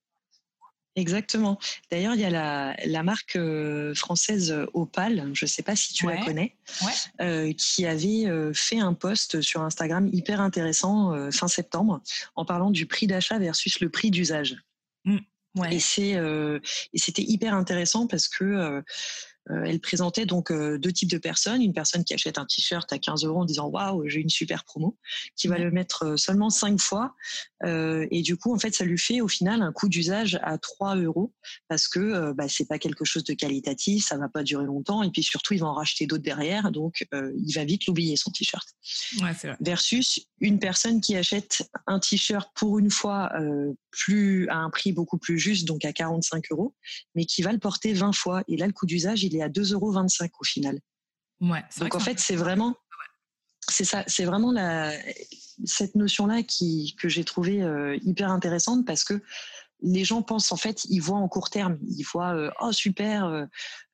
Exactement. 0.96 1.60
D'ailleurs, 1.92 2.16
il 2.16 2.22
y 2.22 2.26
a 2.26 2.76
la, 2.84 3.04
marque 3.04 3.36
euh, 3.36 3.94
française 3.94 4.54
Opal, 4.74 5.30
je 5.34 5.46
ne 5.46 5.48
sais 5.48 5.62
pas 5.62 5.76
si 5.76 5.94
tu 5.94 6.08
la 6.08 6.18
connais, 6.26 6.58
euh, 7.22 7.54
qui 7.54 7.86
avait 7.86 8.26
fait 8.54 8.80
un 8.80 8.96
post 8.96 9.40
sur 9.42 9.62
Instagram 9.62 10.10
hyper 10.12 10.42
intéressant 10.42 11.32
fin 11.32 11.48
septembre 11.48 12.02
en 12.36 12.44
parlant 12.44 12.72
du 12.72 12.88
prix 12.88 13.06
d'achat 13.06 13.38
versus 13.38 13.80
le 13.80 13.90
prix 13.90 14.10
d'usage. 14.10 14.58
Mmh. 15.06 15.20
Et 15.72 15.80
c'était 15.80 17.24
hyper 17.24 17.54
intéressant 17.54 18.08
parce 18.08 18.28
que 18.28 18.44
euh, 18.44 18.82
elle 19.50 19.80
présentait 19.80 20.26
donc 20.26 20.52
euh, 20.52 20.78
deux 20.78 20.92
types 20.92 21.10
de 21.10 21.18
personnes. 21.18 21.62
Une 21.62 21.74
personne 21.74 22.04
qui 22.04 22.14
achète 22.14 22.38
un 22.38 22.46
t-shirt 22.46 22.92
à 22.94 23.00
15 23.00 23.26
euros 23.26 23.42
en 23.42 23.46
disant 23.46 23.68
waouh, 23.68 24.08
j'ai 24.08 24.20
une 24.20 24.30
super 24.30 24.64
promo, 24.64 24.98
qui 25.36 25.48
va 25.48 25.58
le 25.58 25.72
mettre 25.72 26.06
euh, 26.06 26.18
seulement 26.18 26.50
cinq 26.50 26.80
fois. 26.80 27.16
et 27.66 28.22
du 28.22 28.38
coup, 28.38 28.54
en 28.54 28.60
fait, 28.60 28.74
ça 28.74 28.86
lui 28.86 28.98
fait 28.98 29.22
au 29.22 29.28
final 29.28 29.62
un 29.62 29.72
coût 29.72 29.90
d'usage 29.90 30.40
à 30.44 30.58
3 30.58 30.96
euros 30.98 31.34
parce 31.68 31.88
que 31.88 32.32
bah, 32.34 32.48
c'est 32.48 32.68
pas 32.68 32.80
quelque 32.80 33.06
chose 33.06 33.24
de 33.24 33.34
qualitatif, 33.34 34.06
ça 34.06 34.18
va 34.18 34.30
pas 34.30 34.44
durer 34.44 34.66
longtemps. 34.66 35.04
Et 35.04 35.12
puis 35.12 35.24
surtout, 35.24 35.54
il 35.54 35.60
va 35.60 35.68
en 35.68 35.74
racheter 35.74 36.06
d'autres 36.06 36.24
derrière. 36.24 36.72
Donc, 36.72 37.06
il 37.12 37.54
va 37.54 37.66
vite 37.66 37.86
l'oublier, 37.88 38.16
son 38.16 38.32
t-shirt. 38.32 38.68
Ouais, 39.22 39.34
Versus 39.60 40.22
une 40.40 40.60
personne 40.60 41.02
qui 41.02 41.16
achète 41.16 41.70
un 41.88 42.00
t-shirt 42.00 42.50
pour 42.56 42.80
une 42.80 42.92
fois 42.92 43.32
plus 43.92 44.48
à 44.50 44.58
un 44.58 44.70
prix 44.70 44.92
beaucoup 44.92 45.18
plus 45.18 45.38
juste, 45.38 45.68
donc 45.68 45.84
à 45.86 45.94
45 45.94 46.46
euros, 46.52 46.74
mais 47.16 47.26
qui 47.26 47.42
va 47.42 47.52
le 47.52 47.60
porter 47.60 47.94
20 47.94 48.14
fois. 48.14 48.44
Et 48.48 48.58
là, 48.58 48.68
le 48.68 48.74
coût 48.74 48.86
d'usage, 48.86 49.24
il 49.30 49.38
est 49.38 49.42
à 49.42 49.50
2,25 49.50 49.74
euros 49.74 49.94
au 50.40 50.44
final. 50.44 50.80
Ouais, 51.42 51.64
donc 51.80 51.96
en 51.96 52.00
fait, 52.00 52.20
c'est 52.20 52.36
vraiment, 52.36 52.76
c'est 53.70 53.86
ça, 53.86 54.04
c'est 54.08 54.26
vraiment 54.26 54.52
la, 54.52 54.92
cette 55.64 55.96
notion-là 55.96 56.44
qui, 56.44 56.96
que 57.00 57.08
j'ai 57.08 57.24
trouvé 57.24 57.62
euh, 57.62 57.98
hyper 58.04 58.30
intéressante 58.30 58.86
parce 58.86 59.04
que 59.04 59.22
les 59.82 60.04
gens 60.04 60.22
pensent 60.22 60.52
en 60.52 60.58
fait, 60.58 60.84
ils 60.86 61.00
voient 61.00 61.18
en 61.18 61.30
court 61.30 61.50
terme, 61.50 61.78
ils 61.88 62.04
voient 62.04 62.36
euh, 62.36 62.52
oh 62.60 62.74
super 62.74 63.48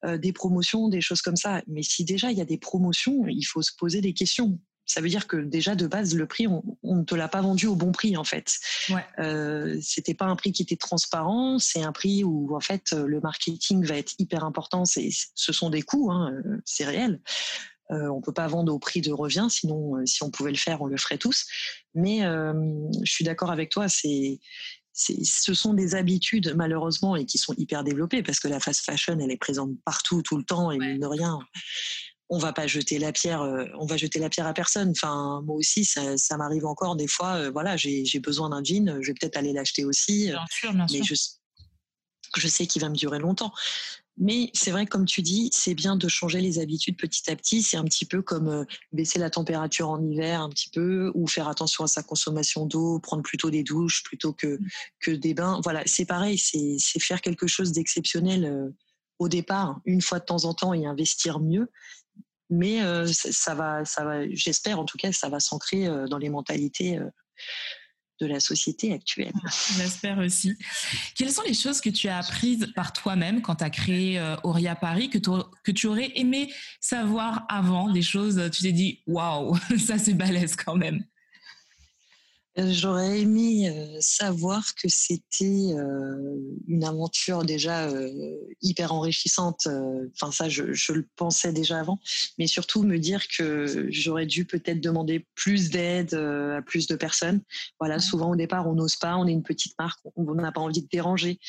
euh, 0.03 0.17
des 0.17 0.33
promotions, 0.33 0.89
des 0.89 1.01
choses 1.01 1.21
comme 1.21 1.35
ça. 1.35 1.61
Mais 1.67 1.83
si 1.83 2.03
déjà 2.03 2.31
il 2.31 2.37
y 2.37 2.41
a 2.41 2.45
des 2.45 2.57
promotions, 2.57 3.27
il 3.27 3.43
faut 3.43 3.61
se 3.61 3.71
poser 3.77 4.01
des 4.01 4.13
questions 4.13 4.59
ça 4.85 5.01
veut 5.01 5.09
dire 5.09 5.27
que 5.27 5.37
déjà 5.37 5.75
de 5.75 5.87
base 5.87 6.15
le 6.15 6.25
prix 6.27 6.47
on, 6.47 6.63
ne 6.83 7.03
te 7.03 7.15
l'a 7.15 7.27
pas 7.27 7.41
vendu 7.41 7.67
au 7.67 7.75
bon 7.75 7.91
prix 7.91 8.17
en 8.17 8.23
fait. 8.23 8.53
Ouais. 8.89 9.05
Euh, 9.19 9.77
c'était 9.81 10.13
pas 10.13 10.25
un 10.25 10.35
prix 10.35 10.51
qui 10.51 10.61
était 10.61 10.75
transparent, 10.75 11.59
c'est 11.59 11.83
un 11.83 11.91
prix 11.91 12.23
où 12.23 12.55
en 12.55 12.59
fait 12.59 12.91
le 12.91 13.19
marketing 13.19 13.83
va 13.85 13.97
être 13.97 14.13
hyper 14.19 14.43
important. 14.43 14.85
C'est, 14.85 15.09
ce 15.11 15.53
sont 15.53 15.69
des 15.69 15.81
coûts, 15.81 16.11
hein, 16.11 16.31
c'est 16.65 16.85
réel. 16.85 17.19
Euh, 17.91 18.07
on 18.07 18.21
peut 18.21 18.33
pas 18.33 18.47
vendre 18.47 18.73
au 18.73 18.79
prix 18.79 19.01
de 19.01 19.11
revient, 19.11 19.47
sinon 19.49 19.97
euh, 19.97 20.05
si 20.05 20.23
on 20.23 20.31
pouvait 20.31 20.51
le 20.51 20.57
faire, 20.57 20.81
on 20.81 20.87
le 20.87 20.97
ferait 20.97 21.17
tous. 21.17 21.45
Mais 21.93 22.25
euh, 22.25 22.53
je 23.03 23.11
suis 23.11 23.23
d'accord 23.23 23.51
avec 23.51 23.69
toi, 23.69 23.87
c'est 23.87 24.39
ce 24.97 25.53
sont 25.53 25.73
des 25.73 25.93
habitudes 25.93 26.53
malheureusement 26.55 27.17
et 27.17 27.25
qui 27.25 27.37
sont 27.37 27.53
hyper 27.57 27.83
développées 27.83 28.23
parce 28.23 28.39
que 28.39 28.47
la 28.47 28.61
fast 28.61 28.79
fashion 28.79 29.17
elle 29.19 29.29
est 29.29 29.35
présente 29.35 29.71
partout 29.83 30.21
tout 30.21 30.37
le 30.37 30.43
temps 30.43 30.71
et 30.71 30.77
mine 30.77 31.01
de 31.01 31.05
rien 31.05 31.37
on 32.29 32.37
va 32.37 32.53
pas 32.53 32.67
jeter 32.67 32.97
la 32.97 33.11
pierre, 33.11 33.41
euh, 33.41 33.65
on 33.77 33.85
va 33.85 33.97
jeter 33.97 34.19
la 34.19 34.29
pierre 34.29 34.47
à 34.47 34.53
personne. 34.53 34.91
Enfin, 34.91 35.41
moi 35.45 35.55
aussi, 35.55 35.85
ça, 35.85 36.37
m'arrive 36.37 36.65
encore 36.65 36.95
des 36.95 37.07
fois. 37.07 37.35
Euh, 37.35 37.51
voilà, 37.51 37.77
j'ai 37.77 38.19
besoin 38.19 38.49
d'un 38.49 38.63
jean, 38.63 38.97
je 39.01 39.07
vais 39.07 39.13
peut-être 39.13 39.37
aller 39.37 39.53
l'acheter 39.53 39.85
aussi. 39.85 40.27
Bien 40.27 40.45
sûr, 40.49 40.73
bien 40.73 40.85
mais 40.91 41.03
sûr. 41.03 41.15
Je, 42.35 42.41
je 42.41 42.47
sais 42.47 42.65
qu'il 42.65 42.81
va 42.81 42.89
me 42.89 42.95
durer 42.95 43.19
longtemps. 43.19 43.53
Mais 44.17 44.49
c'est 44.53 44.71
vrai, 44.71 44.85
comme 44.85 45.05
tu 45.05 45.21
dis, 45.21 45.49
c'est 45.51 45.73
bien 45.73 45.97
de 45.97 46.07
changer 46.07 46.39
les 46.39 46.59
habitudes 46.59 46.97
petit 46.97 47.29
à 47.29 47.35
petit. 47.35 47.61
C'est 47.61 47.75
un 47.75 47.83
petit 47.83 48.05
peu 48.05 48.21
comme 48.21 48.47
euh, 48.47 48.65
baisser 48.93 49.19
la 49.19 49.29
température 49.29 49.89
en 49.89 50.01
hiver 50.01 50.41
un 50.41 50.49
petit 50.49 50.69
peu, 50.69 51.11
ou 51.13 51.27
faire 51.27 51.49
attention 51.49 51.83
à 51.83 51.87
sa 51.87 52.01
consommation 52.01 52.65
d'eau, 52.65 52.99
prendre 52.99 53.23
plutôt 53.23 53.51
des 53.51 53.63
douches 53.63 54.03
plutôt 54.03 54.33
que, 54.33 54.57
que 54.99 55.11
des 55.11 55.33
bains. 55.33 55.59
Voilà, 55.63 55.83
c'est 55.85 56.05
pareil, 56.05 56.37
c'est 56.37 56.79
faire 56.99 57.21
quelque 57.21 57.45
chose 57.45 57.73
d'exceptionnel 57.73 58.73
au 59.19 59.27
départ, 59.27 59.79
une 59.85 60.01
fois 60.01 60.19
de 60.19 60.25
temps 60.25 60.45
en 60.45 60.53
temps, 60.53 60.73
et 60.73 60.85
investir 60.85 61.39
mieux 61.39 61.69
mais 62.49 62.81
euh, 62.81 63.07
ça 63.07 63.55
va, 63.55 63.85
ça 63.85 64.03
va. 64.03 64.27
J'espère 64.29 64.79
en 64.79 64.85
tout 64.85 64.97
cas, 64.97 65.11
ça 65.11 65.29
va 65.29 65.39
s'ancrer 65.39 65.87
euh, 65.87 66.07
dans 66.07 66.17
les 66.17 66.29
mentalités 66.29 66.97
euh, 66.97 67.09
de 68.21 68.27
la 68.27 68.39
société 68.39 68.93
actuelle. 68.93 69.33
J'espère 69.77 70.19
aussi. 70.19 70.55
Quelles 71.17 71.31
sont 71.31 71.41
les 71.41 71.53
choses 71.53 71.81
que 71.81 71.89
tu 71.89 72.07
as 72.07 72.17
apprises 72.17 72.71
par 72.73 72.93
toi-même 72.93 73.41
quand 73.41 73.55
tu 73.55 73.63
as 73.65 73.69
créé 73.69 74.35
Auria 74.43 74.73
Paris 74.73 75.09
que, 75.09 75.17
que 75.17 75.71
tu 75.71 75.87
aurais 75.87 76.11
aimé 76.15 76.53
savoir 76.79 77.45
avant? 77.49 77.91
Des 77.91 78.01
choses, 78.01 78.49
tu 78.53 78.61
t'es 78.61 78.71
dit, 78.71 79.03
waouh, 79.05 79.57
ça 79.77 79.97
c'est 79.97 80.13
balèze 80.13 80.55
quand 80.55 80.75
même. 80.75 81.03
Euh, 82.57 82.71
j'aurais 82.71 83.19
aimé 83.19 83.69
euh, 83.69 83.97
savoir 83.99 84.75
que 84.75 84.87
c'était 84.87 85.73
euh, 85.73 86.37
une 86.67 86.85
aventure 86.85 87.43
déjà 87.43 87.89
hyper 88.61 88.93
enrichissante. 88.93 89.67
Enfin, 90.13 90.31
ça, 90.31 90.49
je, 90.49 90.73
je, 90.73 90.93
le 90.93 91.07
pensais 91.15 91.51
déjà 91.51 91.79
avant, 91.79 91.99
mais 92.37 92.47
surtout 92.47 92.83
me 92.83 92.97
dire 92.97 93.27
que 93.27 93.87
j'aurais 93.89 94.25
dû 94.25 94.45
peut-être 94.45 94.79
demander 94.79 95.25
plus 95.35 95.69
d'aide 95.69 96.13
à 96.13 96.61
plus 96.61 96.87
de 96.87 96.95
personnes. 96.95 97.41
Voilà, 97.79 97.99
souvent 97.99 98.31
au 98.31 98.35
départ, 98.35 98.67
on 98.67 98.73
n'ose 98.73 98.95
pas, 98.95 99.15
on 99.17 99.27
est 99.27 99.31
une 99.31 99.43
petite 99.43 99.73
marque, 99.77 99.99
on 100.15 100.23
n'a 100.35 100.51
pas 100.51 100.61
envie 100.61 100.81
de 100.81 100.87
déranger. 100.87 101.39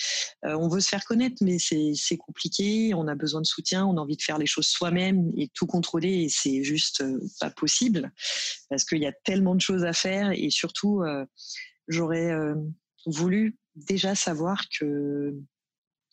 on 0.43 0.69
veut 0.69 0.81
se 0.81 0.89
faire 0.89 1.05
connaître, 1.05 1.37
mais 1.43 1.59
c'est 1.59 2.17
compliqué. 2.17 2.95
On 2.95 3.07
a 3.09 3.15
besoin 3.15 3.41
de 3.41 3.47
soutien, 3.47 3.87
on 3.87 3.97
a 3.97 4.01
envie 4.01 4.17
de 4.17 4.23
faire 4.23 4.39
les 4.39 4.47
choses 4.47 4.67
soi-même 4.67 5.31
et 5.37 5.49
tout 5.49 5.67
contrôler, 5.67 6.25
et 6.25 6.29
c'est 6.29 6.63
juste 6.63 7.05
pas 7.41 7.51
possible 7.51 8.13
parce 8.69 8.85
qu'il 8.85 8.99
y 8.99 9.07
a 9.07 9.13
tellement 9.13 9.55
de 9.55 9.61
choses 9.61 9.85
à 9.85 9.93
faire 9.93 10.33
et 10.33 10.51
surtout 10.51 10.96
euh, 11.03 11.25
j'aurais 11.89 12.31
euh, 12.31 12.55
voulu 13.07 13.57
déjà 13.75 14.15
savoir 14.15 14.65
que 14.69 15.35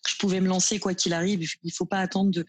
je 0.08 0.18
pouvais 0.18 0.42
me 0.42 0.48
lancer 0.48 0.80
quoi 0.80 0.94
qu'il 0.94 1.14
arrive. 1.14 1.42
Il 1.64 1.68
ne 1.68 1.74
faut 1.74 1.86
pas 1.86 2.00
attendre 2.00 2.44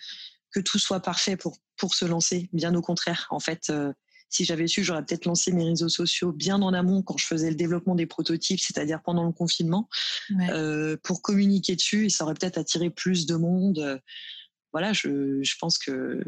que 0.50 0.60
tout 0.60 0.78
soit 0.78 1.00
parfait 1.00 1.36
pour, 1.36 1.56
pour 1.76 1.94
se 1.94 2.04
lancer. 2.04 2.48
Bien 2.52 2.74
au 2.74 2.82
contraire. 2.82 3.26
En 3.30 3.40
fait, 3.40 3.70
euh, 3.70 3.92
si 4.28 4.44
j'avais 4.44 4.66
su, 4.66 4.82
j'aurais 4.82 5.04
peut-être 5.04 5.26
lancé 5.26 5.52
mes 5.52 5.64
réseaux 5.64 5.88
sociaux 5.88 6.32
bien 6.32 6.60
en 6.62 6.72
amont 6.72 7.02
quand 7.02 7.16
je 7.16 7.26
faisais 7.26 7.50
le 7.50 7.56
développement 7.56 7.94
des 7.94 8.06
prototypes, 8.06 8.60
c'est-à-dire 8.60 9.00
pendant 9.02 9.24
le 9.24 9.32
confinement, 9.32 9.88
pour 11.04 11.22
communiquer 11.22 11.76
dessus 11.76 12.06
et 12.06 12.10
ça 12.10 12.24
aurait 12.24 12.34
peut-être 12.34 12.58
attiré 12.58 12.90
plus 12.90 13.26
de 13.26 13.36
monde. 13.36 14.02
voilà, 14.72 14.92
je, 14.92 15.40
je 15.40 15.54
pense 15.60 15.78
que 15.78 16.24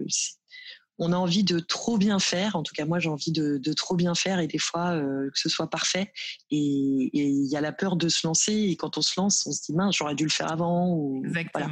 on 0.98 1.12
a 1.12 1.16
envie 1.16 1.44
de 1.44 1.58
trop 1.58 1.98
bien 1.98 2.18
faire. 2.18 2.56
En 2.56 2.62
tout 2.62 2.72
cas, 2.74 2.86
moi, 2.86 2.98
j'ai 2.98 3.08
envie 3.08 3.32
de, 3.32 3.72
trop 3.74 3.96
bien 3.96 4.14
faire 4.14 4.40
et 4.40 4.46
des 4.46 4.58
fois 4.58 4.92
euh, 4.92 5.30
que 5.30 5.38
ce 5.38 5.48
soit 5.48 5.68
parfait. 5.68 6.12
Et 6.50 7.10
il 7.12 7.46
y 7.46 7.56
a 7.56 7.60
la 7.60 7.72
peur 7.72 7.96
de 7.96 8.08
se 8.08 8.26
lancer. 8.26 8.52
Et 8.52 8.76
quand 8.76 8.98
on 8.98 9.02
se 9.02 9.20
lance, 9.20 9.46
on 9.46 9.52
se 9.52 9.62
dit 9.62 9.74
mince, 9.74 9.96
j'aurais 9.96 10.14
dû 10.14 10.24
le 10.24 10.30
faire 10.30 10.50
avant. 10.50 10.88
Ou, 10.88 11.22
Exactement. 11.26 11.70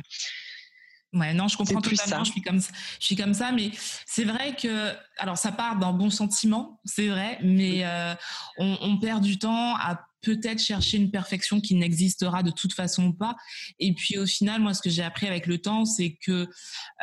Ouais, 1.15 1.33
non, 1.33 1.47
je 1.47 1.57
comprends 1.57 1.81
totalement. 1.81 2.25
Je 2.25 2.33
suis 2.33 2.43
comme, 2.43 2.61
je 2.61 3.05
suis 3.05 3.15
comme 3.17 3.35
ça, 3.35 3.53
mais 3.53 3.71
c'est 4.05 4.25
vrai 4.25 4.57
que, 4.57 4.93
alors, 5.19 5.39
ça 5.39 5.53
part 5.53 5.79
d'un 5.79 5.93
bon 5.93 6.11
sentiment, 6.11 6.81
c'est 6.85 7.07
vrai, 7.07 7.39
mais 7.43 7.85
euh, 7.85 8.15
on, 8.59 8.77
on, 8.81 8.99
perd 8.99 9.23
du 9.23 9.39
temps 9.39 9.77
à 9.77 10.05
peut-être 10.25 10.61
chercher 10.61 10.97
une 10.97 11.11
perfection 11.11 11.61
qui 11.61 11.77
n'existera 11.77 12.43
de 12.43 12.51
toute 12.51 12.73
façon 12.73 13.13
pas. 13.13 13.37
Et 13.79 13.95
puis 13.95 14.19
au 14.19 14.27
final, 14.27 14.61
moi, 14.61 14.75
ce 14.75 14.83
que 14.83 14.91
j'ai 14.91 15.03
appris 15.03 15.27
avec 15.27 15.47
le 15.47 15.59
temps, 15.59 15.85
c'est 15.85 16.19
que 16.21 16.49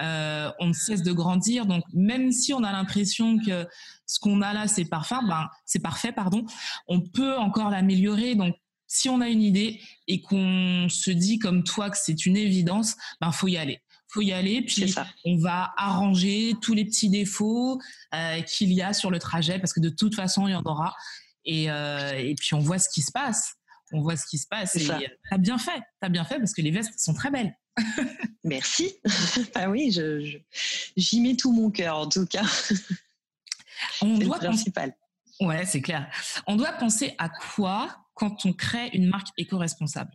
euh, 0.01 0.51
on 0.59 0.67
ne 0.67 0.73
cesse 0.73 1.03
de 1.03 1.13
grandir. 1.13 1.65
Donc 1.65 1.83
même 1.93 2.31
si 2.31 2.53
on 2.53 2.63
a 2.63 2.71
l'impression 2.71 3.37
que 3.37 3.67
ce 4.05 4.19
qu'on 4.19 4.41
a 4.41 4.53
là 4.53 4.67
c'est 4.67 4.85
parfait, 4.85 5.15
ben 5.27 5.47
c'est 5.65 5.81
parfait, 5.81 6.11
pardon, 6.11 6.45
on 6.87 6.99
peut 6.99 7.37
encore 7.37 7.69
l'améliorer. 7.69 8.35
Donc 8.35 8.55
si 8.87 9.07
on 9.07 9.21
a 9.21 9.29
une 9.29 9.41
idée 9.41 9.79
et 10.07 10.21
qu'on 10.21 10.87
se 10.89 11.11
dit 11.11 11.39
comme 11.39 11.63
toi 11.63 11.89
que 11.89 11.97
c'est 11.97 12.25
une 12.25 12.35
évidence, 12.35 12.95
ben 13.21 13.31
faut 13.31 13.47
y 13.47 13.57
aller 13.57 13.79
faut 14.11 14.21
y 14.21 14.31
aller. 14.31 14.61
Puis 14.61 14.93
on 15.25 15.37
va 15.37 15.73
arranger 15.77 16.55
tous 16.61 16.73
les 16.73 16.85
petits 16.85 17.09
défauts 17.09 17.79
euh, 18.13 18.41
qu'il 18.41 18.71
y 18.73 18.81
a 18.81 18.93
sur 18.93 19.09
le 19.09 19.19
trajet 19.19 19.59
parce 19.59 19.73
que 19.73 19.79
de 19.79 19.89
toute 19.89 20.15
façon 20.15 20.47
il 20.47 20.51
y 20.51 20.55
en 20.55 20.63
aura. 20.63 20.93
Euh, 21.47 22.11
et, 22.13 22.35
puis 22.35 22.53
on 22.53 22.59
voit 22.59 22.77
ce 22.79 22.89
qui 22.89 23.01
se 23.01 23.11
passe. 23.11 23.55
On 23.93 24.01
voit 24.01 24.15
ce 24.15 24.25
qui 24.25 24.37
se 24.37 24.47
passe. 24.47 24.75
Et 24.75 24.87
t'as 25.29 25.37
bien 25.37 25.57
fait. 25.57 25.81
T'as 25.99 26.09
bien 26.09 26.23
fait 26.23 26.37
parce 26.37 26.53
que 26.53 26.61
les 26.61 26.71
vestes 26.71 26.97
sont 26.97 27.13
très 27.13 27.31
belles. 27.31 27.55
Merci. 28.43 28.93
ah 29.55 29.69
oui, 29.69 29.95
j'y 30.95 31.21
mets 31.21 31.35
tout 31.35 31.51
mon 31.51 31.71
cœur 31.71 31.97
en 31.97 32.09
tout 32.09 32.25
cas. 32.25 32.45
On 34.01 34.17
doit 34.17 34.37
le 34.41 34.47
principal. 34.47 34.93
Ouais, 35.39 35.65
c'est 35.65 35.81
clair. 35.81 36.07
On 36.47 36.55
doit 36.55 36.73
penser 36.73 37.15
à 37.17 37.29
quoi 37.29 37.97
quand 38.13 38.45
on 38.45 38.53
crée 38.53 38.89
une 38.93 39.07
marque 39.07 39.29
éco-responsable? 39.37 40.11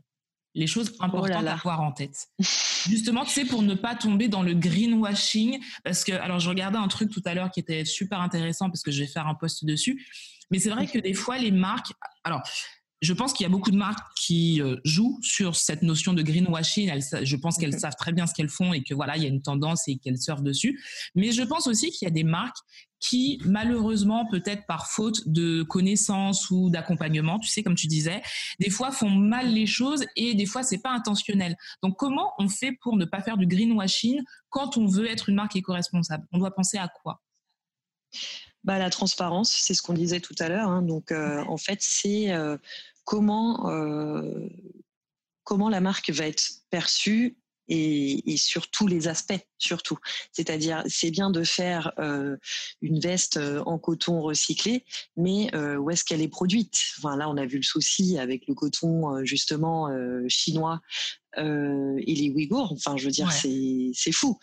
Les 0.57 0.67
choses 0.67 0.93
oh 0.99 1.05
importantes 1.05 1.47
à 1.47 1.53
avoir 1.53 1.83
en 1.83 1.93
tête. 1.93 2.29
Justement, 2.89 3.25
tu 3.25 3.31
sais, 3.31 3.45
pour 3.45 3.63
ne 3.63 3.75
pas 3.75 3.95
tomber 3.95 4.29
dans 4.29 4.43
le 4.43 4.55
greenwashing, 4.55 5.61
parce 5.85 6.03
que, 6.03 6.13
alors, 6.13 6.41
je 6.41 6.49
regardais 6.49 6.79
un 6.79 6.89
truc 6.89 7.11
tout 7.11 7.23
à 7.27 7.35
l'heure 7.35 7.51
qui 7.51 7.61
était 7.61 7.85
super 7.85 8.21
intéressant 8.21 8.71
parce 8.71 8.83
que 8.83 8.91
je 8.91 9.01
vais 9.01 9.07
faire 9.07 9.27
un 9.27 9.35
post 9.35 9.65
dessus. 9.65 10.07
Mais 10.51 10.59
c'est 10.59 10.71
vrai 10.71 10.87
que 10.87 10.99
des 10.99 11.15
fois, 11.15 11.39
les 11.39 11.51
marques, 11.51 11.93
alors, 12.25 12.41
je 13.03 13.13
pense 13.13 13.35
qu'il 13.35 13.45
y 13.45 13.47
a 13.47 13.51
beaucoup 13.51 13.71
de 13.71 13.77
marques 13.77 14.07
qui 14.17 14.63
euh, 14.63 14.77
jouent 14.85 15.19
sur 15.23 15.55
cette 15.55 15.83
notion 15.83 16.15
de 16.15 16.23
greenwashing. 16.23 16.91
je 17.23 17.37
pense 17.37 17.59
qu'elles 17.59 17.79
savent 17.79 17.97
très 17.99 18.13
bien 18.13 18.27
ce 18.27 18.33
qu'elles 18.33 18.49
font 18.49 18.73
et 18.73 18.83
que 18.83 18.95
voilà, 18.95 19.17
il 19.17 19.23
y 19.23 19.27
a 19.27 19.29
une 19.29 19.43
tendance 19.43 19.87
et 19.89 19.99
qu'elles 19.99 20.19
surfent 20.19 20.43
dessus. 20.43 20.83
Mais 21.15 21.33
je 21.33 21.43
pense 21.43 21.67
aussi 21.67 21.91
qu'il 21.91 22.07
y 22.07 22.11
a 22.11 22.15
des 22.15 22.25
marques 22.25 22.57
qui, 23.01 23.41
malheureusement, 23.45 24.27
peut-être 24.27 24.67
par 24.67 24.91
faute 24.91 25.29
de 25.29 25.63
connaissances 25.63 26.51
ou 26.51 26.71
d'accompagnement, 26.71 27.39
tu 27.39 27.49
sais, 27.49 27.63
comme 27.63 27.75
tu 27.75 27.87
disais, 27.87 28.23
des 28.59 28.71
fois 28.71 28.91
font 28.91 29.11
mal 29.11 29.53
les 29.53 29.67
choses 29.67 30.05
et 30.17 30.35
des 30.35 30.47
fois 30.47 30.63
c'est 30.63 30.79
pas 30.79 30.91
intentionnel. 30.91 31.57
Donc, 31.83 31.97
comment 31.97 32.33
on 32.39 32.49
fait 32.49 32.73
pour 32.81 32.97
ne 32.97 33.05
pas 33.05 33.21
faire 33.21 33.37
du 33.37 33.47
greenwashing 33.47 34.23
quand 34.49 34.77
on 34.77 34.87
veut 34.87 35.09
être 35.11 35.29
une 35.29 35.37
marque 35.37 35.57
éco-responsable? 35.57 36.27
On 36.33 36.39
doit 36.39 36.55
penser 36.55 36.79
à 36.79 36.89
quoi? 36.89 37.21
Bah, 38.65 38.79
La 38.79 38.91
transparence, 38.91 39.51
c'est 39.51 39.75
ce 39.75 39.83
qu'on 39.83 39.95
disait 39.95 40.21
tout 40.21 40.35
à 40.39 40.49
l'heure. 40.49 40.69
Hein. 40.69 40.83
Donc, 40.83 41.13
euh, 41.13 41.45
en 41.45 41.57
fait, 41.57 41.79
c'est 41.81 42.33
euh, 42.33 42.57
comment, 43.05 43.71
euh, 43.71 44.49
comment 45.45 45.69
la 45.69 45.81
marque 45.81 46.11
va 46.11 46.27
être 46.27 46.43
perçue 46.71 47.37
et, 47.69 48.33
et, 48.33 48.37
sur 48.37 48.71
tous 48.71 48.87
les 48.87 49.09
aspects, 49.09 49.39
surtout. 49.59 49.99
C'est-à-dire, 50.33 50.83
c'est 50.87 51.11
bien 51.11 51.31
de 51.31 51.43
faire 51.45 51.93
euh, 51.99 52.37
une 52.83 53.01
veste 53.01 53.37
euh, 53.37 53.63
en 53.67 53.79
coton 53.79 54.21
recyclé, 54.21 54.85
mais 55.17 55.51
euh, 55.55 55.77
où 55.77 55.91
est-ce 55.91 56.05
qu'elle 56.05 56.23
est 56.23 56.29
produite? 56.29 56.81
Enfin, 56.99 57.17
Là, 57.17 57.29
on 57.29 57.37
a 57.37 57.47
vu 57.47 57.57
le 57.57 57.63
souci 57.63 58.19
avec 58.19 58.47
le 58.47 58.55
coton 58.55 59.25
justement 59.25 59.89
chinois 60.29 60.81
et 61.39 62.15
les 62.15 62.31
Ouïghours. 62.31 62.73
Enfin, 62.73 62.97
je 62.97 63.07
veux 63.07 63.11
dire, 63.11 63.31
c'est 63.33 64.13
fou 64.13 64.39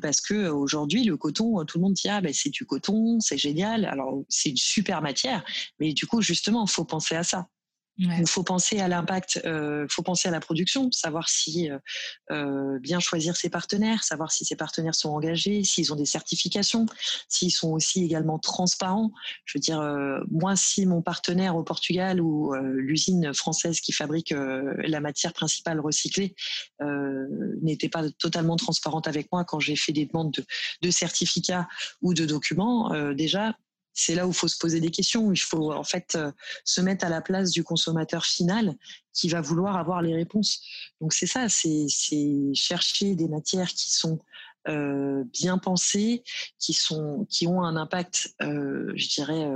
parce 0.00 0.20
que 0.20 0.48
aujourd'hui, 0.48 1.04
le 1.04 1.16
coton, 1.16 1.64
tout 1.64 1.78
le 1.78 1.82
monde 1.82 1.94
dit 1.94 2.08
ah 2.08 2.20
ben 2.20 2.32
c'est 2.32 2.50
du 2.50 2.64
coton, 2.66 3.18
c'est 3.20 3.38
génial. 3.38 3.84
Alors 3.84 4.22
c'est 4.28 4.50
une 4.50 4.56
super 4.56 5.02
matière, 5.02 5.44
mais 5.80 5.92
du 5.92 6.06
coup, 6.06 6.22
justement, 6.22 6.64
il 6.66 6.70
faut 6.70 6.84
penser 6.84 7.16
à 7.16 7.24
ça. 7.24 7.48
Il 7.96 8.28
faut 8.28 8.42
penser 8.42 8.80
à 8.80 8.88
l'impact, 8.88 9.40
euh, 9.44 9.86
faut 9.88 10.02
penser 10.02 10.28
à 10.28 10.32
la 10.32 10.40
production, 10.40 10.90
savoir 10.90 11.28
si 11.28 11.70
euh, 11.70 11.78
euh, 12.32 12.78
bien 12.80 12.98
choisir 12.98 13.36
ses 13.36 13.50
partenaires, 13.50 14.02
savoir 14.02 14.32
si 14.32 14.44
ses 14.44 14.56
partenaires 14.56 14.96
sont 14.96 15.10
engagés, 15.10 15.62
s'ils 15.62 15.92
ont 15.92 15.96
des 15.96 16.04
certifications, 16.04 16.86
s'ils 17.28 17.52
sont 17.52 17.70
aussi 17.70 18.04
également 18.04 18.40
transparents. 18.40 19.12
Je 19.44 19.56
veux 19.56 19.60
dire, 19.60 19.80
euh, 19.80 20.18
moi, 20.28 20.56
si 20.56 20.86
mon 20.86 21.02
partenaire 21.02 21.54
au 21.54 21.62
Portugal 21.62 22.20
ou 22.20 22.52
euh, 22.52 22.60
l'usine 22.76 23.32
française 23.32 23.80
qui 23.80 23.92
fabrique 23.92 24.34
la 24.34 25.00
matière 25.00 25.32
principale 25.32 25.80
recyclée 25.80 26.34
n'était 27.62 27.88
pas 27.88 28.10
totalement 28.18 28.56
transparente 28.56 29.06
avec 29.06 29.30
moi 29.32 29.44
quand 29.44 29.60
j'ai 29.60 29.76
fait 29.76 29.92
des 29.92 30.06
demandes 30.06 30.32
de, 30.32 30.44
de 30.82 30.90
certificats 30.90 31.68
ou 32.02 32.14
de 32.14 32.26
documents, 32.26 32.92
déjà 33.12 33.54
c'est 33.94 34.14
là 34.14 34.26
où 34.26 34.30
il 34.30 34.34
faut 34.34 34.48
se 34.48 34.58
poser 34.58 34.80
des 34.80 34.90
questions. 34.90 35.32
Il 35.32 35.40
faut 35.40 35.72
en 35.72 35.84
fait 35.84 36.16
euh, 36.16 36.32
se 36.64 36.80
mettre 36.80 37.06
à 37.06 37.08
la 37.08 37.22
place 37.22 37.50
du 37.52 37.62
consommateur 37.62 38.26
final 38.26 38.76
qui 39.12 39.28
va 39.28 39.40
vouloir 39.40 39.76
avoir 39.76 40.02
les 40.02 40.14
réponses. 40.14 40.60
Donc 41.00 41.12
c'est 41.12 41.26
ça, 41.26 41.48
c'est 41.48 41.86
chercher 42.54 43.14
des 43.14 43.28
matières 43.28 43.68
qui 43.68 43.92
sont 43.92 44.18
euh, 44.68 45.22
bien 45.32 45.58
pensées, 45.58 46.24
qui 46.58 46.72
sont 46.72 47.26
qui 47.30 47.46
ont 47.46 47.62
un 47.62 47.76
impact, 47.76 48.34
euh, 48.42 48.92
je 48.96 49.08
dirais, 49.08 49.46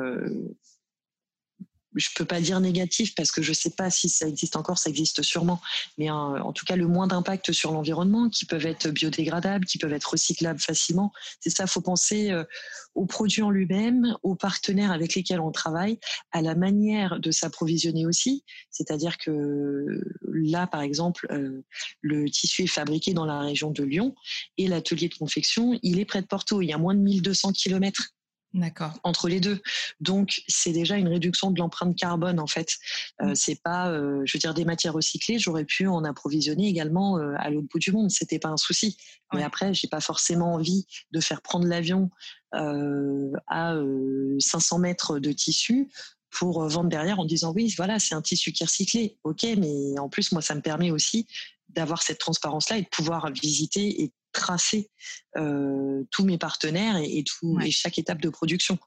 je 1.94 2.08
peux 2.14 2.24
pas 2.24 2.40
dire 2.40 2.60
négatif 2.60 3.14
parce 3.14 3.32
que 3.32 3.42
je 3.42 3.52
sais 3.52 3.70
pas 3.70 3.90
si 3.90 4.08
ça 4.08 4.28
existe 4.28 4.56
encore, 4.56 4.78
ça 4.78 4.90
existe 4.90 5.22
sûrement, 5.22 5.60
mais 5.96 6.10
en 6.10 6.52
tout 6.52 6.64
cas 6.64 6.76
le 6.76 6.86
moins 6.86 7.06
d'impact 7.06 7.52
sur 7.52 7.72
l'environnement, 7.72 8.28
qui 8.28 8.44
peuvent 8.44 8.66
être 8.66 8.90
biodégradables, 8.90 9.64
qui 9.64 9.78
peuvent 9.78 9.92
être 9.92 10.10
recyclables 10.10 10.60
facilement. 10.60 11.12
C'est 11.40 11.50
ça, 11.50 11.66
faut 11.66 11.80
penser 11.80 12.30
euh, 12.30 12.44
au 12.94 13.06
produit 13.06 13.42
en 13.42 13.50
lui-même, 13.50 14.16
aux 14.22 14.34
partenaires 14.34 14.92
avec 14.92 15.14
lesquels 15.14 15.40
on 15.40 15.50
travaille, 15.50 15.98
à 16.32 16.42
la 16.42 16.54
manière 16.54 17.20
de 17.20 17.30
s'approvisionner 17.30 18.06
aussi. 18.06 18.44
C'est-à-dire 18.70 19.18
que 19.18 20.02
là, 20.26 20.66
par 20.66 20.82
exemple, 20.82 21.26
euh, 21.30 21.64
le 22.00 22.28
tissu 22.30 22.64
est 22.64 22.66
fabriqué 22.66 23.14
dans 23.14 23.24
la 23.24 23.40
région 23.40 23.70
de 23.70 23.82
Lyon 23.82 24.14
et 24.56 24.68
l'atelier 24.68 25.08
de 25.08 25.14
confection, 25.14 25.78
il 25.82 25.98
est 25.98 26.04
près 26.04 26.22
de 26.22 26.26
Porto. 26.26 26.60
Il 26.62 26.66
y 26.66 26.72
a 26.72 26.78
moins 26.78 26.94
de 26.94 27.00
1200 27.00 27.52
kilomètres 27.52 28.10
D'accord. 28.54 28.98
Entre 29.02 29.28
les 29.28 29.40
deux. 29.40 29.60
Donc, 30.00 30.40
c'est 30.48 30.72
déjà 30.72 30.96
une 30.96 31.08
réduction 31.08 31.50
de 31.50 31.58
l'empreinte 31.58 31.94
carbone, 31.96 32.40
en 32.40 32.46
fait. 32.46 32.76
Euh, 33.20 33.32
mm. 33.32 33.34
c'est 33.34 33.62
pas, 33.62 33.90
euh, 33.90 34.22
je 34.24 34.36
veux 34.36 34.40
dire, 34.40 34.54
des 34.54 34.64
matières 34.64 34.94
recyclées. 34.94 35.38
J'aurais 35.38 35.66
pu 35.66 35.86
en 35.86 36.02
approvisionner 36.04 36.66
également 36.66 37.18
euh, 37.18 37.34
à 37.38 37.50
l'autre 37.50 37.68
bout 37.70 37.78
du 37.78 37.92
monde. 37.92 38.10
C'était 38.10 38.38
pas 38.38 38.48
un 38.48 38.56
souci. 38.56 38.96
Mais 39.34 39.42
après, 39.42 39.74
j'ai 39.74 39.88
pas 39.88 40.00
forcément 40.00 40.54
envie 40.54 40.86
de 41.12 41.20
faire 41.20 41.42
prendre 41.42 41.66
l'avion 41.66 42.10
à 42.52 43.74
500 44.38 44.78
mètres 44.78 45.18
de 45.18 45.32
tissu 45.32 45.90
pour 46.30 46.66
vendre 46.66 46.88
derrière 46.88 47.20
en 47.20 47.26
disant 47.26 47.52
oui, 47.54 47.74
voilà, 47.76 47.98
c'est 47.98 48.14
un 48.14 48.22
tissu 48.22 48.52
qui 48.52 48.62
est 48.62 48.66
recyclé. 48.66 49.18
Ok, 49.24 49.42
mais 49.58 49.98
en 49.98 50.08
plus, 50.08 50.32
moi, 50.32 50.40
ça 50.40 50.54
me 50.54 50.62
permet 50.62 50.90
aussi 50.90 51.26
d'avoir 51.68 52.02
cette 52.02 52.18
transparence-là 52.18 52.78
et 52.78 52.82
de 52.82 52.88
pouvoir 52.88 53.30
visiter 53.32 54.02
et 54.02 54.12
tracer 54.32 54.90
euh, 55.36 56.04
tous 56.10 56.24
mes 56.24 56.38
partenaires 56.38 56.96
et, 56.96 57.24
tout, 57.24 57.58
et 57.60 57.70
chaque 57.70 57.98
étape 57.98 58.20
de 58.20 58.28
production. 58.28 58.78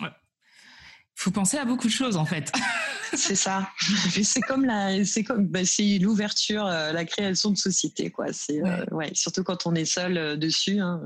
Il 0.00 1.22
faut 1.22 1.30
penser 1.30 1.56
à 1.58 1.64
beaucoup 1.64 1.86
de 1.86 1.92
choses 1.92 2.16
en 2.16 2.24
fait. 2.24 2.50
c'est 3.14 3.36
ça. 3.36 3.70
c'est 4.24 4.40
comme 4.40 4.64
la, 4.64 5.04
c'est 5.04 5.22
comme, 5.22 5.46
bah, 5.46 5.64
c'est 5.64 5.98
l'ouverture, 5.98 6.66
euh, 6.66 6.90
la 6.92 7.04
création 7.04 7.50
de 7.50 7.56
société 7.56 8.10
quoi. 8.10 8.32
C'est 8.32 8.60
euh, 8.60 8.84
ouais. 8.90 9.12
surtout 9.14 9.44
quand 9.44 9.64
on 9.66 9.76
est 9.76 9.84
seul 9.84 10.36
dessus. 10.38 10.80
Hein, 10.80 11.00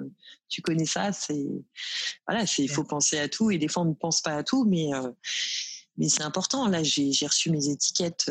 tu 0.48 0.62
connais 0.62 0.86
ça. 0.86 1.12
C'est 1.12 1.46
voilà, 2.26 2.46
c'est 2.46 2.62
il 2.62 2.70
faut 2.70 2.84
penser 2.84 3.18
à 3.18 3.28
tout 3.28 3.50
et 3.50 3.58
des 3.58 3.68
fois 3.68 3.82
on 3.82 3.90
ne 3.90 3.94
pense 3.94 4.22
pas 4.22 4.36
à 4.36 4.42
tout, 4.42 4.64
mais 4.64 4.88
mais 5.98 6.08
c'est 6.08 6.22
important. 6.22 6.66
Là, 6.66 6.82
j'ai, 6.82 7.12
reçu 7.26 7.50
mes 7.50 7.68
étiquettes 7.68 8.30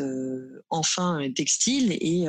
enfin 0.70 1.20
textiles 1.34 1.92
et 1.92 2.26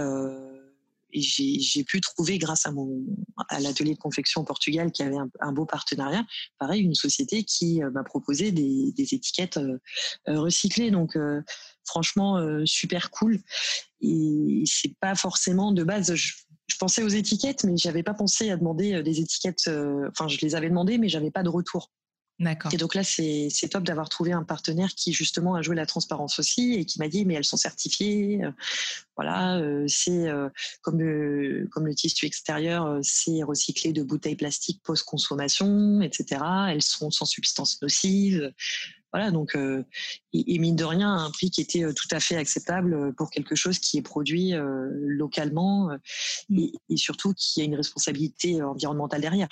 et 1.11 1.21
j'ai 1.21 1.83
pu 1.83 2.01
trouver, 2.01 2.37
grâce 2.37 2.65
à, 2.65 2.71
mon, 2.71 3.03
à 3.49 3.59
l'atelier 3.59 3.93
de 3.93 3.99
confection 3.99 4.41
au 4.41 4.43
Portugal, 4.43 4.91
qui 4.91 5.03
avait 5.03 5.17
un, 5.39 5.51
beau 5.51 5.65
partenariat, 5.65 6.23
pareil, 6.59 6.83
une 6.83 6.93
société 6.93 7.43
qui 7.43 7.83
euh, 7.83 7.89
m'a 7.91 8.03
proposé 8.03 8.51
des, 8.51 8.91
des 8.91 9.13
étiquettes 9.13 9.57
euh, 9.57 9.79
euh, 10.27 10.39
recyclées. 10.39 10.91
Donc, 10.91 11.17
franchement, 11.85 12.39
super 12.65 13.09
cool. 13.09 13.39
Et 14.01 14.63
c'est 14.65 14.95
pas 14.99 15.15
forcément 15.15 15.71
de 15.71 15.83
base. 15.83 16.13
Je, 16.13 16.33
je 16.67 16.77
pensais 16.77 17.01
aux 17.01 17.09
étiquettes, 17.09 17.63
mais 17.63 17.75
j'avais 17.77 18.03
pas 18.03 18.13
pensé 18.13 18.51
à 18.51 18.57
demander 18.57 19.01
des 19.01 19.19
étiquettes. 19.19 19.69
Enfin, 20.09 20.27
je 20.27 20.37
les 20.41 20.55
avais 20.55 20.69
demandées, 20.69 20.97
mais 20.99 21.09
j'avais 21.09 21.31
pas 21.31 21.43
de 21.43 21.49
retour. 21.49 21.89
Et 22.71 22.77
donc 22.77 22.95
là, 22.95 23.03
c'est 23.03 23.49
top 23.69 23.83
d'avoir 23.83 24.07
trouvé 24.07 24.31
un 24.31 24.43
partenaire 24.43 24.95
qui 24.95 25.11
justement 25.11 25.55
a 25.55 25.61
joué 25.61 25.75
la 25.75 25.85
transparence 25.85 26.39
aussi 26.39 26.73
et 26.75 26.85
qui 26.85 26.99
m'a 26.99 27.09
dit 27.09 27.25
mais 27.25 27.33
elles 27.33 27.43
sont 27.43 27.57
certifiées, 27.57 28.41
euh, 28.43 28.51
voilà, 29.17 29.57
euh, 29.57 29.83
c'est 29.87 30.29
euh, 30.29 30.47
comme 30.81 30.99
comme 31.69 31.85
le 31.85 31.95
tissu 31.95 32.25
extérieur, 32.25 32.99
c'est 33.03 33.43
recyclé 33.43 33.91
de 33.91 34.03
bouteilles 34.03 34.37
plastiques 34.37 34.81
post 34.83 35.03
consommation, 35.03 36.01
etc. 36.01 36.41
Elles 36.69 36.81
sont 36.81 37.11
sans 37.11 37.25
substances 37.25 37.81
nocives. 37.81 38.53
Voilà, 39.11 39.31
donc, 39.31 39.57
et, 40.33 40.59
mine 40.59 40.75
de 40.75 40.83
rien, 40.83 41.11
un 41.11 41.31
prix 41.31 41.49
qui 41.49 41.61
était 41.61 41.83
tout 41.95 42.07
à 42.11 42.19
fait 42.19 42.35
acceptable 42.35 43.11
pour 43.15 43.31
quelque 43.31 43.55
chose 43.55 43.79
qui 43.79 43.97
est 43.97 44.03
produit 44.03 44.53
localement 44.53 45.89
et, 46.55 46.73
et, 46.89 46.97
surtout 46.97 47.33
qui 47.33 47.61
a 47.61 47.63
une 47.63 47.75
responsabilité 47.75 48.61
environnementale 48.61 49.21
derrière 49.21 49.49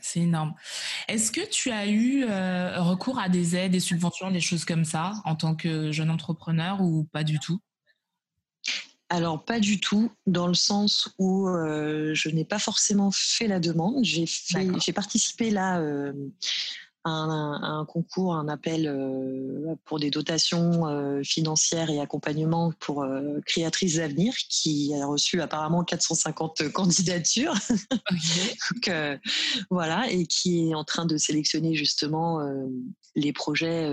c'est 0.00 0.20
énorme. 0.20 0.54
Est-ce 1.08 1.32
que 1.32 1.46
tu 1.48 1.70
as 1.70 1.86
eu 1.86 2.24
euh, 2.24 2.80
recours 2.82 3.18
à 3.18 3.28
des 3.28 3.56
aides, 3.56 3.72
des 3.72 3.80
subventions, 3.80 4.30
des 4.30 4.40
choses 4.40 4.64
comme 4.64 4.84
ça 4.84 5.14
en 5.24 5.34
tant 5.34 5.54
que 5.54 5.92
jeune 5.92 6.10
entrepreneur 6.10 6.80
ou 6.80 7.04
pas 7.04 7.24
du 7.24 7.38
tout? 7.38 7.60
Alors 9.08 9.44
pas 9.44 9.60
du 9.60 9.78
tout, 9.78 10.10
dans 10.26 10.46
le 10.46 10.54
sens 10.54 11.12
où 11.18 11.46
euh, 11.46 12.14
je 12.14 12.30
n'ai 12.30 12.46
pas 12.46 12.58
forcément 12.58 13.10
fait 13.12 13.46
la 13.46 13.60
demande. 13.60 14.02
J'ai 14.02 14.24
j'ai 14.26 14.92
participé 14.94 15.50
là 15.50 15.80
euh, 15.80 16.14
un, 17.04 17.60
un, 17.62 17.84
concours, 17.84 18.34
un 18.34 18.48
appel 18.48 18.86
euh, 18.86 19.74
pour 19.84 19.98
des 19.98 20.10
dotations 20.10 20.86
euh, 20.86 21.22
financières 21.22 21.90
et 21.90 22.00
accompagnement 22.00 22.72
pour 22.78 23.02
euh, 23.02 23.40
Créatrices 23.44 23.96
d'avenir 23.96 24.34
qui 24.48 24.94
a 24.94 25.06
reçu 25.06 25.40
apparemment 25.40 25.84
450 25.84 26.70
candidatures. 26.72 27.54
Donc, 28.84 28.90
voilà, 29.70 30.10
et 30.10 30.26
qui 30.26 30.70
est 30.70 30.74
en 30.74 30.84
train 30.84 31.06
de 31.06 31.16
sélectionner 31.16 31.74
justement 31.74 32.40
les 33.14 33.32
projets, 33.32 33.90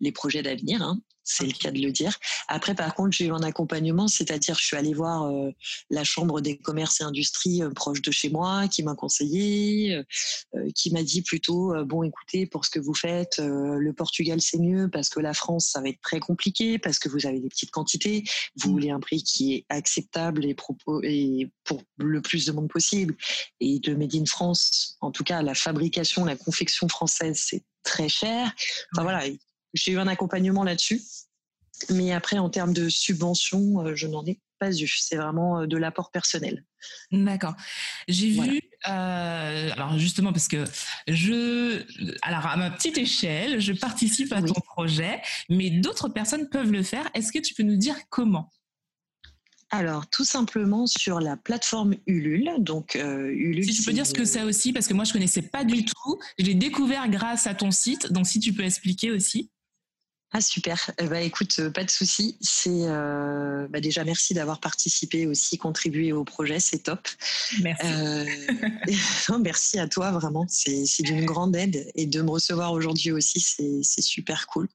les 0.00 0.12
projets 0.12 0.42
d'avenir. 0.42 0.82
Hein 0.82 1.00
c'est 1.24 1.46
le 1.46 1.52
cas 1.52 1.70
de 1.70 1.80
le 1.80 1.92
dire. 1.92 2.18
Après, 2.48 2.74
par 2.74 2.94
contre, 2.94 3.16
j'ai 3.16 3.26
eu 3.26 3.32
un 3.32 3.42
accompagnement, 3.42 4.08
c'est-à-dire 4.08 4.56
je 4.58 4.64
suis 4.64 4.76
allée 4.76 4.94
voir 4.94 5.24
euh, 5.24 5.50
la 5.90 6.04
chambre 6.04 6.40
des 6.40 6.58
commerces 6.58 7.00
et 7.00 7.04
industries 7.04 7.62
euh, 7.62 7.70
proche 7.70 8.02
de 8.02 8.10
chez 8.10 8.30
moi, 8.30 8.68
qui 8.68 8.82
m'a 8.82 8.94
conseillé, 8.94 10.02
euh, 10.54 10.70
qui 10.74 10.90
m'a 10.90 11.02
dit 11.02 11.22
plutôt 11.22 11.72
bon, 11.84 12.02
écoutez, 12.02 12.46
pour 12.46 12.64
ce 12.64 12.70
que 12.70 12.80
vous 12.80 12.94
faites, 12.94 13.38
le 13.38 13.92
Portugal 13.92 14.40
c'est 14.40 14.58
mieux 14.58 14.88
parce 14.90 15.08
que 15.08 15.20
la 15.20 15.34
France 15.34 15.68
ça 15.72 15.80
va 15.80 15.88
être 15.88 16.00
très 16.00 16.20
compliqué 16.20 16.78
parce 16.78 16.98
que 16.98 17.08
vous 17.08 17.26
avez 17.26 17.40
des 17.40 17.48
petites 17.48 17.70
quantités, 17.70 18.24
vous 18.56 18.68
mmh. 18.68 18.72
voulez 18.72 18.90
un 18.90 19.00
prix 19.00 19.22
qui 19.22 19.54
est 19.54 19.66
acceptable 19.68 20.44
et, 20.44 20.56
et 21.04 21.50
pour 21.64 21.82
le 21.98 22.20
plus 22.20 22.46
de 22.46 22.52
monde 22.52 22.68
possible 22.68 23.16
et 23.60 23.78
de 23.80 23.94
Made 23.94 24.14
in 24.14 24.26
France, 24.26 24.96
en 25.00 25.10
tout 25.10 25.24
cas 25.24 25.42
la 25.42 25.54
fabrication, 25.54 26.24
la 26.24 26.36
confection 26.36 26.88
française 26.88 27.40
c'est 27.42 27.64
très 27.82 28.08
cher. 28.08 28.52
Enfin 28.92 29.02
voilà, 29.02 29.24
j'ai 29.74 29.92
eu 29.92 29.98
un 29.98 30.06
accompagnement 30.08 30.64
là-dessus. 30.64 31.00
Mais 31.90 32.12
après, 32.12 32.38
en 32.38 32.50
termes 32.50 32.72
de 32.72 32.88
subvention, 32.88 33.84
euh, 33.84 33.94
je 33.94 34.06
n'en 34.06 34.24
ai 34.26 34.40
pas 34.58 34.72
eu. 34.72 34.88
C'est 34.88 35.16
vraiment 35.16 35.60
euh, 35.60 35.66
de 35.66 35.76
l'apport 35.76 36.10
personnel. 36.10 36.64
D'accord. 37.10 37.54
J'ai 38.08 38.30
vu, 38.30 38.60
euh, 38.88 39.70
alors 39.72 39.98
justement 39.98 40.32
parce 40.32 40.48
que 40.48 40.64
je, 41.06 41.82
alors 42.22 42.46
à 42.46 42.56
ma 42.56 42.70
petite 42.70 42.98
échelle, 42.98 43.60
je 43.60 43.72
participe 43.72 44.32
à 44.32 44.42
ton 44.42 44.54
projet, 44.54 45.22
mais 45.48 45.70
d'autres 45.70 46.08
personnes 46.08 46.48
peuvent 46.48 46.72
le 46.72 46.82
faire. 46.82 47.08
Est-ce 47.14 47.32
que 47.32 47.38
tu 47.38 47.54
peux 47.54 47.62
nous 47.62 47.76
dire 47.76 47.96
comment? 48.10 48.50
Alors, 49.74 50.06
tout 50.10 50.26
simplement 50.26 50.86
sur 50.86 51.18
la 51.18 51.38
plateforme 51.38 51.94
Ulule. 52.06 52.50
Donc, 52.58 52.94
Ulule. 52.94 53.64
Si 53.64 53.72
tu 53.72 53.82
peux 53.84 53.94
dire 53.94 54.06
ce 54.06 54.12
que 54.12 54.26
c'est 54.26 54.42
aussi, 54.42 54.70
parce 54.70 54.86
que 54.86 54.92
moi, 54.92 55.04
je 55.04 55.14
connaissais 55.14 55.40
pas 55.40 55.64
du 55.64 55.86
tout. 55.86 56.20
Je 56.38 56.44
l'ai 56.44 56.54
découvert 56.54 57.08
grâce 57.08 57.46
à 57.46 57.54
ton 57.54 57.70
site. 57.70 58.12
Donc, 58.12 58.26
si 58.26 58.38
tu 58.38 58.52
peux 58.52 58.64
expliquer 58.64 59.10
aussi. 59.12 59.50
Ah 60.34 60.40
super. 60.40 60.90
Eh 60.98 61.08
ben, 61.08 61.22
écoute, 61.22 61.56
euh, 61.58 61.70
pas 61.70 61.84
de 61.84 61.90
souci. 61.90 62.38
C'est 62.40 62.70
euh, 62.70 63.68
bah, 63.68 63.80
déjà 63.80 64.02
merci 64.02 64.32
d'avoir 64.32 64.60
participé 64.60 65.26
aussi, 65.26 65.58
contribué 65.58 66.12
au 66.12 66.24
projet, 66.24 66.58
c'est 66.58 66.78
top. 66.78 67.06
Merci. 67.60 67.86
Euh, 67.86 68.24
merci 69.40 69.78
à 69.78 69.88
toi 69.88 70.10
vraiment. 70.10 70.46
C'est 70.48 71.02
d'une 71.02 71.26
grande 71.26 71.54
aide 71.54 71.86
et 71.96 72.06
de 72.06 72.22
me 72.22 72.30
recevoir 72.30 72.72
aujourd'hui 72.72 73.12
aussi, 73.12 73.40
c'est 73.40 74.00
super 74.00 74.46
cool. 74.46 74.68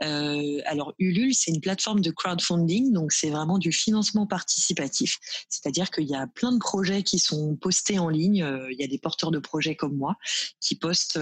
alors 0.00 0.92
Ulule, 0.98 1.34
c'est 1.34 1.50
une 1.50 1.62
plateforme 1.62 2.00
de 2.00 2.10
crowdfunding, 2.10 2.92
donc 2.92 3.12
c'est 3.12 3.30
vraiment 3.30 3.58
du 3.58 3.72
financement 3.72 4.26
participatif. 4.26 5.18
C'est-à-dire 5.48 5.90
qu'il 5.90 6.08
y 6.08 6.14
a 6.14 6.26
plein 6.26 6.52
de 6.52 6.58
projets 6.58 7.02
qui 7.02 7.18
sont 7.18 7.56
postés 7.56 7.98
en 7.98 8.10
ligne. 8.10 8.46
Il 8.70 8.76
y 8.78 8.84
a 8.84 8.88
des 8.88 8.98
porteurs 8.98 9.30
de 9.30 9.38
projets 9.38 9.74
comme 9.74 9.96
moi 9.96 10.16
qui 10.60 10.74
postent 10.74 11.18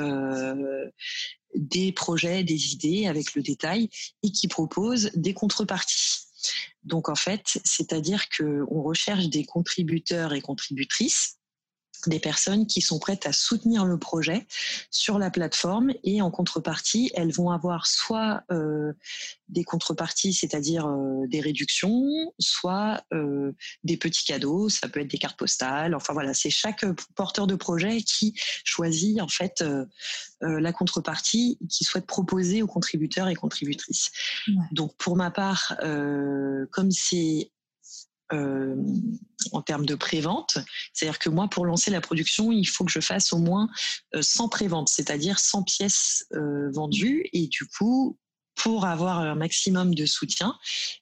des 1.55 1.92
projets, 1.92 2.44
des 2.44 2.72
idées 2.72 3.07
avec 3.07 3.34
le 3.34 3.42
détail 3.42 3.88
et 4.22 4.30
qui 4.30 4.48
proposent 4.48 5.11
des 5.14 5.34
contreparties. 5.34 6.20
Donc 6.84 7.09
en 7.09 7.14
fait, 7.14 7.61
c'est-à-dire 7.64 8.28
qu'on 8.30 8.82
recherche 8.82 9.28
des 9.28 9.44
contributeurs 9.44 10.32
et 10.32 10.40
contributrices 10.40 11.39
des 12.07 12.20
personnes 12.20 12.66
qui 12.66 12.80
sont 12.80 12.98
prêtes 12.98 13.26
à 13.26 13.32
soutenir 13.32 13.84
le 13.84 13.98
projet 13.98 14.46
sur 14.90 15.18
la 15.18 15.30
plateforme 15.30 15.92
et 16.05 16.22
en 16.22 16.30
contrepartie, 16.30 17.11
elles 17.14 17.32
vont 17.32 17.51
avoir 17.51 17.86
soit 17.86 18.42
euh, 18.51 18.92
des 19.48 19.64
contreparties, 19.64 20.32
c'est-à-dire 20.32 20.86
euh, 20.86 21.26
des 21.26 21.40
réductions, 21.40 22.32
soit 22.38 23.05
euh, 23.12 23.53
des 23.84 23.96
petits 23.96 24.24
cadeaux, 24.24 24.68
ça 24.68 24.88
peut 24.88 25.01
être 25.01 25.11
des 25.11 25.18
cartes 25.18 25.38
postales. 25.38 25.94
Enfin 25.94 26.12
voilà, 26.12 26.34
c'est 26.34 26.51
chaque 26.51 26.84
porteur 27.14 27.46
de 27.46 27.55
projet 27.55 28.03
qui 28.03 28.34
choisit 28.64 29.20
en 29.20 29.28
fait 29.28 29.64
la 30.40 30.72
contrepartie 30.72 31.59
qu'il 31.68 31.86
souhaite 31.86 32.07
proposer 32.07 32.62
aux 32.62 32.66
contributeurs 32.66 33.28
et 33.28 33.34
contributrices. 33.34 34.11
Donc 34.72 34.96
pour 34.96 35.16
ma 35.16 35.30
part, 35.30 35.76
comme 36.70 36.90
c'est 36.90 37.51
euh, 38.32 38.76
en 39.52 39.62
termes 39.62 39.86
de 39.86 39.94
prévente. 39.94 40.58
C'est-à-dire 40.92 41.18
que 41.18 41.30
moi, 41.30 41.48
pour 41.48 41.64
lancer 41.64 41.90
la 41.90 42.00
production, 42.00 42.52
il 42.52 42.66
faut 42.66 42.84
que 42.84 42.90
je 42.92 43.00
fasse 43.00 43.32
au 43.32 43.38
moins 43.38 43.68
100 44.18 44.44
euh, 44.44 44.48
préventes, 44.48 44.88
c'est-à-dire 44.88 45.38
100 45.38 45.64
pièces 45.64 46.26
euh, 46.34 46.70
vendues. 46.70 47.24
Et 47.32 47.48
du 47.48 47.66
coup, 47.66 48.18
pour 48.54 48.84
avoir 48.84 49.18
un 49.18 49.34
maximum 49.34 49.94
de 49.94 50.04
soutien, 50.04 50.54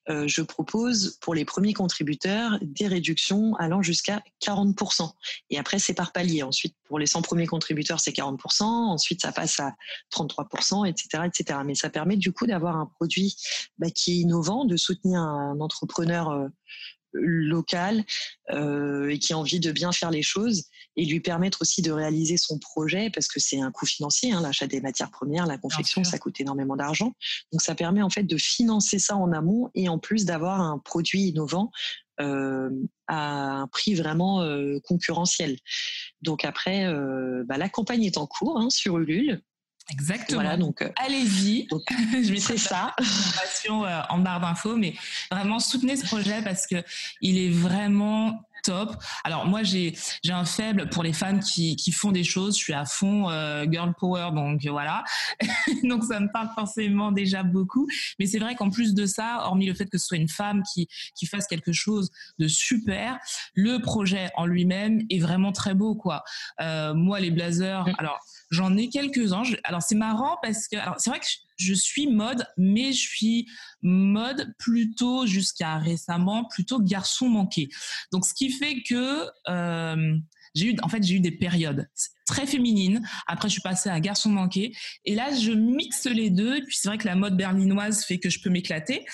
je 0.08 0.42
propose 0.42 1.18
pour 1.20 1.34
les 1.34 1.44
premiers 1.44 1.72
contributeurs 1.72 2.56
des 2.62 2.86
réductions 2.86 3.56
allant 3.56 3.82
jusqu'à 3.82 4.22
40%. 4.44 5.10
Et 5.50 5.58
après, 5.58 5.80
c'est 5.80 5.94
par 5.94 6.12
palier. 6.12 6.44
Ensuite, 6.44 6.76
pour 6.84 7.00
les 7.00 7.06
100 7.06 7.22
premiers 7.22 7.48
contributeurs, 7.48 7.98
c'est 7.98 8.12
40%. 8.12 8.62
Ensuite, 8.62 9.22
ça 9.22 9.32
passe 9.32 9.58
à 9.58 9.74
33%, 10.14 10.88
etc., 10.88 11.24
etc. 11.26 11.60
Mais 11.64 11.74
ça 11.74 11.90
permet 11.90 12.16
du 12.16 12.30
coup 12.30 12.46
d'avoir 12.46 12.76
un 12.76 12.86
produit 12.86 13.34
bah, 13.78 13.90
qui 13.90 14.12
est 14.12 14.16
innovant, 14.18 14.64
de 14.64 14.76
soutenir 14.76 15.20
un 15.20 15.58
entrepreneur 15.58 16.48
local 17.12 18.04
euh, 18.50 19.08
et 19.08 19.18
qui 19.18 19.32
a 19.32 19.38
envie 19.38 19.60
de 19.60 19.72
bien 19.72 19.92
faire 19.92 20.10
les 20.10 20.22
choses 20.22 20.64
et 20.96 21.04
lui 21.04 21.20
permettre 21.20 21.62
aussi 21.62 21.82
de 21.82 21.92
réaliser 21.92 22.36
son 22.36 22.58
projet 22.58 23.10
parce 23.10 23.28
que 23.28 23.40
c'est 23.40 23.60
un 23.60 23.70
coût 23.70 23.86
financier, 23.86 24.32
hein, 24.32 24.40
l'achat 24.40 24.66
des 24.66 24.80
matières 24.80 25.10
premières, 25.10 25.46
la 25.46 25.58
confection, 25.58 26.04
ça 26.04 26.18
coûte 26.18 26.40
énormément 26.40 26.76
d'argent. 26.76 27.12
Donc 27.52 27.62
ça 27.62 27.74
permet 27.74 28.02
en 28.02 28.10
fait 28.10 28.24
de 28.24 28.36
financer 28.36 28.98
ça 28.98 29.16
en 29.16 29.32
amont 29.32 29.70
et 29.74 29.88
en 29.88 29.98
plus 29.98 30.24
d'avoir 30.24 30.60
un 30.60 30.78
produit 30.78 31.22
innovant 31.22 31.70
euh, 32.20 32.70
à 33.06 33.60
un 33.60 33.66
prix 33.68 33.94
vraiment 33.94 34.42
euh, 34.42 34.78
concurrentiel. 34.84 35.56
Donc 36.22 36.44
après, 36.44 36.86
bah, 37.44 37.58
la 37.58 37.68
campagne 37.68 38.04
est 38.04 38.18
en 38.18 38.26
cours 38.26 38.58
hein, 38.58 38.70
sur 38.70 38.98
Ulule. 38.98 39.42
Exactement. 39.90 40.42
Voilà, 40.42 40.56
donc 40.56 40.82
euh, 40.82 40.90
allez-y. 40.96 41.66
je 42.12 42.32
mettrai 42.32 42.58
ça 42.58 42.94
euh, 43.70 44.00
en 44.10 44.18
barre 44.18 44.40
d'infos, 44.40 44.76
mais 44.76 44.94
vraiment 45.30 45.58
soutenez 45.58 45.96
ce 45.96 46.06
projet 46.06 46.42
parce 46.42 46.66
que 46.66 46.76
il 47.20 47.38
est 47.38 47.50
vraiment 47.50 48.44
top. 48.64 48.96
Alors 49.24 49.46
moi 49.46 49.62
j'ai 49.62 49.96
j'ai 50.24 50.32
un 50.32 50.44
faible 50.44 50.90
pour 50.90 51.02
les 51.02 51.12
femmes 51.12 51.40
qui 51.40 51.76
qui 51.76 51.92
font 51.92 52.12
des 52.12 52.24
choses. 52.24 52.58
Je 52.58 52.62
suis 52.62 52.74
à 52.74 52.84
fond 52.84 53.30
euh, 53.30 53.64
girl 53.70 53.94
power, 53.98 54.30
donc 54.34 54.66
voilà. 54.66 55.04
donc 55.84 56.04
ça 56.04 56.20
me 56.20 56.30
parle 56.32 56.50
forcément 56.54 57.10
déjà 57.10 57.42
beaucoup. 57.42 57.86
Mais 58.18 58.26
c'est 58.26 58.38
vrai 58.38 58.56
qu'en 58.56 58.68
plus 58.68 58.92
de 58.94 59.06
ça, 59.06 59.42
hormis 59.44 59.66
le 59.66 59.74
fait 59.74 59.86
que 59.86 59.96
ce 59.96 60.06
soit 60.06 60.18
une 60.18 60.28
femme 60.28 60.62
qui 60.74 60.86
qui 61.14 61.24
fasse 61.26 61.46
quelque 61.46 61.72
chose 61.72 62.10
de 62.38 62.46
super, 62.46 63.18
le 63.54 63.78
projet 63.78 64.30
en 64.36 64.44
lui-même 64.44 65.00
est 65.08 65.20
vraiment 65.20 65.52
très 65.52 65.72
beau 65.72 65.94
quoi. 65.94 66.24
moi 66.58 67.20
les 67.20 67.30
blazers, 67.30 67.86
mm. 67.86 67.94
alors 67.96 68.18
J'en 68.50 68.76
ai 68.76 68.88
quelques-uns. 68.88 69.42
Alors 69.64 69.82
c'est 69.82 69.94
marrant 69.94 70.38
parce 70.42 70.68
que 70.68 70.76
c'est 70.98 71.10
vrai 71.10 71.20
que 71.20 71.26
je 71.56 71.74
suis 71.74 72.06
mode, 72.06 72.46
mais 72.56 72.92
je 72.92 73.00
suis 73.00 73.46
mode 73.82 74.54
plutôt 74.58 75.26
jusqu'à 75.26 75.76
récemment 75.78 76.44
plutôt 76.44 76.80
garçon 76.80 77.28
manqué. 77.28 77.68
Donc 78.12 78.24
ce 78.24 78.32
qui 78.32 78.50
fait 78.50 78.82
que 78.82 79.26
euh, 79.48 80.16
j'ai 80.54 80.72
eu 80.72 80.76
en 80.82 80.88
fait 80.88 81.02
j'ai 81.02 81.16
eu 81.16 81.20
des 81.20 81.30
périodes 81.30 81.88
très 82.26 82.46
féminines. 82.46 83.06
Après 83.26 83.48
je 83.48 83.52
suis 83.52 83.62
passée 83.62 83.90
à 83.90 84.00
garçon 84.00 84.30
manqué 84.30 84.74
et 85.04 85.14
là 85.14 85.34
je 85.34 85.52
mixe 85.52 86.06
les 86.06 86.30
deux. 86.30 86.56
Et 86.56 86.62
puis 86.62 86.76
c'est 86.76 86.88
vrai 86.88 86.96
que 86.96 87.06
la 87.06 87.16
mode 87.16 87.36
berlinoise 87.36 88.04
fait 88.04 88.18
que 88.18 88.30
je 88.30 88.40
peux 88.40 88.50
m'éclater. 88.50 89.04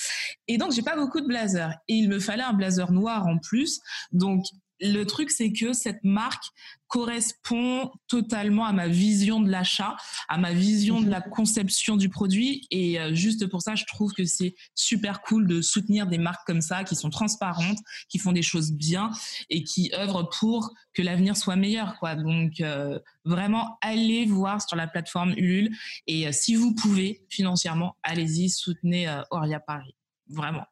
Et 0.46 0.58
donc 0.58 0.72
j'ai 0.72 0.82
pas 0.82 0.96
beaucoup 0.96 1.20
de 1.20 1.26
blazers 1.26 1.74
et 1.88 1.94
il 1.94 2.08
me 2.08 2.20
fallait 2.20 2.42
un 2.42 2.52
blazer 2.52 2.92
noir 2.92 3.26
en 3.26 3.38
plus. 3.38 3.80
Donc 4.12 4.44
le 4.84 5.04
truc, 5.04 5.30
c'est 5.30 5.52
que 5.52 5.72
cette 5.72 6.02
marque 6.04 6.44
correspond 6.88 7.90
totalement 8.06 8.66
à 8.66 8.72
ma 8.72 8.86
vision 8.86 9.40
de 9.40 9.50
l'achat, 9.50 9.96
à 10.28 10.38
ma 10.38 10.52
vision 10.52 11.00
de 11.00 11.10
la 11.10 11.20
mhm. 11.20 11.30
conception 11.30 11.96
du 11.96 12.08
produit. 12.08 12.66
Et 12.70 13.00
euh, 13.00 13.14
juste 13.14 13.48
pour 13.48 13.62
ça, 13.62 13.74
je 13.74 13.84
trouve 13.84 14.12
que 14.12 14.24
c'est 14.24 14.54
super 14.74 15.22
cool 15.22 15.46
de 15.46 15.60
soutenir 15.60 16.06
des 16.06 16.18
marques 16.18 16.46
comme 16.46 16.60
ça, 16.60 16.84
qui 16.84 16.94
sont 16.94 17.10
transparentes, 17.10 17.78
qui 18.08 18.18
font 18.18 18.32
des 18.32 18.42
choses 18.42 18.72
bien 18.72 19.10
et 19.50 19.64
qui 19.64 19.90
œuvrent 19.94 20.28
pour 20.38 20.72
que 20.92 21.02
l'avenir 21.02 21.36
soit 21.36 21.56
meilleur. 21.56 21.98
Quoi. 21.98 22.14
Donc, 22.14 22.60
euh, 22.60 22.98
vraiment, 23.24 23.78
allez 23.80 24.26
voir 24.26 24.62
sur 24.62 24.76
la 24.76 24.86
plateforme 24.86 25.32
Ulule. 25.36 25.74
Et 26.06 26.28
euh, 26.28 26.32
si 26.32 26.54
vous 26.54 26.74
pouvez, 26.74 27.24
financièrement, 27.28 27.96
allez-y, 28.02 28.50
soutenez 28.50 29.12
Oria 29.30 29.58
Paris. 29.58 29.96
Vraiment. 30.28 30.64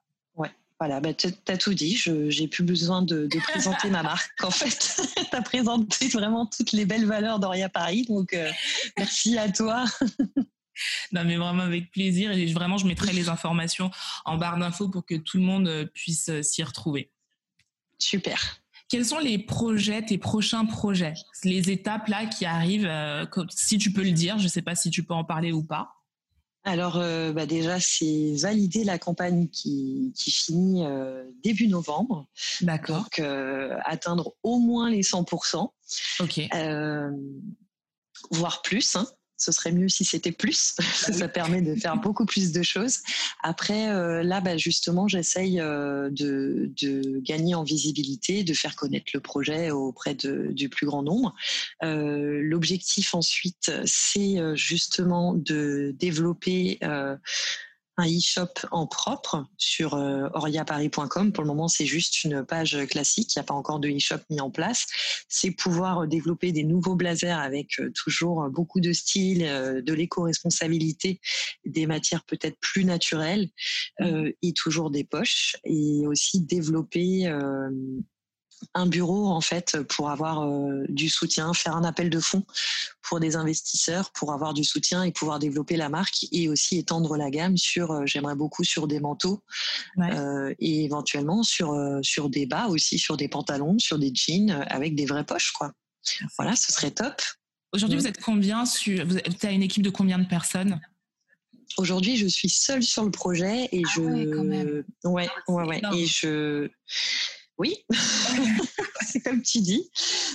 Voilà, 0.83 0.99
bah, 0.99 1.14
tu 1.14 1.28
as 1.47 1.57
tout 1.57 1.74
dit. 1.74 1.95
Je 1.95 2.28
j'ai 2.28 2.49
plus 2.49 2.64
besoin 2.64 3.03
de, 3.03 3.28
présenter 3.53 3.89
ma 3.89 4.03
marque. 4.03 4.43
En 4.43 4.51
fait, 4.51 4.97
tu 5.30 5.37
as 5.37 5.41
présenté 5.41 6.09
vraiment 6.09 6.45
toutes 6.45 6.72
les 6.72 6.87
belles 6.87 7.07
valeurs 7.07 7.39
d'Oria 7.39 7.68
Paris. 7.68 8.05
Donc, 8.09 8.35
euh, 8.35 8.51
merci 8.99 9.39
à 9.39 9.49
toi. 9.49 9.85
non, 11.12 11.22
mais 11.24 11.37
vraiment 11.37 11.62
avec 11.62 11.93
plaisir. 11.93 12.33
Et 12.33 12.47
vraiment, 12.47 12.78
je 12.78 12.87
mettrai 12.89 13.12
les 13.12 13.28
informations 13.28 13.93
en 14.24 14.39
barre 14.39 14.59
d'infos 14.59 14.89
pour 14.89 15.07
que 15.07 15.14
tout 15.14 15.37
le 15.37 15.45
monde 15.45 15.68
euh, 15.68 15.87
puisse 15.87 16.30
euh, 16.30 16.43
s'y 16.43 16.64
retrouver. 16.64 17.12
Super. 18.01 18.59
Quels 18.89 19.05
sont 19.05 19.20
les 19.20 19.39
projets, 19.39 20.03
tes 20.03 20.18
prochains 20.18 20.64
projets? 20.64 21.14
Les 21.45 21.70
étapes 21.70 22.09
là 22.09 22.26
qui 22.26 22.45
arrivent, 22.45 22.91
si 23.51 23.78
tu 23.78 23.93
peux 23.93 24.03
le 24.03 24.11
dire, 24.11 24.39
je 24.39 24.45
ne 24.45 24.49
sais 24.49 24.62
pas 24.62 24.74
si 24.74 24.91
tu 24.91 25.05
peux 25.05 25.14
en 25.14 25.22
parler 25.22 25.53
ou 25.53 25.62
pas 25.62 26.02
alors 26.65 26.97
euh, 26.97 27.33
bah 27.33 27.47
déjà, 27.47 27.81
c'est 27.81 28.35
valider 28.37 28.85
la 28.85 28.99
campagne 28.99 29.49
qui, 29.49 30.13
qui 30.17 30.31
finit 30.31 30.85
euh, 30.85 31.25
début 31.43 31.67
novembre. 31.67 32.27
D'accord. 32.61 33.03
Donc 33.03 33.19
euh, 33.19 33.77
atteindre 33.85 34.35
au 34.43 34.59
moins 34.59 34.91
les 34.91 35.03
100%. 35.03 35.69
Ok. 36.21 36.41
voire 38.31 38.63
plus. 38.63 38.97
Hein 38.97 39.07
ce 39.43 39.51
serait 39.51 39.72
mieux 39.72 39.88
si 39.88 40.05
c'était 40.05 40.32
plus. 40.32 40.74
Ah 40.78 40.82
ça 41.12 41.28
permet 41.28 41.62
de 41.62 41.74
faire 41.74 41.97
beaucoup 41.97 42.26
plus 42.26 42.53
de 42.53 42.62
choses. 42.62 43.01
Après, 43.43 43.88
euh, 43.88 44.22
là, 44.22 44.40
bah, 44.40 44.57
justement, 44.57 45.09
j'essaye 45.09 45.61
euh, 45.61 46.11
de, 46.11 46.70
gagner 47.20 47.55
en 47.55 47.64
visibilité, 47.64 48.45
de 48.45 48.55
faire 48.55 48.76
connaître 48.76 49.11
le 49.14 49.20
projet 49.20 49.70
auprès 49.70 50.14
du 50.14 50.68
plus 50.68 50.86
grand 50.86 51.03
nombre. 51.03 51.34
Euh, 51.82 52.40
l'objectif 52.43 53.14
ensuite, 53.14 53.72
c'est 53.84 54.36
justement 54.55 55.34
de 55.34 55.95
développer 55.99 56.78
un 57.99 58.07
e-shop 58.07 58.66
en 58.70 58.86
propre 58.86 59.47
sur 59.59 59.95
euh, 59.95 60.28
oriaparis.com. 60.32 61.32
Pour 61.32 61.45
le 61.45 61.49
moment, 61.49 61.68
c'est 61.68 61.86
juste 61.86 62.24
une 62.24 62.45
page 62.45 62.78
classique. 62.86 63.34
Il 63.34 63.38
n'y 63.38 63.43
a 63.43 63.45
pas 63.45 63.55
encore 63.55 63.80
de 63.80 63.88
e-shop 63.88 64.18
mis 64.30 64.40
en 64.40 64.51
place. 64.51 64.86
C'est 65.28 65.51
pouvoir 65.51 66.07
développer 66.07 66.53
des 66.53 66.64
nouveaux 66.64 66.97
blazers 66.97 67.38
avec 67.38 67.78
euh, 67.80 67.90
toujours 67.95 68.49
beaucoup 68.49 68.80
de 68.80 68.93
style, 68.93 69.45
euh, 69.45 69.82
de 69.82 69.93
l'éco-responsabilité, 69.93 71.20
des 71.66 71.86
matières 71.86 72.24
peut-être 72.24 72.59
plus 72.61 72.84
naturelles 72.84 73.51
mmh. 74.01 74.28
et 74.43 74.53
toujours 74.53 74.90
des 74.90 75.05
poches. 75.05 75.57
Et 75.64 76.07
aussi 76.07 76.40
développer 76.40 77.30
un 78.75 78.87
bureau 78.87 79.29
en 79.29 79.41
fait 79.41 79.79
pour 79.83 80.11
avoir 80.11 80.43
euh, 80.43 80.85
du 80.89 81.09
soutien, 81.09 81.53
faire 81.55 81.77
un 81.77 81.85
appel 81.85 82.11
de 82.11 82.21
fonds 82.21 82.45
pour 83.03 83.21
des 83.21 83.37
investisseurs 83.37 84.11
pour 84.13 84.33
avoir 84.33 84.55
du 84.55 84.65
soutien 84.65 85.03
et 85.03 85.13
pouvoir 85.13 85.39
développer 85.39 85.77
la 85.77 85.89
marque 85.89 86.27
et 86.33 86.49
aussi 86.49 86.79
étendre 86.79 87.17
la 87.17 87.31
gamme 87.31 87.57
sur 87.57 87.91
euh, 87.91 88.03
j'aimerais 88.07 88.37
beaucoup 88.37 88.65
sur 88.65 88.87
des 88.87 89.01
manteaux 89.01 89.43
euh, 89.99 90.55
et 90.59 90.85
éventuellement 90.85 91.43
sur 91.43 91.77
sur 92.03 92.29
des 92.29 92.47
bas 92.47 92.67
aussi 92.69 92.99
sur 92.99 93.17
des 93.17 93.29
pantalons, 93.29 93.79
sur 93.79 93.99
des 93.99 94.13
jeans 94.15 94.51
avec 94.69 94.95
des 94.95 95.07
vraies 95.07 95.25
poches 95.25 95.53
quoi. 95.53 95.73
Voilà, 96.37 96.57
ce 96.57 96.73
serait 96.73 96.91
top. 96.91 97.23
Aujourd'hui, 97.73 97.97
vous 97.97 98.09
êtes 98.09 98.21
combien 98.21 98.67
sur 98.67 99.07
vous 99.07 99.17
as 99.17 99.51
une 99.51 99.63
équipe 99.63 99.83
de 99.83 99.91
combien 99.91 100.19
de 100.19 100.27
personnes? 100.27 100.81
Aujourd'hui, 101.79 102.17
je 102.17 102.27
suis 102.27 102.51
seule 102.51 102.83
sur 102.83 103.05
le 103.05 103.11
projet 103.11 103.69
et 103.73 103.83
ah 103.85 103.91
je 103.95 104.01
ouais, 104.03 104.85
ouais, 105.05 105.29
ouais, 105.49 105.65
ouais. 105.65 105.81
et 105.95 106.07
je 106.07 106.69
oui, 107.63 107.77
c'est 109.07 109.21
comme 109.21 109.41
tu 109.41 109.61
dis. 109.61 109.89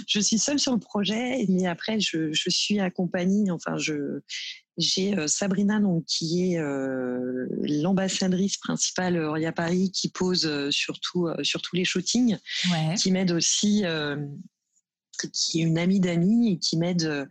Je 0.07 0.21
suis 0.21 0.39
seule 0.39 0.59
sur 0.59 0.71
le 0.71 0.79
projet, 0.79 1.45
mais 1.49 1.67
après, 1.67 1.99
je, 1.99 2.31
suis 2.47 2.79
accompagnée. 2.79 3.51
Enfin, 3.51 3.75
je 3.77 4.21
j'ai 4.77 5.17
euh, 5.17 5.27
Sabrina, 5.27 5.81
donc, 5.81 6.05
qui 6.05 6.53
est 6.53 6.59
euh, 6.59 7.47
l'ambassadrice 7.63 8.57
principale 8.57 9.17
Oria 9.17 9.51
Paris, 9.51 9.91
qui 9.91 10.07
pose 10.07 10.45
euh, 10.45 10.71
surtout 10.71 11.27
sur 11.43 11.61
tous 11.61 11.75
les 11.75 11.83
shootings, 11.83 12.37
qui 12.97 13.11
m'aide 13.11 13.31
aussi 13.31 13.83
qui 15.33 15.61
est 15.61 15.63
une 15.63 15.79
amie 15.79 15.99
d'amis 15.99 16.53
et 16.53 16.59
qui 16.59 16.77
m'aide 16.77 17.27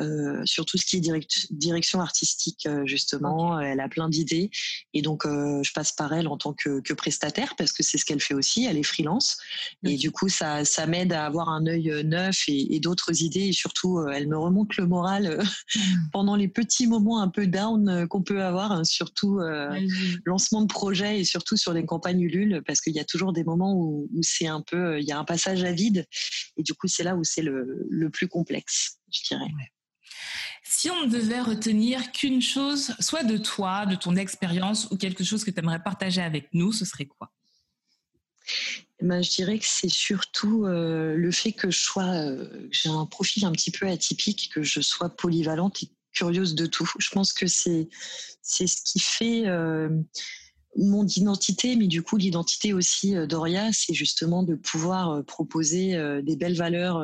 euh, 0.00 0.16
euh, 0.16 0.42
sur 0.44 0.64
tout 0.64 0.78
ce 0.78 0.86
qui 0.86 0.96
est 0.96 1.26
direction 1.50 2.00
artistique 2.00 2.66
euh, 2.66 2.86
justement. 2.86 3.60
Elle 3.60 3.80
a 3.80 3.88
plein 3.88 4.08
d'idées 4.08 4.50
et 4.94 5.02
donc 5.02 5.24
je 5.26 5.72
passe 5.72 5.92
par 5.92 6.12
elle 6.12 6.28
en 6.28 6.36
tant 6.36 6.52
que, 6.52 6.80
prestataire 6.94 7.54
parce 7.58 7.72
que 7.72 7.82
c'est 7.82 7.98
ce 7.98 8.04
qu'elle 8.04 8.20
fait 8.20 8.34
aussi. 8.34 8.64
Elle 8.64 8.78
est 8.78 8.82
freelance 8.82 9.36
et 9.84 9.96
du 9.96 10.10
coup 10.10 10.28
ça, 10.28 10.64
ça 10.64 10.86
m'aide 10.86 11.12
à 11.12 11.26
avoir 11.26 11.48
un 11.48 11.66
œil 11.66 12.02
neuf 12.04 12.44
et, 12.48 12.80
d'autres 12.80 13.22
idées 13.22 13.48
et 13.48 13.52
surtout 13.52 14.06
elle 14.08 14.28
me 14.28 14.38
remonte 14.38 14.76
le 14.76 14.86
moral 14.86 15.38
mmh. 15.38 15.80
pendant 16.12 16.36
les 16.36 16.48
petits 16.48 16.86
moments 16.86 17.20
un 17.20 17.28
peu 17.28 17.46
down 17.46 18.06
qu'on 18.08 18.22
peut 18.22 18.42
avoir, 18.42 18.72
hein, 18.72 18.84
surtout 18.84 19.40
lancement 20.24 20.62
de 20.62 20.68
projet 20.72 21.20
et 21.20 21.24
surtout 21.24 21.56
sur 21.56 21.72
les 21.72 21.84
campagnes 21.84 22.20
Ulule 22.20 22.62
parce 22.66 22.80
qu'il 22.80 22.94
y 22.94 23.00
a 23.00 23.04
toujours 23.04 23.32
des 23.32 23.44
moments 23.44 23.74
où, 23.74 24.08
où 24.14 24.22
c'est 24.22 24.46
un 24.46 24.62
peu 24.62 25.00
il 25.00 25.06
y 25.06 25.12
a 25.12 25.18
un 25.18 25.24
passage 25.24 25.64
à 25.64 25.72
vide 25.72 26.06
et 26.56 26.62
du 26.62 26.74
coup 26.74 26.88
c'est 26.88 27.04
là 27.04 27.16
où 27.16 27.24
c'est 27.24 27.42
le, 27.42 28.10
plus 28.10 28.28
complexe, 28.28 28.98
je 29.10 29.20
dirais. 29.28 29.50
Si 30.68 30.90
on 30.90 31.06
ne 31.06 31.10
devait 31.10 31.40
retenir 31.40 32.10
qu'une 32.10 32.42
chose, 32.42 32.92
soit 32.98 33.22
de 33.22 33.36
toi, 33.36 33.86
de 33.86 33.94
ton 33.94 34.16
expérience 34.16 34.88
ou 34.90 34.96
quelque 34.96 35.22
chose 35.22 35.44
que 35.44 35.50
tu 35.50 35.58
aimerais 35.60 35.82
partager 35.82 36.20
avec 36.20 36.48
nous, 36.52 36.72
ce 36.72 36.84
serait 36.84 37.06
quoi? 37.06 37.32
Eh 39.00 39.04
ben, 39.04 39.22
je 39.22 39.30
dirais 39.30 39.58
que 39.58 39.64
c'est 39.66 39.88
surtout 39.88 40.64
euh, 40.64 41.14
le 41.16 41.30
fait 41.30 41.52
que 41.52 41.70
je 41.70 41.78
sois, 41.78 42.14
euh, 42.14 42.68
j'ai 42.72 42.88
un 42.88 43.06
profil 43.06 43.44
un 43.44 43.52
petit 43.52 43.70
peu 43.70 43.86
atypique, 43.86 44.50
que 44.52 44.62
je 44.62 44.80
sois 44.80 45.08
polyvalente 45.08 45.82
et 45.84 45.90
curieuse 46.12 46.54
de 46.54 46.66
tout. 46.66 46.90
Je 46.98 47.10
pense 47.10 47.32
que 47.32 47.46
c'est 47.46 47.88
c'est 48.42 48.66
ce 48.66 48.82
qui 48.82 48.98
fait 48.98 49.46
euh, 49.46 49.88
mon 50.76 51.06
identité, 51.06 51.76
mais 51.76 51.86
du 51.86 52.02
coup 52.02 52.16
l'identité 52.16 52.72
aussi 52.72 53.14
d'Oria, 53.28 53.70
c'est 53.72 53.94
justement 53.94 54.42
de 54.42 54.56
pouvoir 54.56 55.24
proposer 55.24 55.96
des 56.22 56.36
belles 56.36 56.56
valeurs 56.56 57.02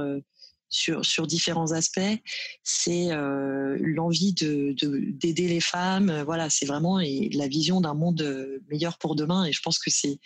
sur, 0.72 1.26
différents 1.26 1.70
aspects. 1.72 2.00
C'est 2.64 3.10
l'envie 3.12 4.32
de, 4.32 4.74
d'aider 5.12 5.46
les 5.46 5.60
femmes. 5.60 6.22
Voilà, 6.24 6.50
c'est 6.50 6.66
vraiment 6.66 6.98
la 6.98 7.48
vision 7.48 7.80
d'un 7.80 7.94
monde 7.94 8.60
meilleur 8.70 8.98
pour 8.98 9.14
demain. 9.14 9.44
Et 9.44 9.52
je 9.52 9.62
pense 9.62 9.78
que 9.78 9.90
c'est, 9.90 10.18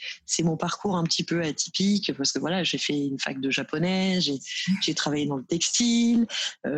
mon 0.43 0.57
parcours 0.57 0.97
un 0.97 1.05
petit 1.05 1.25
peu 1.25 1.43
atypique 1.43 2.13
parce 2.17 2.33
que 2.33 2.39
voilà, 2.39 2.63
j'ai 2.63 2.79
fait 2.79 3.07
une 3.07 3.19
fac 3.19 3.41
de 3.41 3.51
japonais, 3.51 4.21
j'ai, 4.21 4.95
travaillé 4.95 5.27
dans 5.27 5.37
le 5.37 5.45
textile, 5.45 6.27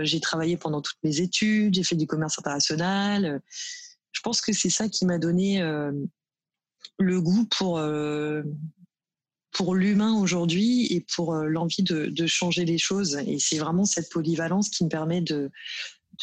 j'ai 0.01 0.21
travaillé 0.21 0.57
pendant 0.57 0.81
toutes 0.81 0.99
mes 1.05 1.21
études, 1.21 1.75
j'ai 1.75 1.85
fait 1.85 1.97
du 1.97 2.07
commerce 2.07 2.39
international. 2.39 3.43
Je 4.12 4.21
pense 4.23 4.41
que 4.41 4.53
c'est 4.53 4.71
ça 4.71 4.89
qui 4.89 5.05
m'a 5.05 5.19
donné 5.19 5.62
le 6.99 7.21
goût 7.21 7.47
pour 7.47 7.79
euh, 7.79 8.43
pour 9.59 9.74
l'humain 9.74 10.14
aujourd'hui 10.14 10.86
et 10.92 11.00
pour 11.00 11.34
euh, 11.34 11.46
l'envie 11.46 11.82
de, 11.82 12.26
changer 12.26 12.64
les 12.64 12.78
choses. 12.78 13.16
Et 13.26 13.40
c'est 13.40 13.59
vraiment 13.59 13.84
cette 13.84 14.09
polyvalence 14.09 14.68
qui 14.68 14.84
me 14.84 14.88
permet 14.88 15.20
de 15.20 15.50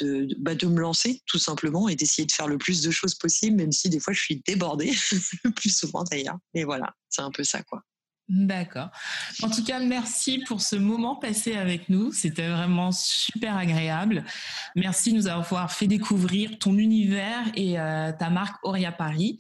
de, 0.01 0.27
bah 0.39 0.55
de 0.55 0.67
me 0.67 0.81
lancer 0.81 1.21
tout 1.25 1.37
simplement 1.37 1.87
et 1.87 1.95
d'essayer 1.95 2.25
de 2.25 2.31
faire 2.31 2.47
le 2.47 2.57
plus 2.57 2.81
de 2.81 2.91
choses 2.91 3.15
possible, 3.15 3.55
même 3.55 3.71
si 3.71 3.89
des 3.89 3.99
fois 3.99 4.13
je 4.13 4.19
suis 4.19 4.41
débordée, 4.45 4.93
le 5.43 5.51
plus 5.51 5.69
souvent 5.69 6.03
d'ailleurs. 6.03 6.37
Mais 6.53 6.63
voilà, 6.63 6.93
c'est 7.09 7.21
un 7.21 7.31
peu 7.31 7.43
ça 7.43 7.61
quoi. 7.63 7.81
D'accord. 8.27 8.89
En 9.43 9.49
tout 9.49 9.63
cas, 9.63 9.79
merci 9.79 10.39
pour 10.47 10.61
ce 10.61 10.75
moment 10.75 11.15
passé 11.15 11.55
avec 11.55 11.89
nous. 11.89 12.11
C'était 12.11 12.49
vraiment 12.49 12.91
super 12.91 13.55
agréable. 13.55 14.25
Merci 14.75 15.11
de 15.11 15.17
nous 15.17 15.27
avoir 15.27 15.71
fait 15.71 15.87
découvrir 15.87 16.57
ton 16.57 16.77
univers 16.77 17.43
et 17.55 17.79
euh, 17.79 18.11
ta 18.17 18.29
marque 18.29 18.57
Oria 18.63 18.91
Paris. 18.91 19.39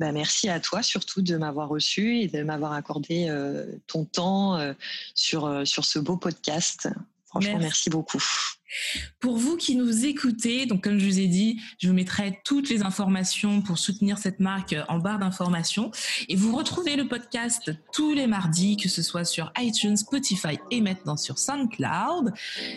Bah, 0.00 0.12
merci 0.12 0.48
à 0.48 0.60
toi 0.60 0.82
surtout 0.82 1.20
de 1.20 1.36
m'avoir 1.36 1.68
reçu 1.68 2.20
et 2.20 2.26
de 2.26 2.42
m'avoir 2.42 2.72
accordé 2.72 3.26
euh, 3.28 3.66
ton 3.86 4.06
temps 4.06 4.56
euh, 4.56 4.72
euh, 5.34 5.64
sur 5.66 5.84
ce 5.84 5.98
beau 5.98 6.16
podcast. 6.16 6.88
Franchement, 7.30 7.58
merci 7.60 7.90
beaucoup. 7.90 8.18
Pour 9.20 9.36
vous 9.36 9.56
qui 9.56 9.76
nous 9.76 10.06
écoutez, 10.06 10.66
donc 10.66 10.82
comme 10.82 10.98
je 10.98 11.06
vous 11.06 11.20
ai 11.20 11.26
dit, 11.26 11.60
je 11.78 11.88
vous 11.88 11.94
mettrai 11.94 12.40
toutes 12.44 12.68
les 12.68 12.82
informations 12.82 13.62
pour 13.62 13.78
soutenir 13.78 14.18
cette 14.18 14.40
marque 14.40 14.74
en 14.88 14.98
barre 14.98 15.18
d'informations. 15.18 15.90
Et 16.28 16.36
vous 16.36 16.56
retrouvez 16.56 16.96
le 16.96 17.06
podcast 17.06 17.72
tous 17.92 18.12
les 18.14 18.26
mardis, 18.26 18.76
que 18.76 18.88
ce 18.88 19.02
soit 19.02 19.24
sur 19.24 19.52
iTunes, 19.58 19.96
Spotify 19.96 20.58
et 20.70 20.80
maintenant 20.80 21.16
sur 21.16 21.38
SoundCloud. 21.38 22.32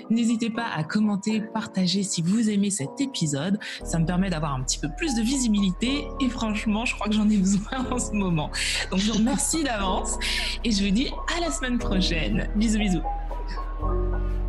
N'hésitez 0.09 0.49
pas 0.49 0.67
à 0.67 0.83
commenter, 0.83 1.41
partager 1.41 2.03
si 2.03 2.21
vous 2.21 2.49
aimez 2.49 2.69
cet 2.69 2.99
épisode. 2.99 3.59
Ça 3.83 3.97
me 3.97 4.05
permet 4.05 4.29
d'avoir 4.29 4.53
un 4.53 4.63
petit 4.63 4.79
peu 4.79 4.89
plus 4.97 5.15
de 5.15 5.21
visibilité 5.21 6.05
et 6.19 6.29
franchement, 6.29 6.85
je 6.85 6.93
crois 6.95 7.07
que 7.07 7.13
j'en 7.13 7.29
ai 7.29 7.37
besoin 7.37 7.85
en 7.91 7.97
ce 7.97 8.11
moment. 8.11 8.51
Donc 8.91 8.99
je 8.99 9.11
vous 9.11 9.17
remercie 9.17 9.63
d'avance 9.63 10.17
et 10.63 10.71
je 10.71 10.83
vous 10.83 10.91
dis 10.91 11.09
à 11.35 11.39
la 11.39 11.51
semaine 11.51 11.79
prochaine. 11.79 12.49
Bisous 12.55 12.79
bisous. 12.79 14.42